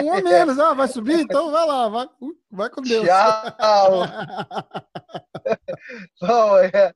Um 0.03 0.11
a 0.11 0.21
menos, 0.21 0.59
ah, 0.59 0.73
vai 0.73 0.89
subir? 0.89 1.21
Então 1.21 1.49
vai 1.49 1.65
lá, 1.65 1.87
vai, 1.87 2.09
vai 2.51 2.69
com 2.69 2.81
Deus. 2.81 3.07
Tchau. 3.07 4.01
Não, 6.21 6.57
é. 6.57 6.93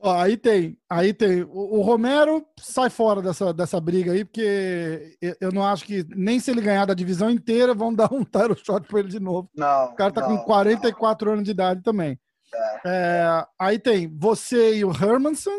Ó, 0.00 0.18
aí 0.18 0.36
tem, 0.36 0.76
aí 0.88 1.14
tem. 1.14 1.44
O, 1.44 1.78
o, 1.78 1.80
Romero 1.80 2.44
sai 2.58 2.90
fora 2.90 3.22
dessa, 3.22 3.54
dessa 3.54 3.80
briga 3.80 4.12
aí, 4.12 4.24
porque 4.24 5.16
eu 5.40 5.52
não 5.52 5.64
acho 5.64 5.84
que 5.84 6.04
nem 6.08 6.40
se 6.40 6.50
ele 6.50 6.62
ganhar 6.62 6.86
da 6.86 6.94
divisão 6.94 7.30
inteira 7.30 7.74
vão 7.74 7.92
dar 7.94 8.12
um 8.12 8.24
title 8.24 8.56
shot 8.56 8.86
para 8.86 8.98
ele 8.98 9.08
de 9.08 9.20
novo. 9.20 9.48
Não. 9.54 9.86
O 9.86 9.94
cara 9.94 10.12
tá 10.12 10.22
não, 10.22 10.38
com 10.38 10.44
44 10.44 11.26
não. 11.26 11.32
anos 11.34 11.44
de 11.44 11.50
idade 11.50 11.82
também. 11.82 12.18
É. 12.54 12.80
É, 12.84 13.46
aí 13.58 13.78
tem 13.78 14.08
você 14.08 14.76
e 14.76 14.84
o 14.84 14.90
Hermanson, 14.90 15.58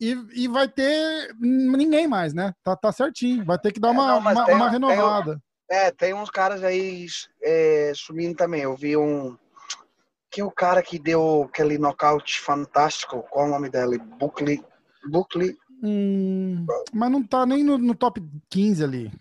e, 0.00 0.16
e 0.32 0.48
vai 0.48 0.68
ter 0.68 1.34
ninguém 1.40 2.06
mais, 2.06 2.32
né? 2.32 2.54
Tá, 2.62 2.76
tá 2.76 2.92
certinho. 2.92 3.44
Vai 3.44 3.58
ter 3.58 3.72
que 3.72 3.80
dar 3.80 3.88
é, 3.88 3.90
uma, 3.90 4.06
não, 4.06 4.18
uma, 4.18 4.44
tem, 4.44 4.54
uma, 4.54 4.70
renovada. 4.70 5.42
Tem, 5.68 5.78
é, 5.78 5.90
tem 5.90 6.14
uns 6.14 6.30
caras 6.30 6.62
aí 6.62 7.06
é, 7.42 7.92
subindo 7.94 8.36
também. 8.36 8.62
Eu 8.62 8.76
vi 8.76 8.96
um 8.96 9.36
que 10.30 10.42
o 10.42 10.50
cara 10.50 10.82
que 10.82 10.98
deu 10.98 11.48
aquele 11.48 11.78
nocaute 11.78 12.38
fantástico, 12.38 13.24
qual 13.30 13.46
é 13.46 13.48
o 13.48 13.52
nome 13.52 13.70
dele? 13.70 13.98
Buckley. 13.98 14.62
Buckley. 15.10 15.56
Hum, 15.82 16.66
mas 16.92 17.10
não 17.10 17.22
tá 17.22 17.46
nem 17.46 17.64
no, 17.64 17.78
no, 17.78 17.94
top 17.94 18.22
15 18.50 18.84
ali. 18.84 19.12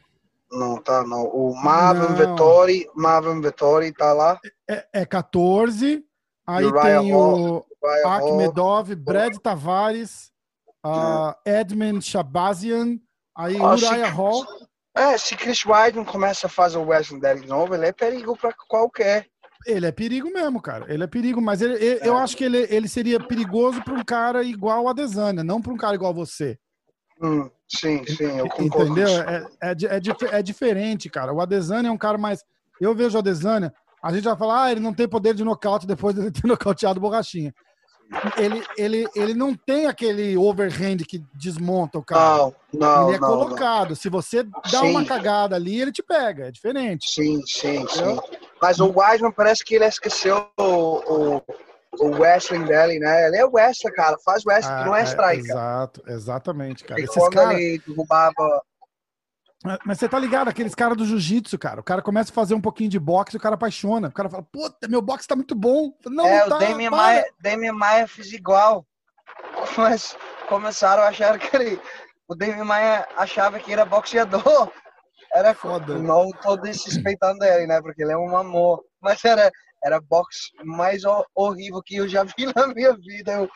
Não, 0.51 0.81
tá 0.81 1.03
não. 1.03 1.23
O 1.25 1.55
Marvin 1.55 2.13
Vettori, 2.15 2.89
Marvin 2.95 3.41
Vettori 3.41 3.91
tá 3.91 4.13
lá. 4.13 4.39
É, 4.69 4.87
é 4.93 5.05
14. 5.05 6.03
Aí 6.47 6.65
Uriah 6.65 7.01
tem 7.01 7.13
o 7.13 7.65
Akhmedov, 8.05 8.95
Brad 8.95 9.35
Tavares, 9.37 10.31
uh, 10.85 11.33
Edmund 11.45 12.01
Shabazian, 12.01 12.97
aí 13.37 13.59
oh, 13.59 13.73
Uriah 13.73 14.09
Hall. 14.09 14.45
É, 14.95 15.17
se 15.17 15.35
Chris 15.35 15.63
Weidman 15.63 16.05
começa 16.05 16.47
a 16.47 16.49
fazer 16.49 16.77
o 16.77 16.85
wrestling 16.85 17.19
dele 17.19 17.41
de 17.41 17.47
novo, 17.47 17.75
ele 17.75 17.85
é 17.85 17.91
perigo 17.91 18.35
para 18.35 18.51
qualquer. 18.67 19.27
Ele 19.65 19.85
é 19.85 19.91
perigo 19.91 20.31
mesmo, 20.31 20.61
cara. 20.61 20.91
Ele 20.91 21.03
é 21.03 21.07
perigo, 21.07 21.41
mas 21.41 21.61
ele, 21.61 21.75
ele, 21.75 21.99
é. 21.99 22.07
eu 22.07 22.17
acho 22.17 22.35
que 22.35 22.43
ele, 22.43 22.65
ele 22.69 22.87
seria 22.87 23.19
perigoso 23.19 23.83
para 23.83 23.93
um 23.93 24.03
cara 24.03 24.43
igual 24.43 24.87
a 24.87 24.93
Desânia, 24.93 25.43
não 25.43 25.61
para 25.61 25.73
um 25.73 25.77
cara 25.77 25.93
igual 25.93 26.11
a 26.11 26.15
você. 26.15 26.57
Hum, 27.21 27.49
sim, 27.67 28.05
sim, 28.05 28.39
eu 28.39 28.47
concordo. 28.47 28.91
Entendeu? 28.91 29.21
É, 29.21 29.47
é, 29.61 29.71
é, 29.71 30.37
é, 30.39 30.43
diferente, 30.43 31.09
cara. 31.09 31.33
O 31.33 31.41
Adesanya 31.41 31.89
é 31.89 31.91
um 31.91 31.97
cara 31.97 32.17
mais. 32.17 32.43
Eu 32.79 32.95
vejo 32.95 33.15
o 33.15 33.19
Adesanya, 33.19 33.73
a 34.07 34.13
gente 34.13 34.23
vai 34.23 34.37
falar, 34.37 34.63
ah, 34.63 34.71
ele 34.71 34.79
não 34.79 34.93
tem 34.93 35.07
poder 35.07 35.33
de 35.33 35.43
nocaute 35.43 35.85
depois 35.85 36.15
de 36.15 36.31
ter 36.31 36.45
nocauteado 36.47 36.99
Borrachinha. 36.99 37.53
Ele, 38.37 38.63
ele, 38.77 39.07
ele 39.13 39.33
não 39.33 39.53
tem 39.53 39.85
aquele 39.85 40.37
overhand 40.37 40.99
que 41.05 41.21
desmonta 41.33 41.97
o 41.97 42.03
cara. 42.03 42.37
Não, 42.37 42.55
não. 42.73 43.07
Ele 43.09 43.17
é 43.17 43.19
não, 43.19 43.27
colocado. 43.27 43.89
Não. 43.89 43.95
Se 43.97 44.07
você 44.07 44.43
dá 44.43 44.79
sim. 44.79 44.91
uma 44.91 45.03
cagada 45.03 45.57
ali, 45.57 45.81
ele 45.81 45.91
te 45.91 46.01
pega. 46.01 46.47
É 46.47 46.51
diferente. 46.51 47.09
Sim, 47.11 47.41
sim, 47.45 47.79
entendeu? 47.79 48.15
sim. 48.15 48.37
Mas 48.61 48.79
o 48.79 48.93
Wiseman 48.97 49.33
parece 49.33 49.61
que 49.65 49.75
ele 49.75 49.83
esqueceu 49.83 50.47
o, 50.57 50.63
o, 50.63 51.41
o 51.99 52.07
wrestling 52.11 52.63
dele, 52.63 52.97
né? 52.97 53.27
Ele 53.27 53.37
é 53.39 53.45
wrestler, 53.45 53.93
cara. 53.93 54.17
Faz 54.23 54.45
wrestling, 54.45 54.73
ah, 54.73 54.85
não 54.85 54.95
é, 54.95 55.01
é 55.01 55.03
striker. 55.03 55.39
exato, 55.39 56.03
exatamente, 56.07 56.85
cara. 56.85 57.01
E 57.01 57.03
Esses 57.03 57.13
quando 57.13 57.33
cara... 57.33 57.53
ele 57.59 57.81
derrubava... 57.85 58.61
Mas 59.85 59.99
você 59.99 60.07
tá 60.07 60.19
ligado, 60.19 60.47
aqueles 60.47 60.75
caras 60.75 60.97
do 60.97 61.05
jiu-jitsu, 61.05 61.57
cara. 61.57 61.81
O 61.81 61.83
cara 61.83 62.01
começa 62.01 62.31
a 62.31 62.33
fazer 62.35 62.53
um 62.53 62.61
pouquinho 62.61 62.89
de 62.89 62.99
boxe 62.99 63.35
o 63.35 63.39
cara 63.39 63.55
apaixona. 63.55 64.07
O 64.07 64.13
cara 64.13 64.29
fala, 64.29 64.43
puta, 64.43 64.87
meu 64.87 65.01
boxe 65.01 65.27
tá 65.27 65.35
muito 65.35 65.55
bom. 65.55 65.93
Não, 66.05 66.25
é, 66.25 66.47
tá, 66.47 66.55
o 66.55 66.59
Damian 66.59 66.91
Maia, 66.91 67.25
Damian 67.39 67.73
Maia 67.73 68.07
fez 68.07 68.31
igual. 68.33 68.85
Mas 69.77 70.15
começaram 70.47 71.03
a 71.03 71.07
achar 71.07 71.37
que 71.37 71.55
ele... 71.55 71.79
O 72.27 72.35
Damian 72.35 72.65
Maia 72.65 73.07
achava 73.17 73.59
que 73.59 73.71
era 73.71 73.85
boxeador. 73.85 74.71
Era 75.33 75.53
foda. 75.53 75.97
Não 75.97 76.29
tô 76.41 76.57
desrespeitando 76.57 77.43
ele, 77.43 77.67
né? 77.67 77.81
Porque 77.81 78.03
ele 78.03 78.11
é 78.11 78.17
um 78.17 78.35
amor. 78.35 78.83
Mas 79.01 79.23
era, 79.23 79.51
era 79.83 79.99
boxe 80.01 80.51
mais 80.63 81.03
horrível 81.35 81.81
que 81.81 81.95
eu 81.95 82.07
já 82.07 82.23
vi 82.23 82.51
na 82.55 82.67
minha 82.67 82.93
vida. 82.93 83.33
Eu, 83.33 83.49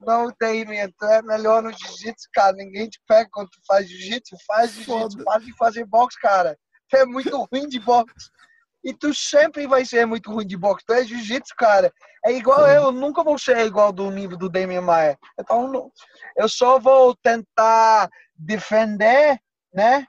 não 0.00 0.30
tem, 0.30 0.64
tu 0.98 1.04
é 1.04 1.22
melhor 1.22 1.62
no 1.62 1.70
jiu-jitsu, 1.70 2.28
cara. 2.32 2.56
Ninguém 2.56 2.88
te 2.88 3.00
pega 3.06 3.28
quando 3.30 3.50
tu 3.50 3.60
faz 3.66 3.88
jiu-jitsu. 3.88 4.36
Faz 4.46 4.72
jiu-jitsu, 4.72 5.24
para 5.24 5.40
de 5.40 5.56
fazer 5.56 5.84
boxe, 5.84 6.18
cara. 6.20 6.56
Tu 6.88 6.96
é 6.96 7.04
muito 7.04 7.30
ruim 7.52 7.68
de 7.68 7.78
boxe. 7.78 8.30
E 8.82 8.94
tu 8.94 9.12
sempre 9.12 9.66
vai 9.66 9.84
ser 9.84 10.06
muito 10.06 10.32
ruim 10.32 10.46
de 10.46 10.56
boxe. 10.56 10.84
Tu 10.86 10.94
é 10.94 11.04
jiu-jitsu, 11.04 11.54
cara. 11.56 11.92
É 12.24 12.32
igual 12.32 12.66
eu, 12.66 12.84
eu 12.84 12.92
nunca 12.92 13.22
vou 13.22 13.38
ser 13.38 13.58
igual 13.66 13.92
do 13.92 14.10
nível 14.10 14.38
do 14.38 14.48
Damian 14.48 14.80
Maia. 14.80 15.18
Então, 15.38 15.90
eu 16.36 16.48
só 16.48 16.78
vou 16.78 17.14
tentar 17.22 18.08
defender, 18.34 19.38
né? 19.72 20.06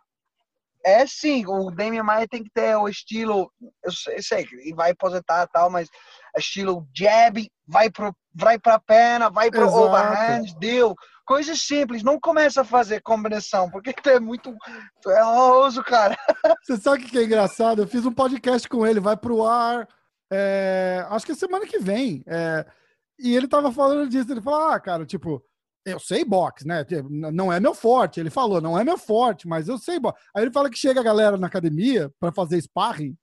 É 0.85 1.05
sim, 1.05 1.45
o 1.45 1.69
Damian 1.69 2.03
Maia 2.03 2.27
tem 2.27 2.43
que 2.43 2.49
ter 2.53 2.75
o 2.75 2.87
estilo, 2.87 3.51
eu 3.83 4.21
sei, 4.21 4.47
ele 4.51 4.73
vai 4.73 4.91
aposentar 4.91 5.43
e 5.43 5.51
tal, 5.51 5.69
mas 5.69 5.89
estilo 6.37 6.87
jab, 6.95 7.47
vai 7.67 7.89
pro, 7.89 8.15
vai 8.33 8.57
pra 8.57 8.79
perna, 8.79 9.29
vai 9.29 9.51
pro 9.51 9.63
Exato. 9.63 9.77
overhand, 9.77 10.43
deu. 10.59 10.95
Coisas 11.25 11.59
simples, 11.59 12.03
não 12.03 12.19
começa 12.19 12.61
a 12.61 12.65
fazer 12.65 13.01
combinação, 13.01 13.69
porque 13.69 13.93
tu 13.93 14.09
é 14.09 14.19
muito, 14.19 14.53
tu 15.01 15.09
é 15.11 15.23
horroroso, 15.23 15.83
cara. 15.83 16.17
Você 16.63 16.77
sabe 16.77 17.05
o 17.05 17.07
que 17.07 17.17
é 17.17 17.23
engraçado? 17.23 17.83
Eu 17.83 17.87
fiz 17.87 18.05
um 18.05 18.11
podcast 18.11 18.67
com 18.67 18.85
ele, 18.85 18.99
vai 18.99 19.15
pro 19.15 19.45
ar, 19.45 19.87
é, 20.31 21.05
acho 21.09 21.25
que 21.25 21.31
é 21.31 21.35
semana 21.35 21.65
que 21.65 21.79
vem, 21.79 22.23
é, 22.27 22.65
e 23.19 23.35
ele 23.35 23.47
tava 23.47 23.71
falando 23.71 24.09
disso, 24.09 24.31
ele 24.31 24.41
falou, 24.41 24.69
ah, 24.69 24.79
cara, 24.79 25.05
tipo, 25.05 25.43
eu 25.85 25.99
sei 25.99 26.23
boxe, 26.23 26.67
né? 26.67 26.85
Não 27.09 27.51
é 27.51 27.59
meu 27.59 27.73
forte. 27.73 28.19
Ele 28.19 28.29
falou, 28.29 28.61
não 28.61 28.77
é 28.77 28.83
meu 28.83 28.97
forte, 28.97 29.47
mas 29.47 29.67
eu 29.67 29.77
sei 29.77 29.99
boxe. 29.99 30.21
Aí 30.35 30.43
ele 30.43 30.51
fala 30.51 30.69
que 30.69 30.77
chega 30.77 30.99
a 30.99 31.03
galera 31.03 31.37
na 31.37 31.47
academia 31.47 32.11
para 32.19 32.31
fazer 32.31 32.61
sparring, 32.61 33.17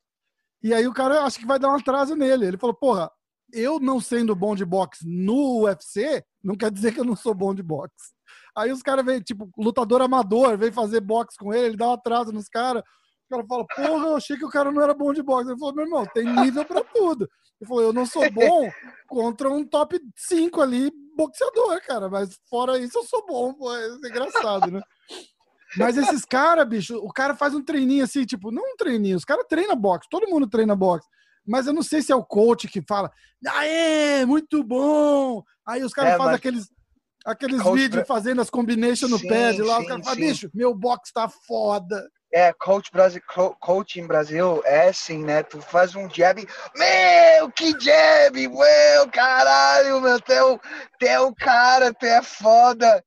e 0.63 0.75
aí 0.75 0.87
o 0.87 0.93
cara 0.93 1.23
acha 1.25 1.39
que 1.39 1.47
vai 1.47 1.59
dar 1.59 1.69
um 1.69 1.77
atraso 1.77 2.17
nele. 2.17 2.47
Ele 2.47 2.59
falou, 2.59 2.75
porra, 2.75 3.11
eu 3.53 3.79
não 3.79 4.01
sendo 4.01 4.35
bom 4.35 4.55
de 4.55 4.65
boxe 4.65 5.07
no 5.07 5.63
UFC, 5.63 6.25
não 6.43 6.57
quer 6.57 6.71
dizer 6.71 6.93
que 6.93 7.01
eu 7.01 7.05
não 7.05 7.17
sou 7.17 7.35
bom 7.35 7.55
de 7.55 7.63
boxe. 7.63 8.13
Aí 8.57 8.73
os 8.73 8.83
caras 8.83 9.05
vêm, 9.05 9.21
tipo, 9.21 9.49
lutador 9.57 10.03
amador, 10.03 10.59
vem 10.59 10.73
fazer 10.73 11.01
boxe 11.01 11.37
com 11.39 11.55
ele, 11.55 11.69
ele 11.69 11.77
dá 11.77 11.89
um 11.89 11.93
atraso 11.93 12.33
nos 12.33 12.49
caras. 12.49 12.83
O 13.29 13.37
cara 13.37 13.47
fala, 13.47 13.67
porra, 13.67 14.07
eu 14.07 14.17
achei 14.17 14.37
que 14.39 14.45
o 14.45 14.51
cara 14.51 14.73
não 14.73 14.83
era 14.83 14.95
bom 14.95 15.13
de 15.13 15.23
boxe. 15.23 15.51
Ele 15.51 15.59
falou, 15.59 15.75
meu 15.75 15.85
irmão, 15.85 16.07
tem 16.15 16.25
nível 16.25 16.65
para 16.65 16.83
tudo. 16.83 17.29
Ele 17.61 17.69
falou, 17.69 17.83
eu 17.83 17.93
não 17.93 18.07
sou 18.07 18.23
bom 18.33 18.71
contra 19.07 19.51
um 19.51 19.65
top 19.65 20.01
5 20.17 20.61
ali, 20.63 20.91
boxeador, 21.15 21.81
cara. 21.87 22.09
Mas 22.09 22.39
fora 22.49 22.79
isso, 22.79 22.99
eu 22.99 23.05
sou 23.05 23.27
bom. 23.27 23.53
Pô, 23.53 23.77
é 23.77 23.89
engraçado, 24.09 24.71
né? 24.71 24.81
Mas 25.77 25.99
esses 25.99 26.25
caras, 26.25 26.67
bicho, 26.67 26.97
o 26.97 27.13
cara 27.13 27.35
faz 27.35 27.55
um 27.55 27.63
treininho 27.63 28.05
assim, 28.05 28.25
tipo, 28.25 28.51
não 28.51 28.63
um 28.63 28.77
treininho, 28.77 29.17
os 29.17 29.25
caras 29.25 29.45
treinam 29.47 29.77
boxe, 29.77 30.09
todo 30.11 30.29
mundo 30.29 30.49
treina 30.49 30.75
boxe. 30.75 31.07
Mas 31.47 31.67
eu 31.67 31.73
não 31.73 31.83
sei 31.83 32.01
se 32.01 32.13
é 32.13 32.17
o 32.17 32.25
coach 32.25 32.69
que 32.69 32.83
fala, 32.83 33.11
aê, 33.47 34.25
muito 34.25 34.63
bom! 34.65 35.43
Aí 35.67 35.85
os 35.85 35.93
caras 35.93 36.15
é, 36.15 36.17
fazem 36.17 36.33
mas... 36.33 36.37
aqueles, 36.37 36.71
aqueles 37.27 37.63
vídeos 37.73 38.07
fazendo 38.07 38.41
as 38.41 38.49
combinations 38.49 39.11
no 39.11 39.19
pad 39.29 39.61
lá, 39.63 39.77
sim, 39.77 39.83
os 39.83 39.89
caras 39.89 40.05
falam, 40.07 40.21
bicho, 40.21 40.51
meu 40.55 40.75
boxe 40.75 41.13
tá 41.13 41.29
foda. 41.29 42.09
É, 42.33 42.53
coach, 42.53 42.91
Brasil, 42.93 43.23
coach 43.59 43.99
em 43.99 44.07
Brasil 44.07 44.63
é 44.67 44.89
assim, 44.89 45.25
né? 45.25 45.43
Tu 45.43 45.63
faz 45.63 45.95
um 45.95 46.11
jab, 46.11 46.47
meu, 46.77 47.51
que 47.53 47.73
jab, 47.81 48.37
meu, 48.37 49.11
caralho, 49.11 50.01
meu, 50.01 50.21
tu 50.21 50.33
é 50.33 50.59
tu 50.99 51.07
é 51.07 51.35
cara, 51.39 51.95
tu 51.95 52.05
é 52.05 52.23
foda. 52.23 53.03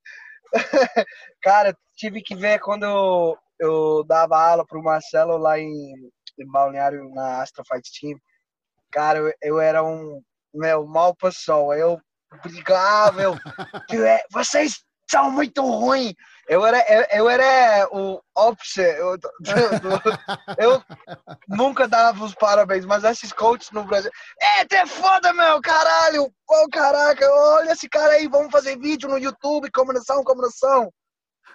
cara, 1.43 1.77
tive 1.95 2.23
que 2.23 2.35
ver 2.35 2.59
quando 2.59 2.83
eu, 2.83 3.37
eu 3.59 4.03
dava 4.05 4.41
aula 4.41 4.65
pro 4.65 4.81
Marcelo 4.81 5.37
lá 5.37 5.59
em, 5.59 5.93
em 6.39 6.51
Balneário, 6.51 7.07
na 7.13 7.43
Astro 7.43 7.63
Fight 7.71 7.87
Team. 7.99 8.17
Cara, 8.91 9.19
eu, 9.19 9.33
eu 9.41 9.59
era 9.59 9.83
um, 9.83 10.19
meu, 10.51 10.87
mal 10.87 11.15
pessoa, 11.15 11.77
eu 11.77 12.01
brigava, 12.43 13.21
eu, 13.21 13.35
é, 14.03 14.23
vocês 14.31 14.83
são 15.07 15.29
muito 15.29 15.61
ruins 15.61 16.15
eu 16.47 16.65
era, 16.65 16.79
eu, 16.89 17.19
eu 17.19 17.29
era 17.29 17.87
o 17.91 18.21
opposite. 18.35 18.79
Eu, 18.79 19.17
eu, 20.57 20.83
nunca 21.47 21.87
dava 21.87 22.23
os 22.23 22.35
parabéns, 22.35 22.85
mas 22.85 23.03
esses 23.03 23.31
coaches 23.31 23.71
no 23.71 23.83
Brasil. 23.83 24.11
É, 24.39 24.65
tu 24.65 24.73
é 24.73 24.85
foda, 24.85 25.33
meu, 25.33 25.61
caralho! 25.61 26.31
Oh, 26.49 26.67
caraca, 26.69 27.25
olha 27.31 27.71
esse 27.71 27.87
cara 27.87 28.13
aí, 28.13 28.27
vamos 28.27 28.51
fazer 28.51 28.77
vídeo 28.77 29.09
no 29.09 29.17
YouTube, 29.17 29.71
combinação, 29.71 30.23
combinação. 30.23 30.91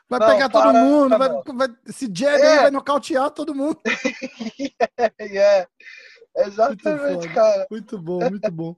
Vai 0.08 0.20
não, 0.20 0.26
pegar 0.28 0.48
todo 0.48 0.72
mundo, 0.72 1.18
vai, 1.18 1.28
vai, 1.28 1.68
esse 1.88 2.06
jab 2.12 2.40
é. 2.40 2.46
aí 2.46 2.58
vai 2.60 2.70
nocautear 2.70 3.30
todo 3.30 3.54
mundo. 3.54 3.80
yeah. 5.20 5.66
Exatamente, 6.36 7.16
muito 7.16 7.34
cara. 7.34 7.66
Muito 7.70 7.98
bom, 7.98 8.18
muito 8.30 8.52
bom. 8.52 8.76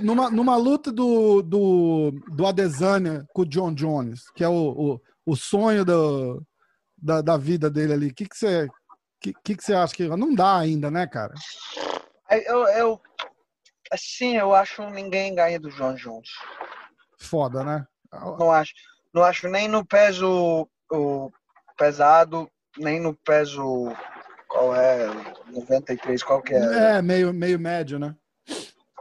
Numa, 0.00 0.30
numa 0.30 0.56
luta 0.56 0.92
do, 0.92 1.42
do, 1.42 2.12
do 2.34 2.46
Adesanya 2.46 3.26
com 3.32 3.42
o 3.42 3.46
John 3.46 3.74
Jones, 3.74 4.30
que 4.34 4.44
é 4.44 4.48
o, 4.48 4.52
o, 4.52 5.00
o 5.24 5.36
sonho 5.36 5.84
do, 5.84 6.42
da, 6.96 7.20
da 7.20 7.36
vida 7.36 7.70
dele 7.70 7.92
ali, 7.92 8.08
o 8.08 8.14
que, 8.14 8.28
que, 8.28 8.36
você, 8.36 8.68
que, 9.20 9.32
que, 9.44 9.56
que 9.56 9.64
você 9.64 9.74
acha 9.74 9.94
que 9.94 10.08
não 10.08 10.34
dá 10.34 10.58
ainda, 10.58 10.90
né, 10.90 11.06
cara? 11.06 11.34
Eu, 12.30 12.66
eu, 12.68 13.00
assim, 13.90 14.36
eu 14.36 14.54
acho 14.54 14.88
ninguém 14.90 15.34
ganha 15.34 15.60
do 15.60 15.70
John 15.70 15.94
Jones. 15.94 16.30
Foda, 17.18 17.62
né? 17.62 17.86
Não 18.12 18.50
acho. 18.50 18.72
Não 19.12 19.22
acho 19.22 19.48
nem 19.48 19.68
no 19.68 19.84
peso 19.84 20.66
o 20.90 21.30
pesado, 21.76 22.50
nem 22.78 22.98
no 22.98 23.14
peso 23.14 23.92
qual 24.48 24.74
é 24.74 25.06
93, 25.52 26.22
qual 26.22 26.42
que 26.42 26.54
é? 26.54 26.96
É, 26.96 27.02
meio, 27.02 27.32
meio 27.32 27.58
médio, 27.58 27.98
né? 27.98 28.14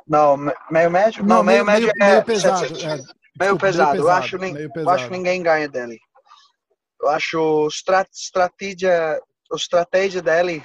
Não, 0.08 0.36
meio 0.70 0.92
médio? 0.92 1.24
Não, 1.24 1.38
não 1.38 1.44
meio, 1.44 1.64
meio, 1.64 1.80
médio 1.80 1.94
meio, 1.98 2.14
é, 2.14 2.22
pesado. 2.22 2.66
É, 2.66 2.70
meio, 2.70 2.78
Desculpa, 2.78 2.98
pesado. 2.98 3.16
meio 3.40 3.58
pesado. 3.58 3.98
Eu 3.98 4.10
acho, 4.10 4.40
pesado. 4.40 4.70
Eu 4.76 4.90
acho 4.90 5.10
ninguém 5.10 5.42
ganha 5.42 5.70
dele. 5.70 6.00
Eu 7.02 7.10
acho 7.10 7.68
estratégia, 8.14 9.20
a 9.52 9.56
estratégia 9.56 10.22
dele 10.22 10.64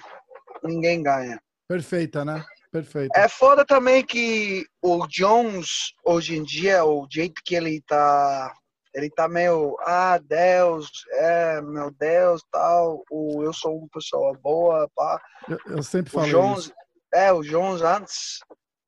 ninguém 0.62 1.02
ganha. 1.02 1.40
Perfeita, 1.68 2.24
né? 2.24 2.44
Perfeito. 2.70 3.10
É 3.16 3.28
foda 3.28 3.64
também 3.64 4.04
que 4.04 4.66
o 4.82 5.06
Jones 5.06 5.94
hoje 6.04 6.36
em 6.36 6.42
dia, 6.42 6.84
o 6.84 7.06
jeito 7.10 7.40
que 7.44 7.54
ele 7.54 7.80
tá 7.86 8.52
ele 8.94 9.10
tá 9.10 9.28
meio, 9.28 9.76
ah, 9.80 10.18
Deus, 10.18 10.90
é, 11.12 11.60
meu 11.60 11.90
Deus, 11.90 12.42
tal, 12.50 13.04
o, 13.10 13.42
eu 13.42 13.52
sou 13.52 13.76
uma 13.76 13.88
pessoa 13.92 14.32
boa, 14.42 14.90
pá. 14.96 15.20
Eu, 15.46 15.58
eu 15.66 15.82
sempre 15.82 16.10
falo 16.10 16.26
Jones, 16.26 16.64
isso. 16.64 16.72
É, 17.12 17.30
o 17.30 17.42
Jones 17.42 17.82
antes 17.82 18.40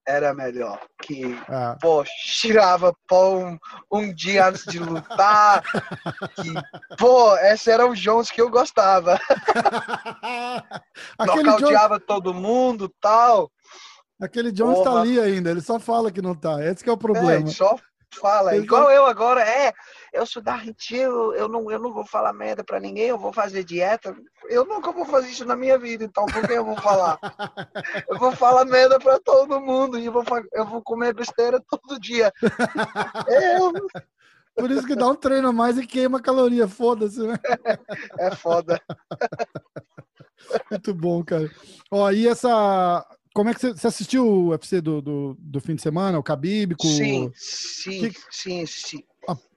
era 0.09 0.33
melhor, 0.33 0.81
que, 1.03 1.39
ah. 1.51 1.77
pô, 1.79 2.03
tirava 2.41 2.97
pão 3.07 3.59
um 3.93 4.13
dia 4.15 4.49
antes 4.49 4.65
de 4.65 4.79
lutar, 4.79 5.63
que, 6.35 6.97
pô, 6.97 7.37
esse 7.37 7.71
era 7.71 7.87
o 7.87 7.95
Jones 7.95 8.31
que 8.31 8.41
eu 8.41 8.51
gostava. 8.51 9.21
Nocauteava 11.21 11.97
Jones... 11.97 12.07
todo 12.07 12.33
mundo, 12.33 12.91
tal. 12.99 13.51
Aquele 14.19 14.51
Jones 14.51 14.79
tá 14.79 14.85
Porra. 14.85 14.95
tá 14.95 15.01
ali 15.03 15.21
ainda, 15.21 15.51
ele 15.51 15.61
só 15.61 15.79
fala 15.79 16.11
que 16.11 16.23
não 16.23 16.35
tá, 16.35 16.65
esse 16.65 16.83
que 16.83 16.89
é 16.89 16.93
o 16.93 16.97
problema. 16.97 17.47
É, 17.47 17.53
só 17.53 17.77
fala. 18.15 18.57
Igual 18.57 18.91
eu 18.91 19.07
agora, 19.07 19.43
é, 19.43 19.73
eu 20.13 20.27
sou 20.27 20.43
da 20.43 20.55
retiro, 20.55 21.35
eu 21.35 21.49
não, 21.49 21.71
eu 21.71 21.79
não 21.79 21.93
vou 21.93 22.05
falar 22.05 22.33
merda 22.33 22.65
pra 22.65 22.81
ninguém, 22.81 23.07
eu 23.07 23.19
vou 23.19 23.33
fazer 23.33 23.65
dieta. 23.65 24.17
Eu 24.49 24.65
nunca 24.65 24.93
vou 24.93 25.05
fazer 25.05 25.29
isso 25.29 25.45
na 25.45 25.57
minha 25.57 25.79
vida, 25.79 26.05
então 26.05 26.27
por 26.27 26.47
que 26.47 26.53
eu 26.53 26.65
vou 26.65 26.77
falar? 26.77 27.19
eu 28.09 28.19
vou 28.19 28.33
falar 28.33 28.65
merda 28.65 28.99
pra 28.99 29.19
todo 29.19 29.61
mundo 29.61 29.99
e 29.99 30.07
eu 30.07 30.13
vou, 30.13 30.25
eu 30.53 30.67
vou 30.67 30.83
comer 30.83 31.15
besteira 31.15 31.63
todo 31.69 32.01
dia. 32.01 32.33
eu... 33.29 33.73
Por 34.59 34.73
isso 34.73 34.85
que 34.85 34.97
dá 34.97 35.07
um 35.07 35.15
treino 35.15 35.51
a 35.51 35.53
mais 35.53 35.79
e 35.79 35.87
queima 35.87 36.21
caloria, 36.21 36.67
foda-se, 36.67 37.25
né? 37.25 37.39
É 38.19 38.35
foda. 38.35 38.83
Muito 40.69 40.93
bom, 40.93 41.23
cara. 41.25 41.49
Ó, 41.93 42.11
e 42.11 42.27
essa 42.27 43.07
como 43.39 43.51
é 43.51 43.55
que 43.55 43.61
você, 43.61 43.73
você 43.73 43.87
assistiu 43.87 44.27
o 44.27 44.49
UFC 44.49 44.81
do, 44.81 45.01
do, 45.01 45.37
do, 45.39 45.61
fim 45.61 45.77
de 45.77 45.81
semana, 45.81 46.19
o 46.19 46.23
Khabib? 46.25 46.75
Com... 46.75 46.89
Sim, 46.89 47.31
sim, 47.37 48.11
que... 48.11 48.21
sim, 48.33 48.67
sim. 48.67 48.99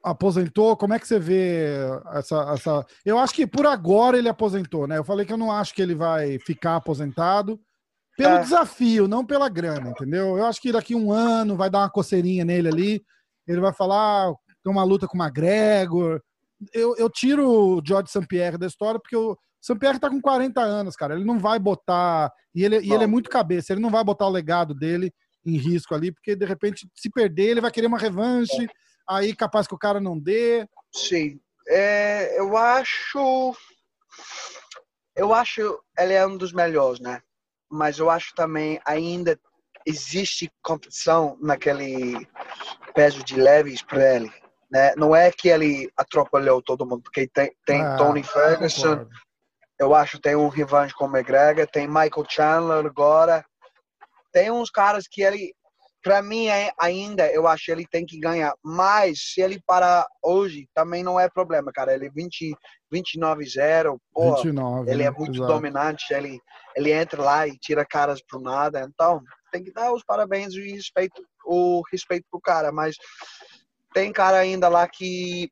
Aposentou? 0.04 0.78
Como 0.78 0.94
é 0.94 1.00
que 1.00 1.08
você 1.08 1.18
vê 1.18 1.78
essa, 2.14 2.54
essa. 2.54 2.86
Eu 3.04 3.18
acho 3.18 3.34
que 3.34 3.48
por 3.48 3.66
agora 3.66 4.20
ele 4.20 4.30
aposentou, 4.30 4.86
né? 4.86 5.00
Eu 5.00 5.04
falei 5.04 5.26
que 5.26 5.34
eu 5.34 5.38
não 5.38 5.52
acho 5.52 5.74
que 5.74 5.82
ele 5.82 5.96
vai 5.96 6.38
ficar 6.38 6.76
aposentado 6.76 7.60
pelo 8.16 8.36
é. 8.36 8.42
desafio, 8.44 9.08
não 9.08 9.26
pela 9.26 9.50
grana, 9.50 9.90
entendeu? 9.90 10.38
Eu 10.38 10.46
acho 10.46 10.62
que 10.62 10.72
daqui 10.72 10.94
um 10.94 11.12
ano 11.12 11.58
vai 11.58 11.72
dar 11.72 11.80
uma 11.80 11.90
coceirinha 11.90 12.46
nele 12.46 12.68
ali. 12.68 13.04
Ele 13.48 13.62
vai 13.62 13.74
falar, 13.74 14.30
ah, 14.30 14.34
tem 14.64 14.72
uma 14.72 14.84
luta 14.84 15.08
com 15.08 15.18
o 15.18 15.24
McGregor. 15.24 16.22
Eu, 16.72 16.96
eu 16.98 17.10
tiro 17.10 17.50
o 17.50 17.82
George 17.84 18.12
St. 18.12 18.28
Pierre 18.28 18.60
da 18.60 18.68
história 18.68 19.00
porque 19.00 19.16
eu 19.16 19.36
o 19.70 19.76
Pierre 19.78 20.00
tá 20.00 20.10
com 20.10 20.20
40 20.20 20.60
anos, 20.60 20.96
cara. 20.96 21.14
Ele 21.16 21.24
não 21.24 21.38
vai 21.38 21.60
botar. 21.60 22.32
E 22.54 22.64
ele, 22.64 22.80
e 22.80 22.92
ele 22.92 23.04
é 23.04 23.08
muito 23.08 23.30
cabeça, 23.30 23.72
ele 23.72 23.82
não 23.82 23.92
vai 23.92 24.04
botar 24.04 24.26
o 24.26 24.32
legado 24.32 24.74
dele 24.74 25.14
em 25.46 25.58
risco 25.58 25.96
ali, 25.96 26.12
porque 26.12 26.36
de 26.36 26.46
repente, 26.46 26.88
se 26.96 27.10
perder, 27.10 27.50
ele 27.50 27.62
vai 27.62 27.72
querer 27.72 27.88
uma 27.88 27.98
revanche, 27.98 28.64
é. 28.64 28.68
aí 29.10 29.36
capaz 29.36 29.68
que 29.68 29.76
o 29.76 29.80
cara 29.80 30.00
não 30.00 30.20
dê. 30.20 30.68
Sim. 30.94 31.40
É, 31.68 32.40
eu 32.40 32.58
acho. 32.58 33.56
Eu 35.16 35.34
acho 35.34 35.80
ele 35.98 36.14
é 36.14 36.26
um 36.26 36.38
dos 36.38 36.54
melhores, 36.54 37.00
né? 37.00 37.22
Mas 37.70 38.00
eu 38.00 38.10
acho 38.10 38.34
também 38.36 38.80
ainda 38.86 39.40
existe 39.86 40.52
competição 40.62 41.38
naquele 41.42 42.28
peso 42.94 43.24
de 43.24 43.36
leves 43.36 43.82
para 43.82 44.16
ele. 44.16 44.32
Né? 44.70 44.94
Não 44.96 45.16
é 45.16 45.32
que 45.32 45.50
ele 45.50 45.92
atropelou 45.98 46.62
todo 46.62 46.86
mundo, 46.86 47.02
porque 47.04 47.28
tem, 47.28 47.54
tem 47.66 47.82
ah, 47.82 47.98
Tony 47.98 48.24
Ferguson, 48.24 49.06
eu 49.82 49.96
acho 49.96 50.18
que 50.18 50.22
tem 50.22 50.36
um 50.36 50.48
revanche 50.48 50.94
com 50.94 51.06
o 51.06 51.10
McGregor, 51.10 51.66
tem 51.66 51.88
Michael 51.88 52.26
Chandler 52.30 52.86
agora. 52.86 53.44
Tem 54.32 54.52
uns 54.52 54.70
caras 54.70 55.08
que 55.10 55.24
ele, 55.24 55.56
para 56.04 56.22
mim 56.22 56.46
é, 56.50 56.72
ainda, 56.80 57.28
eu 57.32 57.48
acho 57.48 57.66
que 57.66 57.72
ele 57.72 57.88
tem 57.88 58.06
que 58.06 58.20
ganhar. 58.20 58.54
Mas 58.64 59.32
se 59.34 59.42
ele 59.42 59.60
parar 59.66 60.06
hoje, 60.22 60.70
também 60.76 61.04
não 61.04 61.20
é 61.20 61.28
problema, 61.28 61.72
cara. 61.74 61.96
Ele 61.96 62.06
é 62.06 62.12
20, 62.12 62.56
29-0, 62.94 63.98
ele 64.86 64.98
né? 64.98 65.06
é 65.06 65.10
muito 65.10 65.38
Exato. 65.38 65.52
dominante, 65.52 66.14
ele, 66.14 66.40
ele 66.76 66.92
entra 66.92 67.20
lá 67.20 67.48
e 67.48 67.58
tira 67.58 67.84
caras 67.84 68.22
pro 68.22 68.40
nada. 68.40 68.88
Então, 68.88 69.20
tem 69.52 69.64
que 69.64 69.74
dar 69.74 69.92
os 69.92 70.04
parabéns 70.04 70.54
e 70.54 70.74
respeito, 70.74 71.24
o 71.44 71.82
respeito 71.92 72.28
pro 72.30 72.40
cara. 72.40 72.72
Mas 72.72 72.96
tem 73.96 74.14
cara 74.14 74.38
ainda 74.38 74.70
lá 74.70 74.88
que 74.88 75.50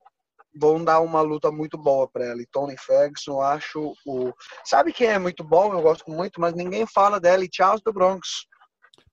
vão 0.56 0.84
dar 0.84 1.00
uma 1.00 1.22
luta 1.22 1.52
muito 1.52 1.78
boa 1.78 2.08
para 2.08 2.32
ele. 2.32 2.47
Tony 2.52 2.78
Ferguson, 2.78 3.41
acho 3.41 3.93
o. 4.06 4.32
Sabe 4.64 4.93
quem 4.93 5.08
é 5.08 5.20
muito 5.20 5.43
bom? 5.43 5.74
Eu 5.74 5.82
gosto 5.82 6.10
muito, 6.12 6.39
mas 6.39 6.54
ninguém 6.54 6.86
fala 6.86 7.20
dele. 7.20 7.50
Charles 7.52 7.82
do 7.82 7.93
Bronx. 7.93 8.45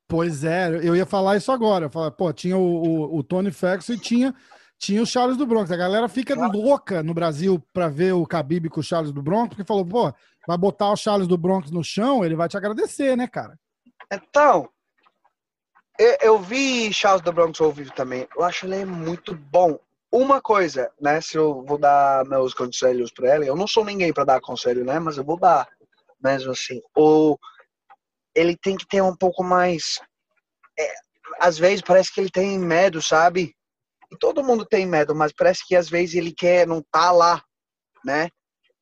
Pois 0.09 0.45
é, 0.45 0.69
eu 0.87 0.95
ia 0.95 1.05
falar 1.05 1.37
isso 1.37 1.51
agora. 1.51 1.91
Falar, 1.91 2.13
pô, 2.13 2.33
tinha 2.33 2.57
o, 2.57 2.61
o, 2.61 3.19
o, 3.19 3.23
Tony 3.25 3.51
Ferguson 3.51 3.95
e 3.95 3.99
tinha, 3.99 4.35
tinha 4.79 5.03
o 5.03 5.07
Charles 5.07 5.37
do 5.37 5.47
Bronx. 5.47 5.71
A 5.71 5.77
galera 5.77 6.09
fica 6.09 6.35
louca 6.35 7.03
no 7.03 7.13
Brasil 7.13 7.61
para 7.73 7.89
ver 7.89 8.13
o 8.13 8.23
Khabib 8.23 8.69
com 8.69 8.81
o 8.81 8.85
Charles 8.85 9.13
do 9.13 9.23
Bronx, 9.23 9.49
porque 9.49 9.65
falou, 9.65 9.85
pô, 9.85 10.13
vai 10.47 10.57
botar 10.57 10.93
o 10.93 10.97
Charles 10.97 11.27
do 11.27 11.37
Bronx 11.37 11.71
no 11.71 11.83
chão, 11.83 12.25
ele 12.25 12.37
vai 12.37 12.49
te 12.49 12.57
agradecer, 12.57 13.17
né, 13.17 13.27
cara? 13.27 13.59
Então, 14.13 14.69
eu, 15.99 16.17
eu 16.21 16.39
vi 16.39 16.93
Charles 16.93 17.23
do 17.23 17.33
Bronx 17.33 17.61
ao 17.61 17.73
vivo 17.73 17.93
também. 17.93 18.29
Eu 18.37 18.45
acho 18.45 18.67
ele 18.67 18.85
muito 18.85 19.35
bom 19.35 19.77
uma 20.17 20.41
coisa, 20.41 20.91
né? 21.01 21.21
Se 21.21 21.37
eu 21.37 21.65
vou 21.65 21.79
dar 21.79 22.25
meus 22.25 22.55
conselhos 22.55 23.13
para 23.13 23.37
ele, 23.37 23.49
eu 23.49 23.57
não 23.57 23.67
sou 23.67 23.85
ninguém 23.85 24.13
para 24.13 24.25
dar 24.25 24.41
conselho, 24.41 24.85
né? 24.85 24.99
Mas 24.99 25.17
eu 25.17 25.25
vou 25.25 25.39
dar, 25.39 25.69
mesmo 26.23 26.53
assim. 26.53 26.81
Ou 26.95 27.39
ele 28.35 28.57
tem 28.57 28.77
que 28.77 28.87
ter 28.87 29.03
um 29.03 29.17
pouco 29.17 29.43
mais. 29.43 29.99
É, 30.79 30.93
às 31.41 31.59
vezes 31.59 31.83
parece 31.83 32.13
que 32.13 32.21
ele 32.21 32.31
tem 32.31 32.59
medo, 32.59 33.01
sabe? 33.03 33.55
E 34.11 34.17
todo 34.19 34.45
mundo 34.45 34.65
tem 34.65 34.87
medo, 34.87 35.15
mas 35.15 35.33
parece 35.33 35.67
que 35.67 35.75
às 35.75 35.89
vezes 35.89 36.15
ele 36.15 36.33
quer 36.33 36.67
não 36.67 36.83
tá 36.91 37.11
lá, 37.11 37.43
né? 38.05 38.29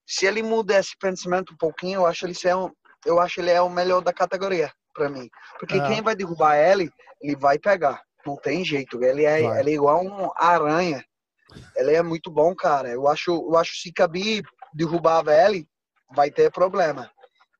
Se 0.06 0.26
ele 0.26 0.42
muda 0.42 0.78
esse 0.78 0.96
pensamento 0.98 1.54
um 1.54 1.56
pouquinho, 1.56 2.00
eu 2.00 2.06
acho 2.06 2.26
ele 2.26 2.36
é 2.44 2.54
um, 2.54 2.70
eu 3.06 3.18
acho 3.18 3.40
ele 3.40 3.50
é 3.50 3.60
o 3.62 3.70
melhor 3.70 4.02
da 4.02 4.12
categoria 4.12 4.70
para 4.92 5.08
mim, 5.08 5.28
porque 5.58 5.76
é. 5.76 5.86
quem 5.88 6.02
vai 6.02 6.14
derrubar 6.14 6.56
ele, 6.56 6.90
ele 7.20 7.34
vai 7.34 7.58
pegar. 7.58 8.02
Não 8.26 8.36
tem 8.36 8.64
jeito, 8.64 9.02
ele 9.02 9.24
é, 9.24 9.40
ele 9.60 9.70
é 9.70 9.74
igual 9.74 10.02
um 10.02 10.30
aranha 10.36 11.04
ele 11.76 11.92
é 11.92 12.02
muito 12.02 12.30
bom, 12.30 12.54
cara. 12.54 12.88
Eu 12.88 13.08
acho, 13.08 13.30
eu 13.30 13.56
acho 13.56 13.72
que 13.72 13.78
se 13.78 13.92
Khabib 13.92 14.44
derrubar 14.74 15.18
a 15.18 15.22
Velly, 15.22 15.68
vai 16.14 16.30
ter 16.30 16.50
problema. 16.50 17.10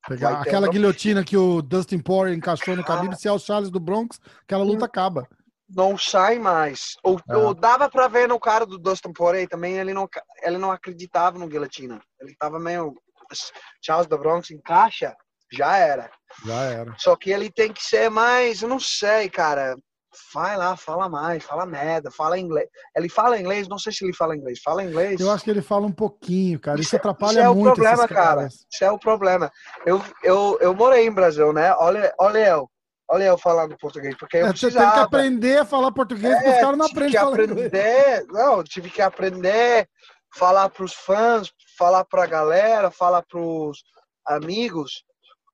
Pegar 0.08 0.40
aquela 0.40 0.62
problema. 0.62 0.72
guilhotina 0.72 1.24
que 1.24 1.36
o 1.36 1.62
Dustin 1.62 1.98
Poirier 1.98 2.36
encaixou 2.36 2.76
no 2.76 2.82
ah. 2.82 2.84
Khabib, 2.84 3.14
se 3.16 3.28
é 3.28 3.32
o 3.32 3.38
Charles 3.38 3.70
do 3.70 3.80
Bronx, 3.80 4.20
aquela 4.42 4.64
luta 4.64 4.84
acaba. 4.84 5.26
Não 5.68 5.96
sai 5.96 6.38
mais. 6.38 6.96
Ou, 7.02 7.18
é. 7.28 7.36
ou 7.36 7.54
dava 7.54 7.88
para 7.88 8.06
ver 8.06 8.28
no 8.28 8.38
cara 8.38 8.66
do 8.66 8.78
Dustin 8.78 9.12
Poirier 9.12 9.48
também, 9.48 9.78
ele 9.78 9.94
não, 9.94 10.08
ele 10.42 10.58
não 10.58 10.70
acreditava 10.70 11.38
no 11.38 11.48
guilhotina. 11.48 12.00
Ele 12.20 12.34
tava 12.38 12.60
meio 12.60 12.94
Charles 13.82 14.06
do 14.06 14.18
Bronx 14.18 14.50
encaixa, 14.50 15.16
já 15.50 15.76
era. 15.76 16.10
Já 16.44 16.62
era. 16.64 16.94
Só 16.98 17.16
que 17.16 17.30
ele 17.30 17.50
tem 17.50 17.72
que 17.72 17.82
ser 17.82 18.10
mais, 18.10 18.60
eu 18.60 18.68
não 18.68 18.78
sei, 18.78 19.30
cara 19.30 19.74
vai 20.32 20.56
lá, 20.56 20.76
fala 20.76 21.08
mais, 21.08 21.42
fala 21.44 21.66
merda, 21.66 22.10
fala 22.10 22.38
inglês. 22.38 22.68
Ele 22.96 23.08
fala 23.08 23.38
inglês, 23.38 23.68
não 23.68 23.78
sei 23.78 23.92
se 23.92 24.04
ele 24.04 24.14
fala 24.14 24.36
inglês. 24.36 24.60
Fala 24.62 24.82
inglês. 24.82 25.20
Eu 25.20 25.30
acho 25.30 25.44
que 25.44 25.50
ele 25.50 25.62
fala 25.62 25.86
um 25.86 25.92
pouquinho, 25.92 26.58
cara. 26.58 26.78
Isso, 26.78 26.88
isso 26.88 26.96
atrapalha 26.96 27.40
isso 27.40 27.40
é 27.40 27.54
muito. 27.54 27.80
Isso 27.80 27.86
é 27.86 27.92
o 27.92 27.96
problema, 27.96 28.08
cara. 28.08 28.46
Isso 28.46 28.84
é 28.84 28.90
o 28.90 28.98
problema. 28.98 29.52
Eu, 29.86 30.02
eu, 30.22 30.58
eu 30.60 30.74
morei 30.74 31.06
em 31.06 31.12
Brasil, 31.12 31.52
né? 31.52 31.74
Olha, 31.74 32.14
olha 32.18 32.38
eu. 32.38 32.70
Olha 33.06 33.24
eu 33.24 33.36
falando 33.36 33.76
português, 33.76 34.16
porque 34.16 34.38
eu 34.38 34.46
é, 34.46 34.52
Você 34.52 34.70
tem 34.70 34.90
que 34.90 34.98
aprender 34.98 35.58
a 35.58 35.64
falar 35.66 35.92
português, 35.92 36.32
é, 36.32 36.36
porque 36.36 36.50
os 36.50 36.60
caras 36.60 36.78
não 36.78 36.86
aprendem 36.86 37.20
a 37.20 37.22
aprender, 37.22 37.66
inglês. 37.66 38.26
Não, 38.28 38.64
tive 38.64 38.88
que 38.88 39.02
aprender 39.02 39.86
falar 40.34 40.68
para 40.68 40.84
os 40.84 40.92
fãs, 40.92 41.52
falar 41.78 42.04
para 42.04 42.24
a 42.24 42.26
galera, 42.26 42.90
falar 42.90 43.22
para 43.22 43.38
os 43.38 43.82
amigos. 44.26 45.04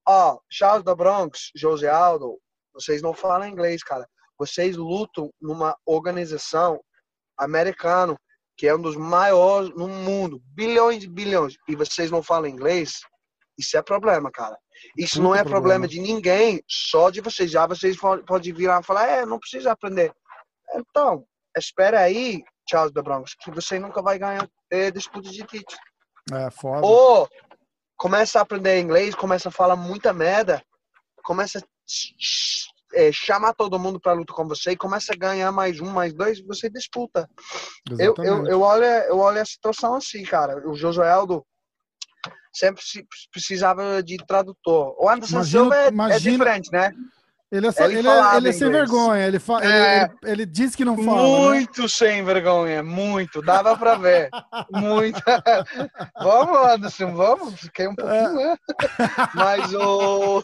Ó, 0.06 0.38
Charles 0.50 0.84
da 0.84 0.94
Bronx, 0.94 1.50
José 1.54 1.88
Aldo, 1.88 2.38
vocês 2.72 3.02
não 3.02 3.12
falam 3.12 3.48
inglês, 3.48 3.82
cara. 3.82 4.08
Vocês 4.41 4.74
lutam 4.74 5.30
numa 5.38 5.76
organização 5.84 6.80
americana 7.38 8.16
que 8.57 8.66
é 8.66 8.74
um 8.74 8.80
dos 8.80 8.97
maiores 8.97 9.68
no 9.74 9.86
mundo, 9.86 10.41
bilhões 10.55 11.05
e 11.05 11.09
bilhões, 11.09 11.57
e 11.68 11.76
vocês 11.76 12.11
não 12.11 12.22
falam 12.22 12.49
inglês, 12.49 13.01
isso 13.59 13.76
é 13.76 13.82
problema, 13.82 14.30
cara. 14.30 14.59
Isso 14.97 15.20
Muito 15.20 15.28
não 15.28 15.34
é 15.34 15.43
problema. 15.43 15.86
problema. 15.86 15.88
de 15.88 16.01
ninguém, 16.01 16.62
só 16.66 17.11
de 17.11 17.20
vocês. 17.20 17.51
Já 17.51 17.66
vocês 17.66 17.97
podem 18.26 18.53
virar 18.55 18.80
e 18.80 18.84
falar, 18.84 19.07
é, 19.07 19.26
não 19.26 19.38
precisa 19.38 19.72
aprender. 19.72 20.11
Então, 20.74 21.24
espera 21.57 22.01
aí, 22.01 22.43
Charles 22.68 22.93
da 22.93 23.03
Bronx, 23.03 23.34
que 23.34 23.51
você 23.51 23.78
nunca 23.78 24.01
vai 24.01 24.18
ganhar 24.18 24.49
é, 24.70 24.91
disputa 24.91 25.28
de 25.28 25.45
título. 25.45 25.80
É, 26.32 26.51
foda. 26.51 26.86
Ou 26.86 27.28
começa 27.97 28.38
a 28.38 28.43
aprender 28.43 28.80
inglês, 28.80 29.14
começa 29.14 29.51
a 29.51 29.53
falar 29.53 29.76
muita 29.76 30.12
merda, 30.14 30.62
começa 31.22 31.59
a 31.59 31.62
é, 32.95 33.11
chamar 33.12 33.55
todo 33.55 33.78
mundo 33.78 34.01
para 34.01 34.12
luta 34.12 34.32
com 34.32 34.47
você 34.47 34.72
e 34.72 34.76
começa 34.76 35.12
a 35.12 35.16
ganhar 35.16 35.51
mais 35.53 35.80
um, 35.80 35.91
mais 35.91 36.12
dois, 36.12 36.41
você 36.45 36.68
disputa. 36.68 37.28
Eu, 37.99 38.14
eu, 38.18 38.47
eu, 38.47 38.61
olho, 38.61 38.84
eu 38.84 39.18
olho 39.18 39.41
a 39.41 39.45
situação 39.45 39.95
assim, 39.95 40.22
cara. 40.24 40.68
O 40.68 40.74
Josué 40.74 41.11
Aldo 41.11 41.45
sempre 42.53 42.82
precisava 43.32 44.03
de 44.03 44.16
tradutor. 44.18 44.95
O 44.99 45.09
Anderson 45.09 45.36
imagina, 45.36 45.62
Silva 45.62 45.76
é, 45.76 45.84
é 45.84 45.88
imagina, 45.88 46.16
é 46.16 46.38
diferente, 46.38 46.72
né? 46.72 46.93
Ele 47.53 47.66
é, 47.66 47.72
só, 47.72 47.84
ele, 47.84 47.99
ele, 47.99 48.09
é, 48.09 48.36
ele 48.36 48.49
é 48.49 48.53
sem 48.53 48.70
vergonha, 48.70 49.26
ele, 49.26 49.41
fa, 49.41 49.61
é, 49.64 50.05
ele, 50.05 50.12
ele, 50.22 50.47
diz 50.47 50.76
que 50.76 50.84
não 50.84 50.97
fala. 50.97 51.22
Né? 51.22 51.49
Muito 51.49 51.82
né? 51.82 51.88
sem 51.88 52.24
vergonha, 52.24 52.80
muito. 52.80 53.43
Dava 53.43 53.76
para 53.76 53.97
ver. 53.97 54.30
muito. 54.70 55.20
vamos, 56.16 56.70
Anderson, 56.70 57.12
vamos. 57.12 57.61
Fiquei 57.61 57.88
um 57.88 57.95
pouquinho, 57.97 58.34
né? 58.34 58.57
Mas 59.34 59.74
o, 59.74 60.41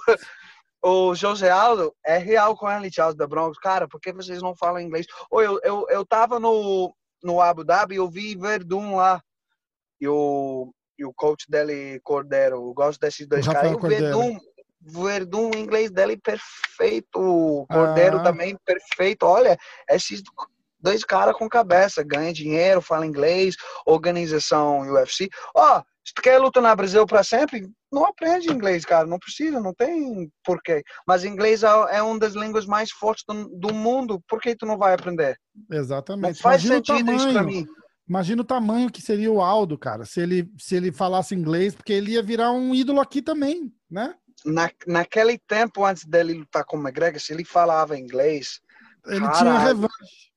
o 0.88 1.14
José 1.16 1.50
Aldo 1.50 1.92
é 2.04 2.16
real 2.16 2.56
com 2.56 2.70
ele, 2.70 2.92
Charles 2.92 3.16
da 3.16 3.26
Bronx. 3.26 3.58
Cara, 3.58 3.88
por 3.88 4.00
que 4.00 4.12
vocês 4.12 4.40
não 4.40 4.54
falam 4.54 4.80
inglês? 4.80 5.06
Ou 5.28 5.42
eu, 5.42 5.60
eu, 5.64 5.86
eu 5.90 6.06
tava 6.06 6.38
no, 6.38 6.94
no 7.22 7.40
Abu 7.40 7.64
Dhabi 7.64 7.96
e 7.96 7.98
eu 7.98 8.08
vi 8.08 8.36
Verdun 8.36 8.94
lá. 8.94 9.20
E 10.00 10.06
o, 10.06 10.72
e 10.96 11.04
o 11.04 11.12
coach 11.12 11.50
dele, 11.50 11.98
Cordero. 12.04 12.56
Eu 12.56 12.72
gosto 12.72 13.00
desses 13.00 13.26
dois 13.26 13.48
caras. 13.48 13.72
E 13.72 13.74
o 13.74 13.80
Verdun 13.80 14.38
Verdun, 14.80 15.50
o 15.52 15.58
inglês 15.58 15.90
dele 15.90 16.12
é 16.12 16.16
perfeito. 16.16 17.18
O 17.18 17.66
Cordeiro 17.66 18.18
ah. 18.18 18.22
também 18.22 18.56
perfeito. 18.64 19.24
Olha, 19.24 19.58
esses 19.90 20.22
dois 20.78 21.02
caras 21.02 21.36
com 21.36 21.48
cabeça, 21.48 22.04
ganha 22.04 22.32
dinheiro, 22.32 22.80
fala 22.80 23.04
inglês, 23.04 23.56
organização 23.84 24.82
UFC. 24.82 25.28
Ó, 25.52 25.78
oh, 25.78 25.82
se 26.06 26.14
tu 26.14 26.22
quer 26.22 26.38
lutar 26.38 26.62
no 26.62 26.76
Brasil 26.76 27.04
para 27.04 27.24
sempre, 27.24 27.68
não 27.92 28.04
aprende 28.06 28.52
inglês, 28.52 28.84
cara. 28.84 29.06
Não 29.06 29.18
precisa, 29.18 29.60
não 29.60 29.74
tem 29.74 30.30
porquê. 30.44 30.82
Mas 31.06 31.24
inglês 31.24 31.62
é, 31.62 31.68
é 31.96 32.02
uma 32.02 32.18
das 32.18 32.34
línguas 32.34 32.64
mais 32.64 32.90
fortes 32.90 33.24
do, 33.26 33.48
do 33.48 33.74
mundo. 33.74 34.22
Por 34.28 34.40
que 34.40 34.54
tu 34.54 34.64
não 34.64 34.78
vai 34.78 34.94
aprender? 34.94 35.36
Exatamente. 35.70 36.28
Não 36.28 36.34
faz 36.34 36.64
Imagina 36.64 36.76
sentido 36.76 37.12
isso 37.12 37.32
pra 37.32 37.42
mim. 37.42 37.66
Imagina 38.08 38.42
o 38.42 38.44
tamanho 38.44 38.90
que 38.90 39.02
seria 39.02 39.32
o 39.32 39.42
Aldo, 39.42 39.76
cara, 39.76 40.04
se 40.04 40.20
ele, 40.20 40.48
se 40.56 40.76
ele 40.76 40.92
falasse 40.92 41.34
inglês, 41.34 41.74
porque 41.74 41.92
ele 41.92 42.12
ia 42.12 42.22
virar 42.22 42.52
um 42.52 42.72
ídolo 42.72 43.00
aqui 43.00 43.20
também, 43.20 43.72
né? 43.90 44.14
na, 44.44 44.70
naquele 44.86 45.38
tempo 45.38 45.84
antes 45.84 46.04
dele 46.04 46.34
lutar 46.34 46.64
com 46.64 46.76
o 46.76 46.80
McGregor, 46.80 47.20
se 47.20 47.32
ele 47.32 47.44
falava 47.44 47.98
inglês. 47.98 48.60
Ele 49.06 49.28
tinha 49.32 49.58
revanche. 49.58 50.30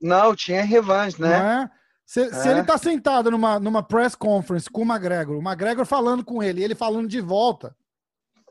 Não, 0.00 0.34
tinha 0.34 0.62
revanche, 0.62 1.20
né? 1.20 1.70
É? 2.06 2.10
Se, 2.10 2.20
é. 2.22 2.32
se, 2.32 2.48
ele 2.48 2.62
tá 2.62 2.78
sentado 2.78 3.30
numa, 3.30 3.58
numa 3.58 3.82
press 3.82 4.14
conference 4.14 4.70
com 4.70 4.82
o 4.82 4.84
McGregor, 4.84 5.36
o 5.36 5.42
McGregor 5.42 5.84
falando 5.84 6.24
com 6.24 6.42
ele, 6.42 6.62
ele 6.62 6.74
falando 6.74 7.08
de 7.08 7.20
volta. 7.20 7.76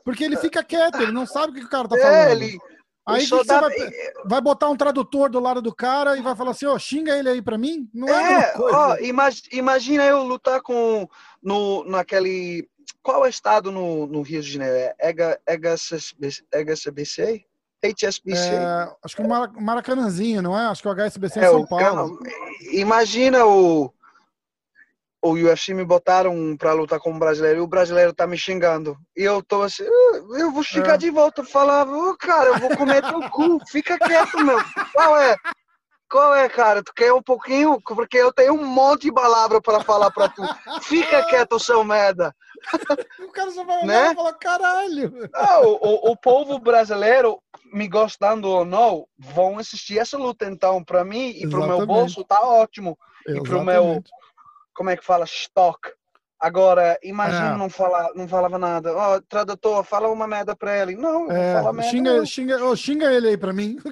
Porque 0.04 0.22
ele 0.22 0.36
fica 0.36 0.62
quieto, 0.62 1.00
ele 1.00 1.10
não 1.10 1.26
sabe 1.26 1.52
o 1.52 1.54
que 1.54 1.64
o 1.64 1.68
cara 1.68 1.88
tá 1.88 1.98
é, 1.98 2.00
falando. 2.00 2.42
Ele, 2.42 2.58
aí 3.06 3.26
dá... 3.44 3.60
vai, 3.60 3.70
vai, 4.24 4.40
botar 4.40 4.68
um 4.68 4.76
tradutor 4.76 5.30
do 5.30 5.40
lado 5.40 5.60
do 5.60 5.74
cara 5.74 6.16
e 6.16 6.22
vai 6.22 6.36
falar 6.36 6.52
assim, 6.52 6.66
ó, 6.66 6.74
oh, 6.74 6.78
xinga 6.78 7.18
ele 7.18 7.28
aí 7.28 7.42
pra 7.42 7.58
mim? 7.58 7.88
Não 7.92 8.08
é, 8.08 8.52
é 8.52 8.54
ó, 8.56 8.96
imagina 9.50 10.04
eu 10.04 10.22
lutar 10.22 10.60
com 10.60 11.08
no, 11.42 11.82
naquele 11.84 12.68
qual 13.02 13.24
é 13.24 13.28
o 13.28 13.30
estado 13.30 13.70
no, 13.70 14.06
no 14.06 14.22
Rio 14.22 14.42
de 14.42 14.50
Janeiro? 14.50 14.94
É 14.98 15.14
HSBC? 16.62 17.46
HSBC? 17.92 18.54
É, 18.54 18.88
acho 19.04 19.16
que 19.16 19.22
o 19.22 19.62
Maracanãzinho, 19.62 20.42
não 20.42 20.58
é? 20.58 20.66
Acho 20.66 20.82
que 20.82 20.88
o 20.88 20.94
HSBC 20.94 21.40
é, 21.40 21.44
é 21.44 21.48
São 21.48 21.66
Paulo. 21.66 22.18
Imagina 22.72 23.44
o, 23.46 23.92
o 25.22 25.32
UFC 25.32 25.74
me 25.74 25.84
botaram 25.84 26.56
para 26.56 26.72
lutar 26.72 27.00
com 27.00 27.12
o 27.12 27.18
brasileiro 27.18 27.58
e 27.58 27.62
o 27.62 27.66
brasileiro 27.66 28.12
tá 28.12 28.26
me 28.26 28.38
xingando. 28.38 28.96
E 29.16 29.22
eu 29.22 29.42
tô 29.42 29.62
assim, 29.62 29.84
ah, 29.84 30.38
eu 30.38 30.52
vou 30.52 30.62
xingar 30.62 30.94
é. 30.94 30.98
de 30.98 31.10
volta. 31.10 31.40
Eu 31.40 31.46
falava, 31.46 31.90
oh, 31.90 32.16
cara, 32.16 32.50
eu 32.50 32.58
vou 32.58 32.76
comer 32.76 33.02
teu 33.02 33.20
cu, 33.30 33.58
fica 33.68 33.98
quieto, 33.98 34.38
meu. 34.44 34.58
Qual 34.92 35.18
é? 35.18 35.36
Qual 36.08 36.34
é, 36.34 36.48
cara? 36.48 36.82
Tu 36.82 36.92
quer 36.94 37.12
um 37.12 37.22
pouquinho? 37.22 37.80
Porque 37.80 38.16
eu 38.16 38.32
tenho 38.32 38.54
um 38.54 38.64
monte 38.64 39.02
de 39.02 39.12
palavra 39.12 39.60
para 39.60 39.82
falar 39.82 40.10
para 40.10 40.28
tu. 40.28 40.42
Fica 40.82 41.24
quieto, 41.26 41.58
seu 41.58 41.82
merda. 41.82 42.32
O 43.20 43.32
cara 43.32 43.50
só 43.50 43.64
vai 43.64 43.84
olhar 43.84 43.86
né? 43.86 44.12
e 44.12 44.14
falar, 44.14 44.32
caralho. 44.34 45.12
O, 45.64 46.12
o 46.12 46.16
povo 46.16 46.58
brasileiro, 46.58 47.40
me 47.72 47.88
gostando 47.88 48.48
ou 48.48 48.64
não, 48.64 49.06
vão 49.18 49.58
assistir 49.58 49.98
essa 49.98 50.16
luta. 50.16 50.46
Então, 50.46 50.82
para 50.82 51.04
mim 51.04 51.30
e 51.30 51.48
para 51.48 51.60
o 51.60 51.66
meu 51.66 51.86
bolso, 51.86 52.24
tá 52.24 52.40
ótimo. 52.40 52.98
Exatamente. 53.26 53.46
E 53.46 53.48
para 53.48 53.58
o 53.58 53.64
meu, 53.64 54.04
como 54.74 54.90
é 54.90 54.96
que 54.96 55.04
fala, 55.04 55.24
estoque 55.24 55.90
Agora, 56.38 56.98
imagina 57.02 57.54
é. 57.54 57.56
não, 57.56 57.70
falar, 57.70 58.10
não 58.14 58.28
falava 58.28 58.58
nada. 58.58 58.94
Ó, 58.94 59.16
oh, 59.16 59.22
tradutor, 59.22 59.82
fala 59.84 60.08
uma 60.08 60.26
merda 60.26 60.54
pra 60.54 60.76
ele. 60.82 60.94
Não, 60.94 61.30
é, 61.32 61.54
fala 61.54 61.72
merda. 61.72 61.90
Xinga, 61.90 62.16
não. 62.18 62.26
Xinga, 62.26 62.64
oh, 62.64 62.76
xinga 62.76 63.12
ele 63.12 63.28
aí 63.28 63.36
pra 63.38 63.52
mim. 63.52 63.78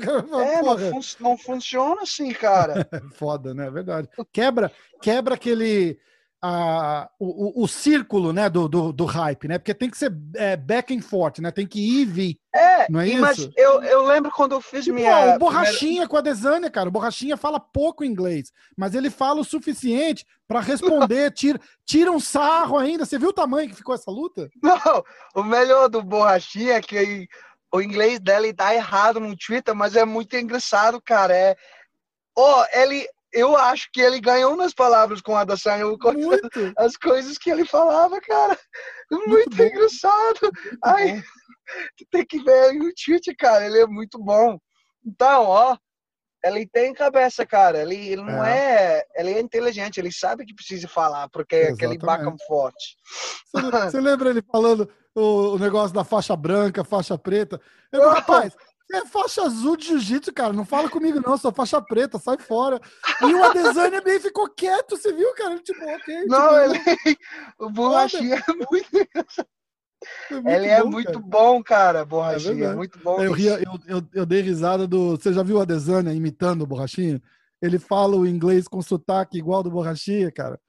É, 0.45 0.63
não, 0.63 0.79
fun 0.79 1.01
não, 1.21 1.39
funciona 1.39 2.03
assim, 2.03 2.33
cara. 2.33 2.87
Foda, 3.17 3.55
né? 3.55 3.67
É 3.67 3.71
verdade. 3.71 4.09
Quebra, 4.33 4.71
quebra 5.01 5.35
aquele 5.35 5.99
a, 6.47 7.09
o, 7.19 7.65
o, 7.65 7.67
círculo 7.67 8.31
né, 8.31 8.51
do, 8.51 8.69
do, 8.69 8.93
do, 8.93 9.07
hype, 9.07 9.49
né? 9.49 9.57
Porque 9.57 9.73
tem 9.73 9.89
que 9.89 9.97
ser 9.97 10.15
é, 10.37 10.55
back 10.55 10.95
and 10.95 11.01
forth, 11.01 11.39
né? 11.39 11.51
Tem 11.51 11.67
que 11.67 11.81
ir 11.81 12.03
e 12.03 12.05
vir. 12.05 12.39
É, 12.55 12.87
não 12.91 13.01
é 13.01 13.09
isso? 13.09 13.51
eu, 13.57 13.83
eu 13.83 14.05
lembro 14.05 14.31
quando 14.31 14.53
eu 14.53 14.61
fiz 14.61 14.85
tipo, 14.85 14.97
minha. 14.97 15.37
o 15.37 15.39
Borrachinha 15.39 15.79
primeira... 15.79 16.09
com 16.09 16.17
a 16.19 16.21
Desânia, 16.21 16.71
cara. 16.71 16.91
O 16.91 16.93
Borrachinha 16.93 17.39
fala 17.39 17.59
pouco 17.59 18.05
inglês, 18.05 18.53
mas 18.77 18.95
ele 18.95 19.09
fala 19.09 19.41
o 19.41 19.45
suficiente 19.45 20.27
para 20.47 20.61
responder. 20.61 21.33
tira, 21.33 21.59
tira 21.87 22.13
um 22.13 22.21
sarro 22.21 22.77
ainda. 22.77 23.07
Você 23.07 23.19
viu 23.19 23.31
o 23.31 23.35
tamanho 23.35 23.71
que 23.71 23.77
ficou 23.77 23.95
essa 23.95 24.11
luta? 24.11 24.51
Não, 24.63 25.03
o 25.35 25.43
melhor 25.43 25.89
do 25.89 26.03
Borrachinha 26.03 26.75
é 26.75 26.83
que 26.83 27.27
o 27.73 27.81
inglês 27.81 28.21
dele 28.21 28.53
tá 28.53 28.75
errado 28.75 29.19
no 29.19 29.35
Twitter, 29.35 29.75
mas 29.75 29.97
é 29.97 30.05
muito 30.05 30.37
engraçado, 30.37 31.01
cara. 31.01 31.35
É. 31.35 31.57
Oh, 32.37 32.65
ele, 32.75 33.09
eu 33.35 33.57
acho 33.57 33.89
que 33.93 34.01
ele 34.01 34.21
ganhou 34.21 34.57
nas 34.57 34.73
palavras 34.73 35.21
com 35.21 35.37
a 35.37 35.41
Adesanya, 35.41 35.85
as 36.79 36.97
coisas 36.97 37.37
que 37.37 37.51
ele 37.51 37.65
falava, 37.65 38.21
cara. 38.21 38.59
Muito, 39.11 39.29
muito 39.29 39.63
engraçado. 39.63 40.41
Muito 40.43 40.79
Ai, 40.83 41.21
tu 41.99 42.07
tem 42.11 42.25
que 42.25 42.43
ver 42.43 42.81
o 42.81 42.93
Tite, 42.93 43.35
cara, 43.35 43.67
ele 43.67 43.81
é 43.81 43.87
muito 43.87 44.19
bom. 44.19 44.57
Então, 45.05 45.43
ó, 45.43 45.77
ele 46.45 46.67
tem 46.67 46.93
cabeça, 46.93 47.45
cara. 47.45 47.83
Ele, 47.83 47.97
ele 47.97 48.23
não 48.23 48.45
é. 48.45 48.99
é. 48.99 49.07
Ele 49.17 49.31
é 49.33 49.41
inteligente, 49.41 49.99
ele 49.99 50.13
sabe 50.13 50.45
que 50.45 50.55
precisa 50.55 50.87
falar, 50.87 51.29
porque 51.31 51.57
é 51.57 51.69
aquele 51.71 51.99
bacam 51.99 52.37
forte. 52.47 52.97
Você, 53.53 53.71
você, 53.71 54.01
lembra 54.01 54.31
ele 54.31 54.43
falando 54.43 54.89
o, 55.15 55.55
o, 55.55 55.59
negócio 55.59 55.95
da 55.95 56.05
faixa 56.05 56.37
branca, 56.37 56.85
faixa 56.85 57.19
preta? 57.19 57.61
Eu, 57.91 58.11
rapaz, 58.15 58.55
é 58.97 59.07
faixa 59.07 59.43
azul 59.43 59.77
de 59.77 59.87
jiu-jitsu, 59.87 60.33
cara. 60.33 60.53
Não 60.53 60.65
fala 60.65 60.89
comigo, 60.89 61.21
não. 61.25 61.37
Sou 61.37 61.53
faixa 61.53 61.81
preta, 61.81 62.19
sai 62.19 62.39
fora. 62.39 62.81
E 63.23 63.35
o 63.35 63.45
Adesanya 63.45 64.01
bem 64.01 64.19
ficou 64.21 64.49
quieto, 64.49 64.97
você 64.97 65.13
viu, 65.13 65.33
cara? 65.35 65.59
Tipo, 65.59 65.85
ok. 65.85 66.25
Não, 66.27 66.73
tipo, 66.73 66.91
ele. 67.07 67.19
O 67.59 67.71
borrachinha 67.71 68.37
é 68.37 68.53
muito. 68.71 69.09
É 70.31 70.35
muito 70.35 70.49
ele 70.49 70.67
é 70.67 70.81
bom, 70.81 70.89
é 70.89 70.91
muito 70.91 71.13
cara. 71.13 71.27
bom, 71.27 71.63
cara, 71.63 72.05
Borrachinha. 72.05 72.67
É 72.69 72.75
muito 72.75 72.99
bom. 72.99 73.23
Eu, 73.23 73.33
ria, 73.33 73.53
eu, 73.53 73.79
eu, 73.87 74.09
eu, 74.13 74.27
dei 74.27 74.43
risada 74.43 74.87
do. 74.87 75.13
Você 75.13 75.33
já 75.33 75.43
viu 75.43 75.57
o 75.57 75.61
Adesanya 75.61 76.13
imitando 76.13 76.63
o 76.63 76.67
Borrachinha? 76.67 77.23
Ele 77.61 77.79
fala 77.79 78.17
o 78.17 78.27
inglês 78.27 78.69
com 78.69 78.83
sotaque 78.83 79.39
igual 79.39 79.63
do 79.63 79.71
Borrachinha, 79.71 80.31
cara. 80.31 80.61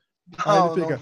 Não, 0.46 0.74
Aí 0.74 0.80
ele 0.80 0.82
fica. 0.82 1.02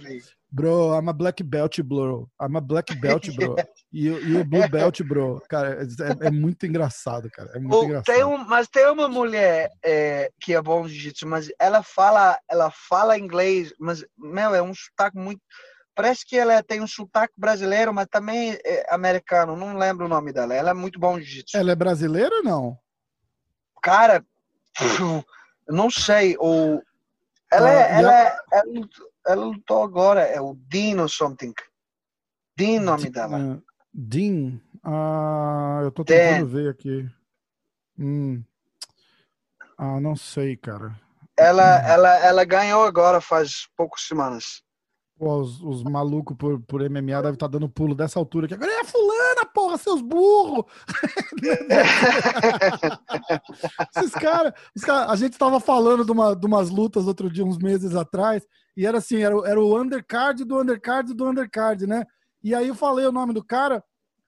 Bro, 0.56 0.94
I'm 0.94 1.10
a 1.10 1.14
black 1.14 1.42
belt, 1.42 1.82
bro. 1.82 2.30
I'm 2.40 2.56
a 2.56 2.62
black 2.62 2.94
belt, 3.02 3.28
bro. 3.36 3.56
E 3.92 4.10
o 4.10 4.46
blue 4.46 4.68
belt, 4.70 5.02
bro. 5.02 5.42
Cara, 5.50 5.84
é, 5.84 6.28
é, 6.28 6.32
muito 6.32 6.66
engraçado, 6.66 7.30
cara. 7.32 7.52
É 7.56 7.60
muito 7.60 7.86
engraçado. 7.86 8.06
Tem 8.06 8.24
um, 8.24 8.38
mas 8.38 8.68
tem 8.68 8.88
uma 8.88 9.08
mulher 9.08 9.72
é, 9.84 10.32
que 10.40 10.54
é 10.54 10.62
bom 10.62 10.86
de 10.86 10.94
jiu-jitsu, 10.94 11.28
mas 11.28 11.52
ela 11.60 11.82
fala, 11.84 12.40
ela 12.50 12.72
fala 12.72 13.18
inglês, 13.18 13.72
mas, 13.80 14.04
meu, 14.18 14.54
é 14.54 14.62
um 14.62 14.74
sotaque 14.74 15.18
muito... 15.18 15.42
Parece 15.96 16.26
que 16.26 16.36
ela 16.38 16.62
tem 16.62 16.82
um 16.82 16.88
sotaque 16.88 17.34
brasileiro, 17.38 17.94
mas 17.94 18.08
também 18.10 18.58
é 18.64 18.86
americano. 18.94 19.56
Não 19.56 19.78
lembro 19.78 20.06
o 20.06 20.10
nome 20.10 20.34
dela. 20.34 20.54
Ela 20.54 20.72
é 20.72 20.74
muito 20.74 21.00
bom 21.00 21.18
de 21.18 21.26
jiu-jitsu. 21.26 21.58
Ela 21.58 21.72
é 21.72 21.76
brasileira 21.76 22.36
ou 22.38 22.44
não? 22.44 22.78
Cara, 23.82 24.24
não 25.68 25.90
sei. 25.90 26.36
Ou 26.40 26.82
ela, 27.52 27.72
é, 27.72 28.00
ela, 28.00 28.20
é, 28.22 28.38
ela, 28.52 28.64
ela 29.26 29.46
lutou 29.46 29.84
agora, 29.84 30.22
é 30.22 30.40
o 30.40 30.56
Dean 30.68 31.02
ou 31.02 31.10
something. 31.10 31.54
Dean 32.56 32.82
nome 32.82 33.10
dela. 33.10 33.62
Dean? 33.94 34.60
Ah, 34.84 35.82
eu 35.84 35.92
tô 35.92 36.04
tentando 36.04 36.46
Dan. 36.46 36.48
ver 36.52 36.70
aqui. 36.70 37.10
Hum. 37.98 38.44
Ah, 39.78 40.00
não 40.00 40.16
sei, 40.16 40.58
cara. 40.58 41.00
Ela, 41.38 41.80
ela, 41.88 42.26
ela 42.26 42.46
ganhou 42.46 42.84
agora 42.84 43.20
faz 43.20 43.68
poucas 43.76 44.04
semanas. 44.04 44.62
Pô, 45.18 45.38
os, 45.38 45.62
os 45.62 45.84
malucos 45.84 46.36
por, 46.38 46.60
por 46.62 46.82
MMA 46.82 47.22
devem 47.22 47.34
estar 47.34 47.48
tá 47.48 47.48
dando 47.48 47.70
pulo 47.70 47.96
dessa 47.96 48.20
altura 48.20 48.46
aqui. 48.46 48.56
Agora 48.56 48.72
é 48.72 48.84
fulana, 48.84 49.46
porra, 49.54 49.78
seus 49.78 50.02
burros! 50.02 50.66
Esses 53.96 54.12
caras, 54.14 54.54
cara, 54.84 55.12
a 55.12 55.16
gente 55.16 55.38
tava 55.38 55.60
falando 55.60 56.04
de, 56.04 56.12
uma, 56.12 56.36
de 56.36 56.46
umas 56.46 56.70
lutas 56.70 57.08
outro 57.08 57.32
dia, 57.32 57.46
uns 57.46 57.58
meses 57.58 57.96
atrás, 57.96 58.46
e 58.76 58.86
era 58.86 58.98
assim, 58.98 59.22
era, 59.22 59.36
era 59.48 59.60
o 59.60 59.80
undercard 59.80 60.44
do 60.44 60.60
undercard 60.60 61.14
do 61.14 61.30
undercard, 61.30 61.86
né? 61.86 62.06
E 62.44 62.54
aí 62.54 62.68
eu 62.68 62.76
falei 62.76 63.06
o 63.06 63.12
nome 63.12 63.34
do 63.34 63.44
cara, 63.44 63.84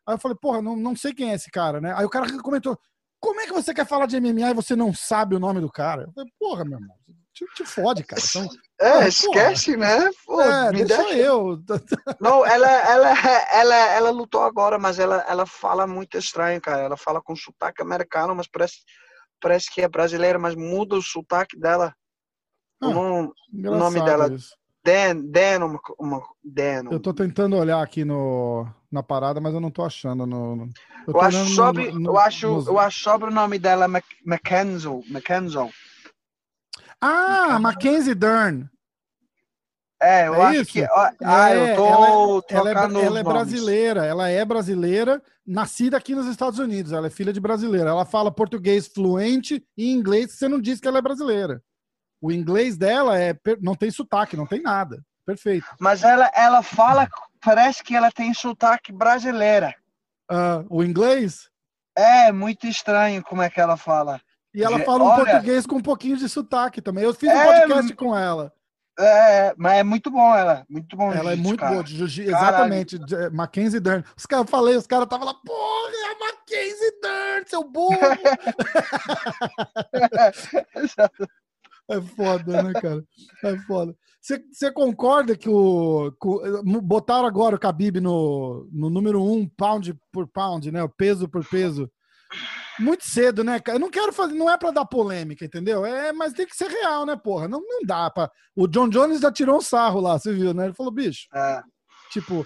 aí 0.06 0.16
eu 0.16 0.20
falei, 0.20 0.38
porra, 0.40 0.62
não, 0.62 0.76
não 0.76 0.96
sei 0.96 1.14
quem 1.14 1.32
é 1.32 1.36
esse 1.36 1.50
cara, 1.50 1.82
né? 1.82 1.94
Aí 1.96 2.06
o 2.06 2.10
cara 2.10 2.26
comentou, 2.42 2.78
como 3.20 3.42
é 3.42 3.46
que 3.46 3.54
você 3.54 3.74
quer 3.74 3.88
falar 3.88 4.06
de 4.06 4.20
MMA 4.20 4.52
e 4.52 4.54
você 4.54 4.76
não 4.76 4.94
sabe 4.94 5.36
o 5.36 5.40
nome 5.40 5.60
do 5.60 5.72
cara? 5.72 6.04
Eu 6.04 6.14
falei, 6.14 6.32
porra, 6.40 6.64
meu 6.64 6.80
irmão, 6.80 6.96
te, 7.34 7.46
te 7.54 7.66
fode, 7.66 8.04
cara. 8.04 8.22
Então, 8.24 8.50
é, 8.80 8.88
ah, 8.88 9.08
esquece, 9.08 9.76
porra. 9.76 10.00
né? 10.00 10.12
Pô, 10.26 10.42
é, 10.42 10.72
me 10.72 10.86
deixa 10.86 11.14
eu. 11.16 11.60
Não, 12.22 12.46
ela, 12.46 12.68
ela, 12.68 13.14
ela, 13.52 13.76
ela 13.76 14.10
lutou 14.10 14.44
agora, 14.44 14.80
mas 14.80 15.00
ela, 15.00 15.26
ela 15.28 15.46
fala 15.46 15.86
muito 15.86 16.18
estranho, 16.18 16.62
cara. 16.62 16.84
Ela 16.84 16.96
fala 16.96 17.22
com 17.22 17.36
sotaque 17.36 17.82
americano, 17.82 18.34
mas 18.34 18.48
parece, 18.48 18.78
parece 19.42 19.74
que 19.74 19.82
é 19.82 19.88
brasileira, 19.88 20.40
mas 20.40 20.56
muda 20.56 20.96
o 20.96 21.02
sotaque 21.02 21.60
dela. 21.60 21.94
Ah, 22.82 22.88
o 22.88 23.34
nome 23.52 24.02
dela. 24.02 24.34
Isso. 24.34 24.56
Dan, 24.86 25.32
Dan, 25.32 25.66
uma, 25.66 25.80
uma, 25.98 26.24
Dan. 26.44 26.92
Eu 26.92 27.00
tô 27.00 27.12
tentando 27.12 27.56
olhar 27.56 27.82
aqui 27.82 28.06
no, 28.06 28.68
na 28.92 29.02
parada, 29.02 29.42
mas 29.42 29.52
eu 29.54 29.60
não 29.60 29.72
tô 29.72 29.84
achando. 29.84 30.28
No, 30.28 30.56
no 30.56 30.70
eu, 31.08 31.14
eu, 31.14 31.22
acho 31.22 31.46
sobre, 31.48 31.92
no, 31.92 32.12
eu, 32.12 32.20
acho, 32.20 32.48
nos... 32.48 32.68
eu 32.68 32.78
acho 32.78 33.00
sobre 33.00 33.30
o 33.30 33.34
nome 33.34 33.58
dela 33.58 33.88
Mackenzie. 33.88 35.02
Mackenzie. 35.10 35.72
Ah, 37.02 37.58
Mackenzie 37.60 38.14
Dern. 38.14 38.70
É, 40.00 40.28
eu 40.28 40.36
é 40.36 40.42
acho 40.44 40.62
isso? 40.62 40.72
que. 40.72 40.84
Ah, 40.84 41.50
é, 41.52 41.72
eu 41.72 41.76
tô 41.76 41.86
ela, 41.88 42.08
ela, 42.50 42.70
é, 42.70 43.06
ela 43.06 43.20
é 43.20 43.24
brasileira, 43.24 44.06
ela 44.06 44.30
é 44.30 44.46
brasileira, 44.46 45.22
nascida 45.48 45.98
aqui 45.98 46.14
nos 46.14 46.28
Estados 46.28 46.60
Unidos. 46.60 46.92
Ela 46.92 47.08
é 47.08 47.10
filha 47.10 47.34
de 47.34 47.40
brasileira. 47.40 47.90
Ela 47.90 48.06
fala 48.06 48.32
português 48.32 48.88
fluente 48.88 49.66
e 49.76 49.92
inglês. 49.92 50.34
Você 50.34 50.48
não 50.48 50.62
diz 50.62 50.80
que 50.80 50.88
ela 50.88 51.00
é 51.00 51.02
brasileira. 51.02 51.60
O 52.26 52.32
inglês 52.32 52.76
dela 52.76 53.22
é 53.22 53.38
não 53.62 53.76
tem 53.76 53.92
sotaque, 53.92 54.36
não 54.36 54.48
tem 54.48 54.60
nada. 54.60 55.00
Perfeito. 55.24 55.68
Mas 55.80 56.02
ela, 56.02 56.32
ela 56.34 56.64
fala, 56.64 57.08
parece 57.40 57.84
que 57.84 57.96
ela 57.96 58.12
tem 58.12 58.34
sotaque 58.34 58.92
brasileira. 58.92 59.76
Uh, 60.32 60.66
o 60.68 60.84
inglês? 60.84 61.52
É, 61.96 62.32
muito 62.32 62.66
estranho 62.66 63.22
como 63.22 63.44
é 63.44 63.50
que 63.52 63.62
ela 63.62 63.78
fala. 63.78 64.20
E 64.56 64.64
ela 64.64 64.80
fala 64.80 65.04
um 65.04 65.08
Olha, 65.08 65.24
português 65.24 65.68
com 65.68 65.76
um 65.76 65.84
pouquinho 65.84 66.18
de 66.18 66.28
sotaque 66.28 66.82
também. 66.82 67.04
Eu 67.04 67.14
fiz 67.14 67.30
um 67.30 67.38
é, 67.38 67.60
podcast 67.60 67.94
com 67.94 68.18
ela. 68.18 68.52
É, 68.98 69.54
mas 69.56 69.78
é 69.78 69.84
muito 69.84 70.10
bom 70.10 70.34
ela. 70.34 70.66
Muito 70.68 70.98
bom. 70.98 71.14
Ela 71.14 71.34
é 71.34 71.36
muito 71.36 71.60
cara. 71.60 71.74
boa 71.74 71.84
de 71.84 71.96
jiu-jitsu. 71.96 72.32
Exatamente. 72.32 73.00
É, 73.14 73.30
Mackenzie 73.30 73.80
Dern. 73.80 74.04
Os 74.18 74.26
caras, 74.26 74.50
falei, 74.50 74.76
os 74.76 74.88
caras 74.88 75.04
estavam 75.04 75.28
lá, 75.28 75.36
porra, 75.36 75.92
é 75.94 76.12
a 76.12 76.20
Mackenzie 76.26 77.00
Dern, 77.04 77.48
seu 77.48 77.64
burro. 77.64 78.00
é 81.90 82.02
foda, 82.02 82.64
né, 82.64 82.74
cara? 82.74 83.04
É 83.44 83.58
foda. 83.60 83.96
Você 84.22 84.72
concorda 84.72 85.38
que 85.38 85.48
o, 85.48 86.12
que 86.12 86.82
botaram 86.82 87.28
agora 87.28 87.56
o 87.56 87.60
Khabib 87.60 88.02
no, 88.02 88.68
no 88.72 88.90
número 88.90 89.24
um 89.24 89.48
pound 89.48 89.96
por 90.12 90.28
pound, 90.28 90.72
né? 90.72 90.82
O 90.82 90.90
peso 90.90 91.30
por 91.30 91.48
peso 91.48 91.90
muito 92.80 93.06
cedo, 93.06 93.44
né, 93.44 93.60
cara? 93.60 93.78
Eu 93.78 93.80
não 93.80 93.90
quero 93.90 94.12
fazer, 94.12 94.34
não 94.34 94.50
é 94.50 94.58
para 94.58 94.72
dar 94.72 94.86
polêmica, 94.86 95.46
entendeu? 95.46 95.86
É, 95.86 96.12
mas 96.12 96.34
tem 96.34 96.46
que 96.46 96.56
ser 96.56 96.70
real, 96.70 97.06
né, 97.06 97.16
porra? 97.16 97.48
Não, 97.48 97.62
não 97.62 97.82
dá 97.86 98.10
para. 98.10 98.32
O 98.56 98.68
John 98.68 98.90
Jones 98.90 99.22
já 99.22 99.32
tirou 99.32 99.58
um 99.58 99.62
sarro 99.62 100.00
lá, 100.00 100.18
você 100.18 100.34
viu, 100.34 100.54
né? 100.54 100.66
Ele 100.66 100.74
falou, 100.74 100.92
bicho, 100.92 101.28
é. 101.34 101.62
tipo, 102.12 102.46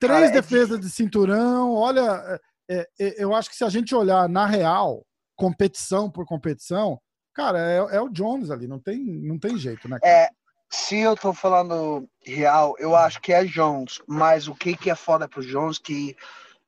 três 0.00 0.20
cara, 0.20 0.26
é 0.26 0.30
defesas 0.30 0.78
é... 0.78 0.80
de 0.80 0.90
cinturão, 0.90 1.72
olha, 1.74 2.40
é, 2.68 2.86
é, 2.98 3.22
eu 3.22 3.34
acho 3.34 3.50
que 3.50 3.56
se 3.56 3.64
a 3.64 3.68
gente 3.68 3.94
olhar 3.94 4.28
na 4.28 4.46
real, 4.46 5.04
competição 5.36 6.10
por 6.10 6.26
competição, 6.26 6.98
cara, 7.34 7.58
é, 7.58 7.96
é 7.96 8.00
o 8.00 8.08
Jones 8.08 8.50
ali, 8.50 8.66
não 8.66 8.78
tem, 8.78 8.98
não 8.98 9.38
tem 9.38 9.58
jeito, 9.58 9.88
né? 9.88 9.98
Cara? 10.00 10.12
É, 10.12 10.28
se 10.70 10.98
eu 10.98 11.16
tô 11.16 11.32
falando 11.32 12.08
real, 12.24 12.74
eu 12.78 12.96
acho 12.96 13.20
que 13.20 13.32
é 13.32 13.44
Jones, 13.44 14.00
mas 14.06 14.48
o 14.48 14.54
que 14.54 14.76
que 14.76 14.90
é 14.90 14.94
foda 14.94 15.28
pro 15.28 15.44
Jones 15.44 15.78
que 15.78 16.16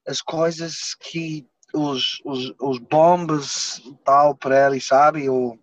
as 0.06 0.20
coisas 0.20 0.94
que 1.00 1.46
os, 1.74 2.20
os, 2.24 2.54
os 2.60 2.78
bombas 2.78 3.82
tal 4.04 4.34
para 4.34 4.66
ele, 4.66 4.80
sabe? 4.80 5.28
O, 5.28 5.58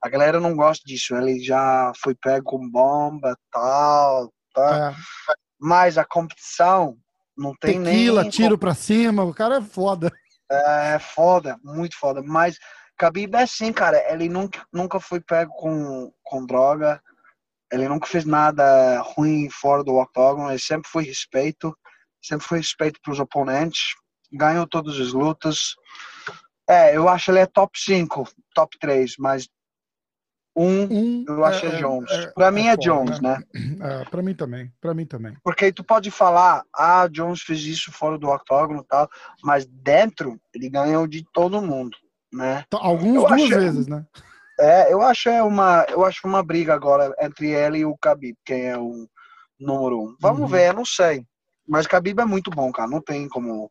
a 0.00 0.08
galera 0.08 0.38
não 0.40 0.54
gosta 0.54 0.84
disso. 0.86 1.14
Ele 1.16 1.42
já 1.42 1.92
foi 2.02 2.14
pego 2.14 2.44
com 2.44 2.70
bomba 2.70 3.36
tal, 3.50 4.32
tá? 4.54 4.92
É. 4.92 5.34
Mas 5.58 5.98
a 5.98 6.04
competição 6.04 6.96
não 7.36 7.54
tem 7.54 7.82
Tequila, 7.82 8.22
nem. 8.22 8.30
tiro 8.30 8.56
pra 8.56 8.74
cima, 8.74 9.24
o 9.24 9.34
cara 9.34 9.56
é 9.56 9.62
foda. 9.62 10.12
É 10.50 10.98
foda, 10.98 11.58
muito 11.64 11.98
foda. 11.98 12.22
Mas 12.22 12.58
Khabib 12.98 13.34
é 13.34 13.42
assim, 13.42 13.72
cara. 13.72 14.12
Ele 14.12 14.28
nunca, 14.28 14.64
nunca 14.72 15.00
foi 15.00 15.20
pego 15.20 15.52
com, 15.52 16.12
com 16.22 16.46
droga. 16.46 17.02
Ele 17.72 17.88
nunca 17.88 18.06
fez 18.06 18.24
nada 18.24 19.00
ruim 19.00 19.48
fora 19.50 19.82
do 19.82 19.96
octógono. 19.96 20.50
Ele 20.50 20.58
sempre 20.58 20.88
foi 20.88 21.04
respeito. 21.04 21.76
Sempre 22.22 22.46
foi 22.46 22.58
respeito 22.58 23.00
pros 23.02 23.20
oponentes 23.20 23.94
ganhou 24.34 24.66
todas 24.66 24.98
as 25.00 25.12
lutas. 25.12 25.74
É, 26.68 26.96
eu 26.96 27.08
acho 27.08 27.30
ele 27.30 27.40
é 27.40 27.46
top 27.46 27.78
5, 27.78 28.26
top 28.54 28.76
3, 28.78 29.14
mas 29.18 29.48
um, 30.56 30.84
um 30.84 31.24
eu 31.28 31.44
acho 31.44 31.66
é, 31.66 31.68
é 31.68 31.76
Jones. 31.76 32.10
É, 32.10 32.26
para 32.32 32.50
mim 32.50 32.68
é, 32.68 32.72
é 32.72 32.76
Jones, 32.76 33.20
né? 33.20 33.38
né? 33.54 34.02
É, 34.02 34.04
para 34.08 34.22
mim 34.22 34.34
também, 34.34 34.72
para 34.80 34.94
mim 34.94 35.04
também. 35.04 35.36
Porque 35.42 35.72
tu 35.72 35.84
pode 35.84 36.10
falar, 36.10 36.64
ah, 36.74 37.06
Jones 37.08 37.42
fez 37.42 37.60
isso 37.64 37.92
fora 37.92 38.18
do 38.18 38.28
octógono 38.28 38.80
e 38.80 38.86
tal, 38.86 39.08
mas 39.42 39.66
dentro 39.66 40.40
ele 40.54 40.70
ganhou 40.70 41.06
de 41.06 41.24
todo 41.32 41.60
mundo, 41.60 41.96
né? 42.34 42.64
Então, 42.66 42.80
alguns 42.82 43.14
eu 43.14 43.26
duas 43.26 43.32
acho, 43.32 43.48
vezes, 43.48 43.86
né? 43.86 44.04
É, 44.58 44.92
eu 44.92 45.00
acho 45.02 45.28
é 45.28 45.42
uma, 45.42 45.84
eu 45.88 46.04
acho 46.04 46.26
uma 46.26 46.42
briga 46.42 46.74
agora 46.74 47.14
entre 47.20 47.50
ele 47.50 47.78
e 47.78 47.84
o 47.84 47.96
Khabib, 48.02 48.36
quem 48.44 48.66
é 48.66 48.78
o 48.78 49.08
número 49.58 50.00
um. 50.00 50.16
Vamos 50.20 50.40
uhum. 50.42 50.46
ver, 50.46 50.74
não 50.74 50.84
sei. 50.84 51.24
Mas 51.66 51.86
Khabib 51.86 52.20
é 52.20 52.24
muito 52.24 52.50
bom, 52.50 52.70
cara. 52.70 52.88
Não 52.88 53.00
tem 53.00 53.28
como 53.28 53.70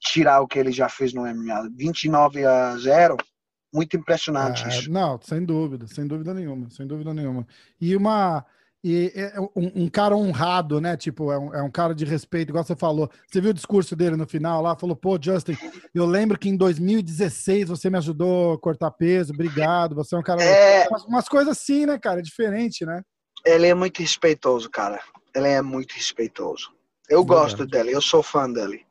tirar 0.00 0.40
o 0.40 0.46
que 0.46 0.58
ele 0.58 0.72
já 0.72 0.88
fez 0.88 1.12
no 1.12 1.22
MMA. 1.22 1.70
29 1.74 2.44
a 2.44 2.76
0, 2.76 3.16
muito 3.72 3.96
impressionante 3.96 4.64
é. 4.64 4.88
Não, 4.88 5.18
sem 5.22 5.44
dúvida, 5.44 5.86
sem 5.86 6.06
dúvida 6.06 6.34
nenhuma, 6.34 6.68
sem 6.70 6.86
dúvida 6.86 7.14
nenhuma. 7.14 7.46
E 7.80 7.96
uma 7.96 8.44
e 8.84 9.12
é 9.14 9.40
um, 9.40 9.84
um, 9.84 9.88
cara 9.88 10.16
honrado, 10.16 10.80
né? 10.80 10.96
Tipo, 10.96 11.30
é 11.30 11.38
um, 11.38 11.54
é 11.54 11.62
um, 11.62 11.70
cara 11.70 11.94
de 11.94 12.04
respeito, 12.04 12.48
igual 12.48 12.64
você 12.64 12.74
falou. 12.74 13.08
Você 13.28 13.40
viu 13.40 13.50
o 13.50 13.54
discurso 13.54 13.94
dele 13.94 14.16
no 14.16 14.26
final 14.26 14.60
lá? 14.60 14.74
Falou, 14.74 14.96
pô, 14.96 15.16
Justin, 15.20 15.56
eu 15.94 16.04
lembro 16.04 16.36
que 16.36 16.48
em 16.48 16.56
2016 16.56 17.68
você 17.68 17.88
me 17.88 17.98
ajudou 17.98 18.54
a 18.54 18.58
cortar 18.58 18.90
peso, 18.90 19.32
obrigado. 19.32 19.94
Você 19.94 20.16
é 20.16 20.18
um 20.18 20.22
cara. 20.22 20.42
É... 20.42 20.88
Umas, 20.88 21.04
umas 21.04 21.28
coisas 21.28 21.56
assim, 21.56 21.86
né, 21.86 21.96
cara? 21.96 22.18
É 22.18 22.22
diferente, 22.22 22.84
né? 22.84 23.02
Ele 23.44 23.68
é 23.68 23.74
muito 23.74 24.00
respeitoso, 24.00 24.68
cara. 24.68 25.00
Ele 25.34 25.48
é 25.48 25.62
muito 25.62 25.92
respeitoso. 25.92 26.72
Eu 27.08 27.24
gosto 27.24 27.66
dele, 27.66 27.92
eu 27.92 28.02
sou 28.02 28.22
fã 28.22 28.50
dele. 28.50 28.84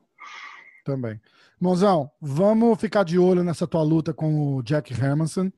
Também. 0.84 1.20
Mãozão, 1.60 2.10
vamos 2.20 2.80
ficar 2.80 3.04
de 3.04 3.18
olho 3.18 3.44
nessa 3.44 3.66
tua 3.66 3.82
luta 3.82 4.12
com 4.12 4.56
o 4.56 4.62
Jack 4.62 4.92
Hermanson. 4.92 5.50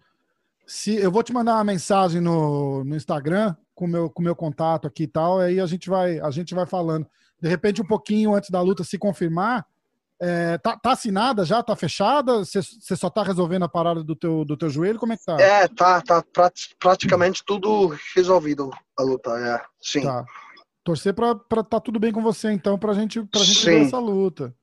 Se, 0.66 0.94
eu 0.96 1.10
vou 1.10 1.22
te 1.22 1.32
mandar 1.32 1.54
uma 1.54 1.64
mensagem 1.64 2.20
no, 2.20 2.84
no 2.84 2.96
Instagram 2.96 3.54
com 3.74 3.86
meu, 3.86 4.06
o 4.06 4.10
com 4.10 4.22
meu 4.22 4.34
contato 4.34 4.86
aqui 4.86 5.04
e 5.04 5.08
tal, 5.08 5.40
aí 5.40 5.60
a 5.60 5.66
gente 5.66 5.88
vai, 5.88 6.18
a 6.20 6.30
gente 6.30 6.54
vai 6.54 6.66
falando. 6.66 7.06
De 7.40 7.48
repente, 7.48 7.82
um 7.82 7.86
pouquinho 7.86 8.34
antes 8.34 8.50
da 8.50 8.60
luta 8.60 8.84
se 8.84 8.96
confirmar, 8.96 9.66
é, 10.20 10.56
tá, 10.58 10.76
tá, 10.76 10.92
assinada 10.92 11.44
já? 11.44 11.62
Tá 11.62 11.74
fechada? 11.74 12.44
Você 12.44 12.96
só 12.96 13.10
tá 13.10 13.22
resolvendo 13.22 13.64
a 13.64 13.68
parada 13.68 14.02
do 14.02 14.14
teu, 14.14 14.44
do 14.44 14.56
teu 14.56 14.70
joelho? 14.70 14.98
Como 14.98 15.12
é 15.12 15.16
que 15.16 15.24
tá? 15.24 15.40
É, 15.40 15.68
tá, 15.68 16.00
tá 16.00 16.24
praticamente 16.78 17.42
tudo 17.44 17.94
resolvido 18.14 18.70
a 18.96 19.02
luta, 19.02 19.30
é. 19.32 19.60
Sim. 19.80 20.02
Tá. 20.02 20.24
Torcer 20.82 21.14
pra, 21.14 21.34
pra 21.34 21.62
tá 21.62 21.80
tudo 21.80 21.98
bem 21.98 22.12
com 22.12 22.22
você, 22.22 22.52
então, 22.52 22.78
pra 22.78 22.92
gente, 22.94 23.22
pra 23.24 23.42
gente 23.42 23.64
ver 23.64 23.86
essa 23.86 23.98
luta. 23.98 24.54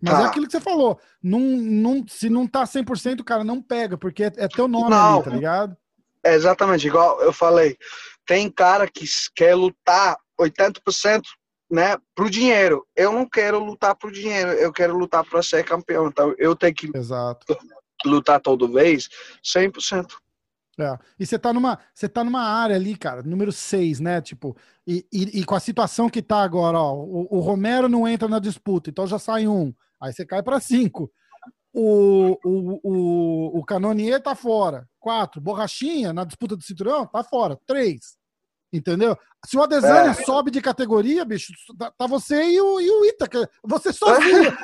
Mas 0.00 0.14
é 0.14 0.16
tá. 0.16 0.22
é 0.22 0.26
aquilo 0.26 0.46
que 0.46 0.52
você 0.52 0.60
falou. 0.60 0.98
Não, 1.22 1.40
não, 1.40 2.04
se 2.08 2.30
não 2.30 2.46
tá 2.46 2.64
100%, 2.64 3.22
cara, 3.22 3.44
não 3.44 3.60
pega, 3.60 3.96
porque 3.98 4.24
é, 4.24 4.32
é 4.36 4.48
teu 4.48 4.66
nome 4.66 4.90
não, 4.90 5.16
ali, 5.16 5.24
tá 5.24 5.30
ligado? 5.30 5.76
É 6.24 6.34
exatamente, 6.34 6.86
igual 6.86 7.20
eu 7.22 7.32
falei. 7.32 7.76
Tem 8.26 8.50
cara 8.50 8.88
que 8.88 9.04
quer 9.34 9.54
lutar 9.54 10.16
80% 10.40 11.22
né, 11.70 11.96
pro 12.14 12.30
dinheiro. 12.30 12.86
Eu 12.96 13.12
não 13.12 13.28
quero 13.28 13.62
lutar 13.62 13.94
pro 13.94 14.12
dinheiro, 14.12 14.50
eu 14.52 14.72
quero 14.72 14.96
lutar 14.96 15.24
para 15.24 15.42
ser 15.42 15.64
campeão. 15.64 16.08
Então 16.08 16.34
eu 16.38 16.56
tenho 16.56 16.74
que 16.74 16.90
Exato. 16.94 17.46
lutar 18.04 18.40
toda 18.40 18.66
vez 18.66 19.08
100%. 19.44 20.12
É. 20.78 20.98
E 21.18 21.26
você 21.26 21.38
tá 21.38 21.52
numa, 21.52 21.78
você 21.92 22.08
tá 22.08 22.24
numa 22.24 22.42
área 22.42 22.74
ali, 22.74 22.96
cara, 22.96 23.22
número 23.22 23.52
6, 23.52 24.00
né? 24.00 24.20
Tipo, 24.20 24.56
e, 24.86 25.04
e, 25.12 25.40
e, 25.40 25.44
com 25.44 25.54
a 25.54 25.60
situação 25.60 26.08
que 26.08 26.22
tá 26.22 26.42
agora, 26.42 26.78
ó, 26.78 26.94
o, 26.94 27.28
o, 27.30 27.40
Romero 27.40 27.88
não 27.88 28.08
entra 28.08 28.28
na 28.28 28.38
disputa, 28.38 28.88
então 28.88 29.06
já 29.06 29.18
sai 29.18 29.46
um. 29.46 29.74
Aí 30.00 30.12
você 30.12 30.24
cai 30.24 30.42
para 30.42 30.60
cinco. 30.60 31.10
O, 31.72 32.36
o, 32.44 32.80
o, 32.82 33.58
o 33.58 33.64
Canonier 33.64 34.20
tá 34.20 34.34
fora. 34.34 34.88
Quatro. 34.98 35.40
Borrachinha, 35.40 36.12
na 36.12 36.24
disputa 36.24 36.56
do 36.56 36.62
cinturão, 36.62 37.06
tá 37.06 37.22
fora. 37.22 37.56
Três. 37.66 38.18
Entendeu? 38.72 39.16
Se 39.44 39.56
o 39.56 39.62
Adesanya 39.62 40.10
é. 40.10 40.14
sobe 40.14 40.50
de 40.50 40.60
categoria, 40.60 41.24
bicho, 41.24 41.52
tá, 41.76 41.90
tá, 41.90 42.06
você 42.06 42.44
e 42.44 42.60
o, 42.60 42.80
e 42.80 42.90
o 42.90 43.04
Ita. 43.04 43.28
Você 43.64 43.92
sozinho. 43.92 44.52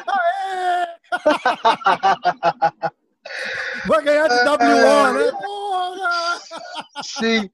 Vai 3.87 4.03
ganhar 4.03 4.28
de 4.28 4.49
WO, 4.49 5.12
né? 5.12 5.32
Porra! 5.32 6.41
Sim. 7.03 7.51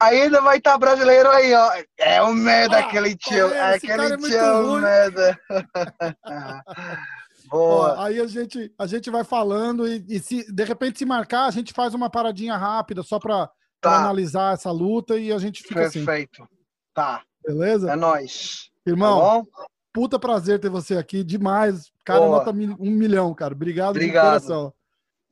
Ainda 0.00 0.40
vai 0.40 0.58
estar 0.58 0.72
tá 0.72 0.78
brasileiro 0.78 1.30
aí, 1.30 1.54
ó. 1.54 1.72
É 1.98 2.22
o 2.22 2.34
merda, 2.34 2.76
ah, 2.76 2.80
aquele 2.80 3.16
tio. 3.16 3.48
É, 3.48 3.74
aquele 3.74 4.12
é 4.12 4.16
tio, 4.16 4.36
é 4.36 4.52
o 4.60 4.76
merda. 4.76 5.38
Boa. 7.48 7.94
Ó, 7.94 8.02
aí 8.02 8.18
a 8.18 8.26
gente, 8.26 8.72
a 8.78 8.86
gente 8.86 9.10
vai 9.10 9.22
falando 9.22 9.86
e, 9.86 10.04
e, 10.08 10.18
se 10.18 10.50
de 10.52 10.64
repente 10.64 10.98
se 10.98 11.04
marcar, 11.04 11.46
a 11.46 11.50
gente 11.50 11.72
faz 11.72 11.94
uma 11.94 12.10
paradinha 12.10 12.56
rápida 12.56 13.02
só 13.02 13.18
para 13.18 13.48
tá. 13.80 13.98
analisar 13.98 14.54
essa 14.54 14.70
luta 14.70 15.16
e 15.16 15.32
a 15.32 15.38
gente 15.38 15.62
fica 15.62 15.86
assim. 15.86 16.04
Perfeito. 16.04 16.42
assim. 16.42 16.54
Tá. 16.92 17.22
Beleza? 17.46 17.92
É 17.92 17.96
nóis. 17.96 18.70
Irmão, 18.86 19.44
tá 19.44 19.66
puta 19.94 20.18
prazer 20.18 20.58
ter 20.58 20.68
você 20.68 20.96
aqui, 20.96 21.22
demais. 21.22 21.92
Cara, 22.04 22.20
Boa. 22.20 22.38
nota 22.38 22.50
um 22.50 22.90
milhão, 22.90 23.32
cara. 23.32 23.54
Obrigado, 23.54 23.90
Obrigado. 23.90 24.24
de 24.24 24.46
coração. 24.48 24.74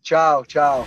Tchau, 0.02 0.46
tchau. 0.46 0.86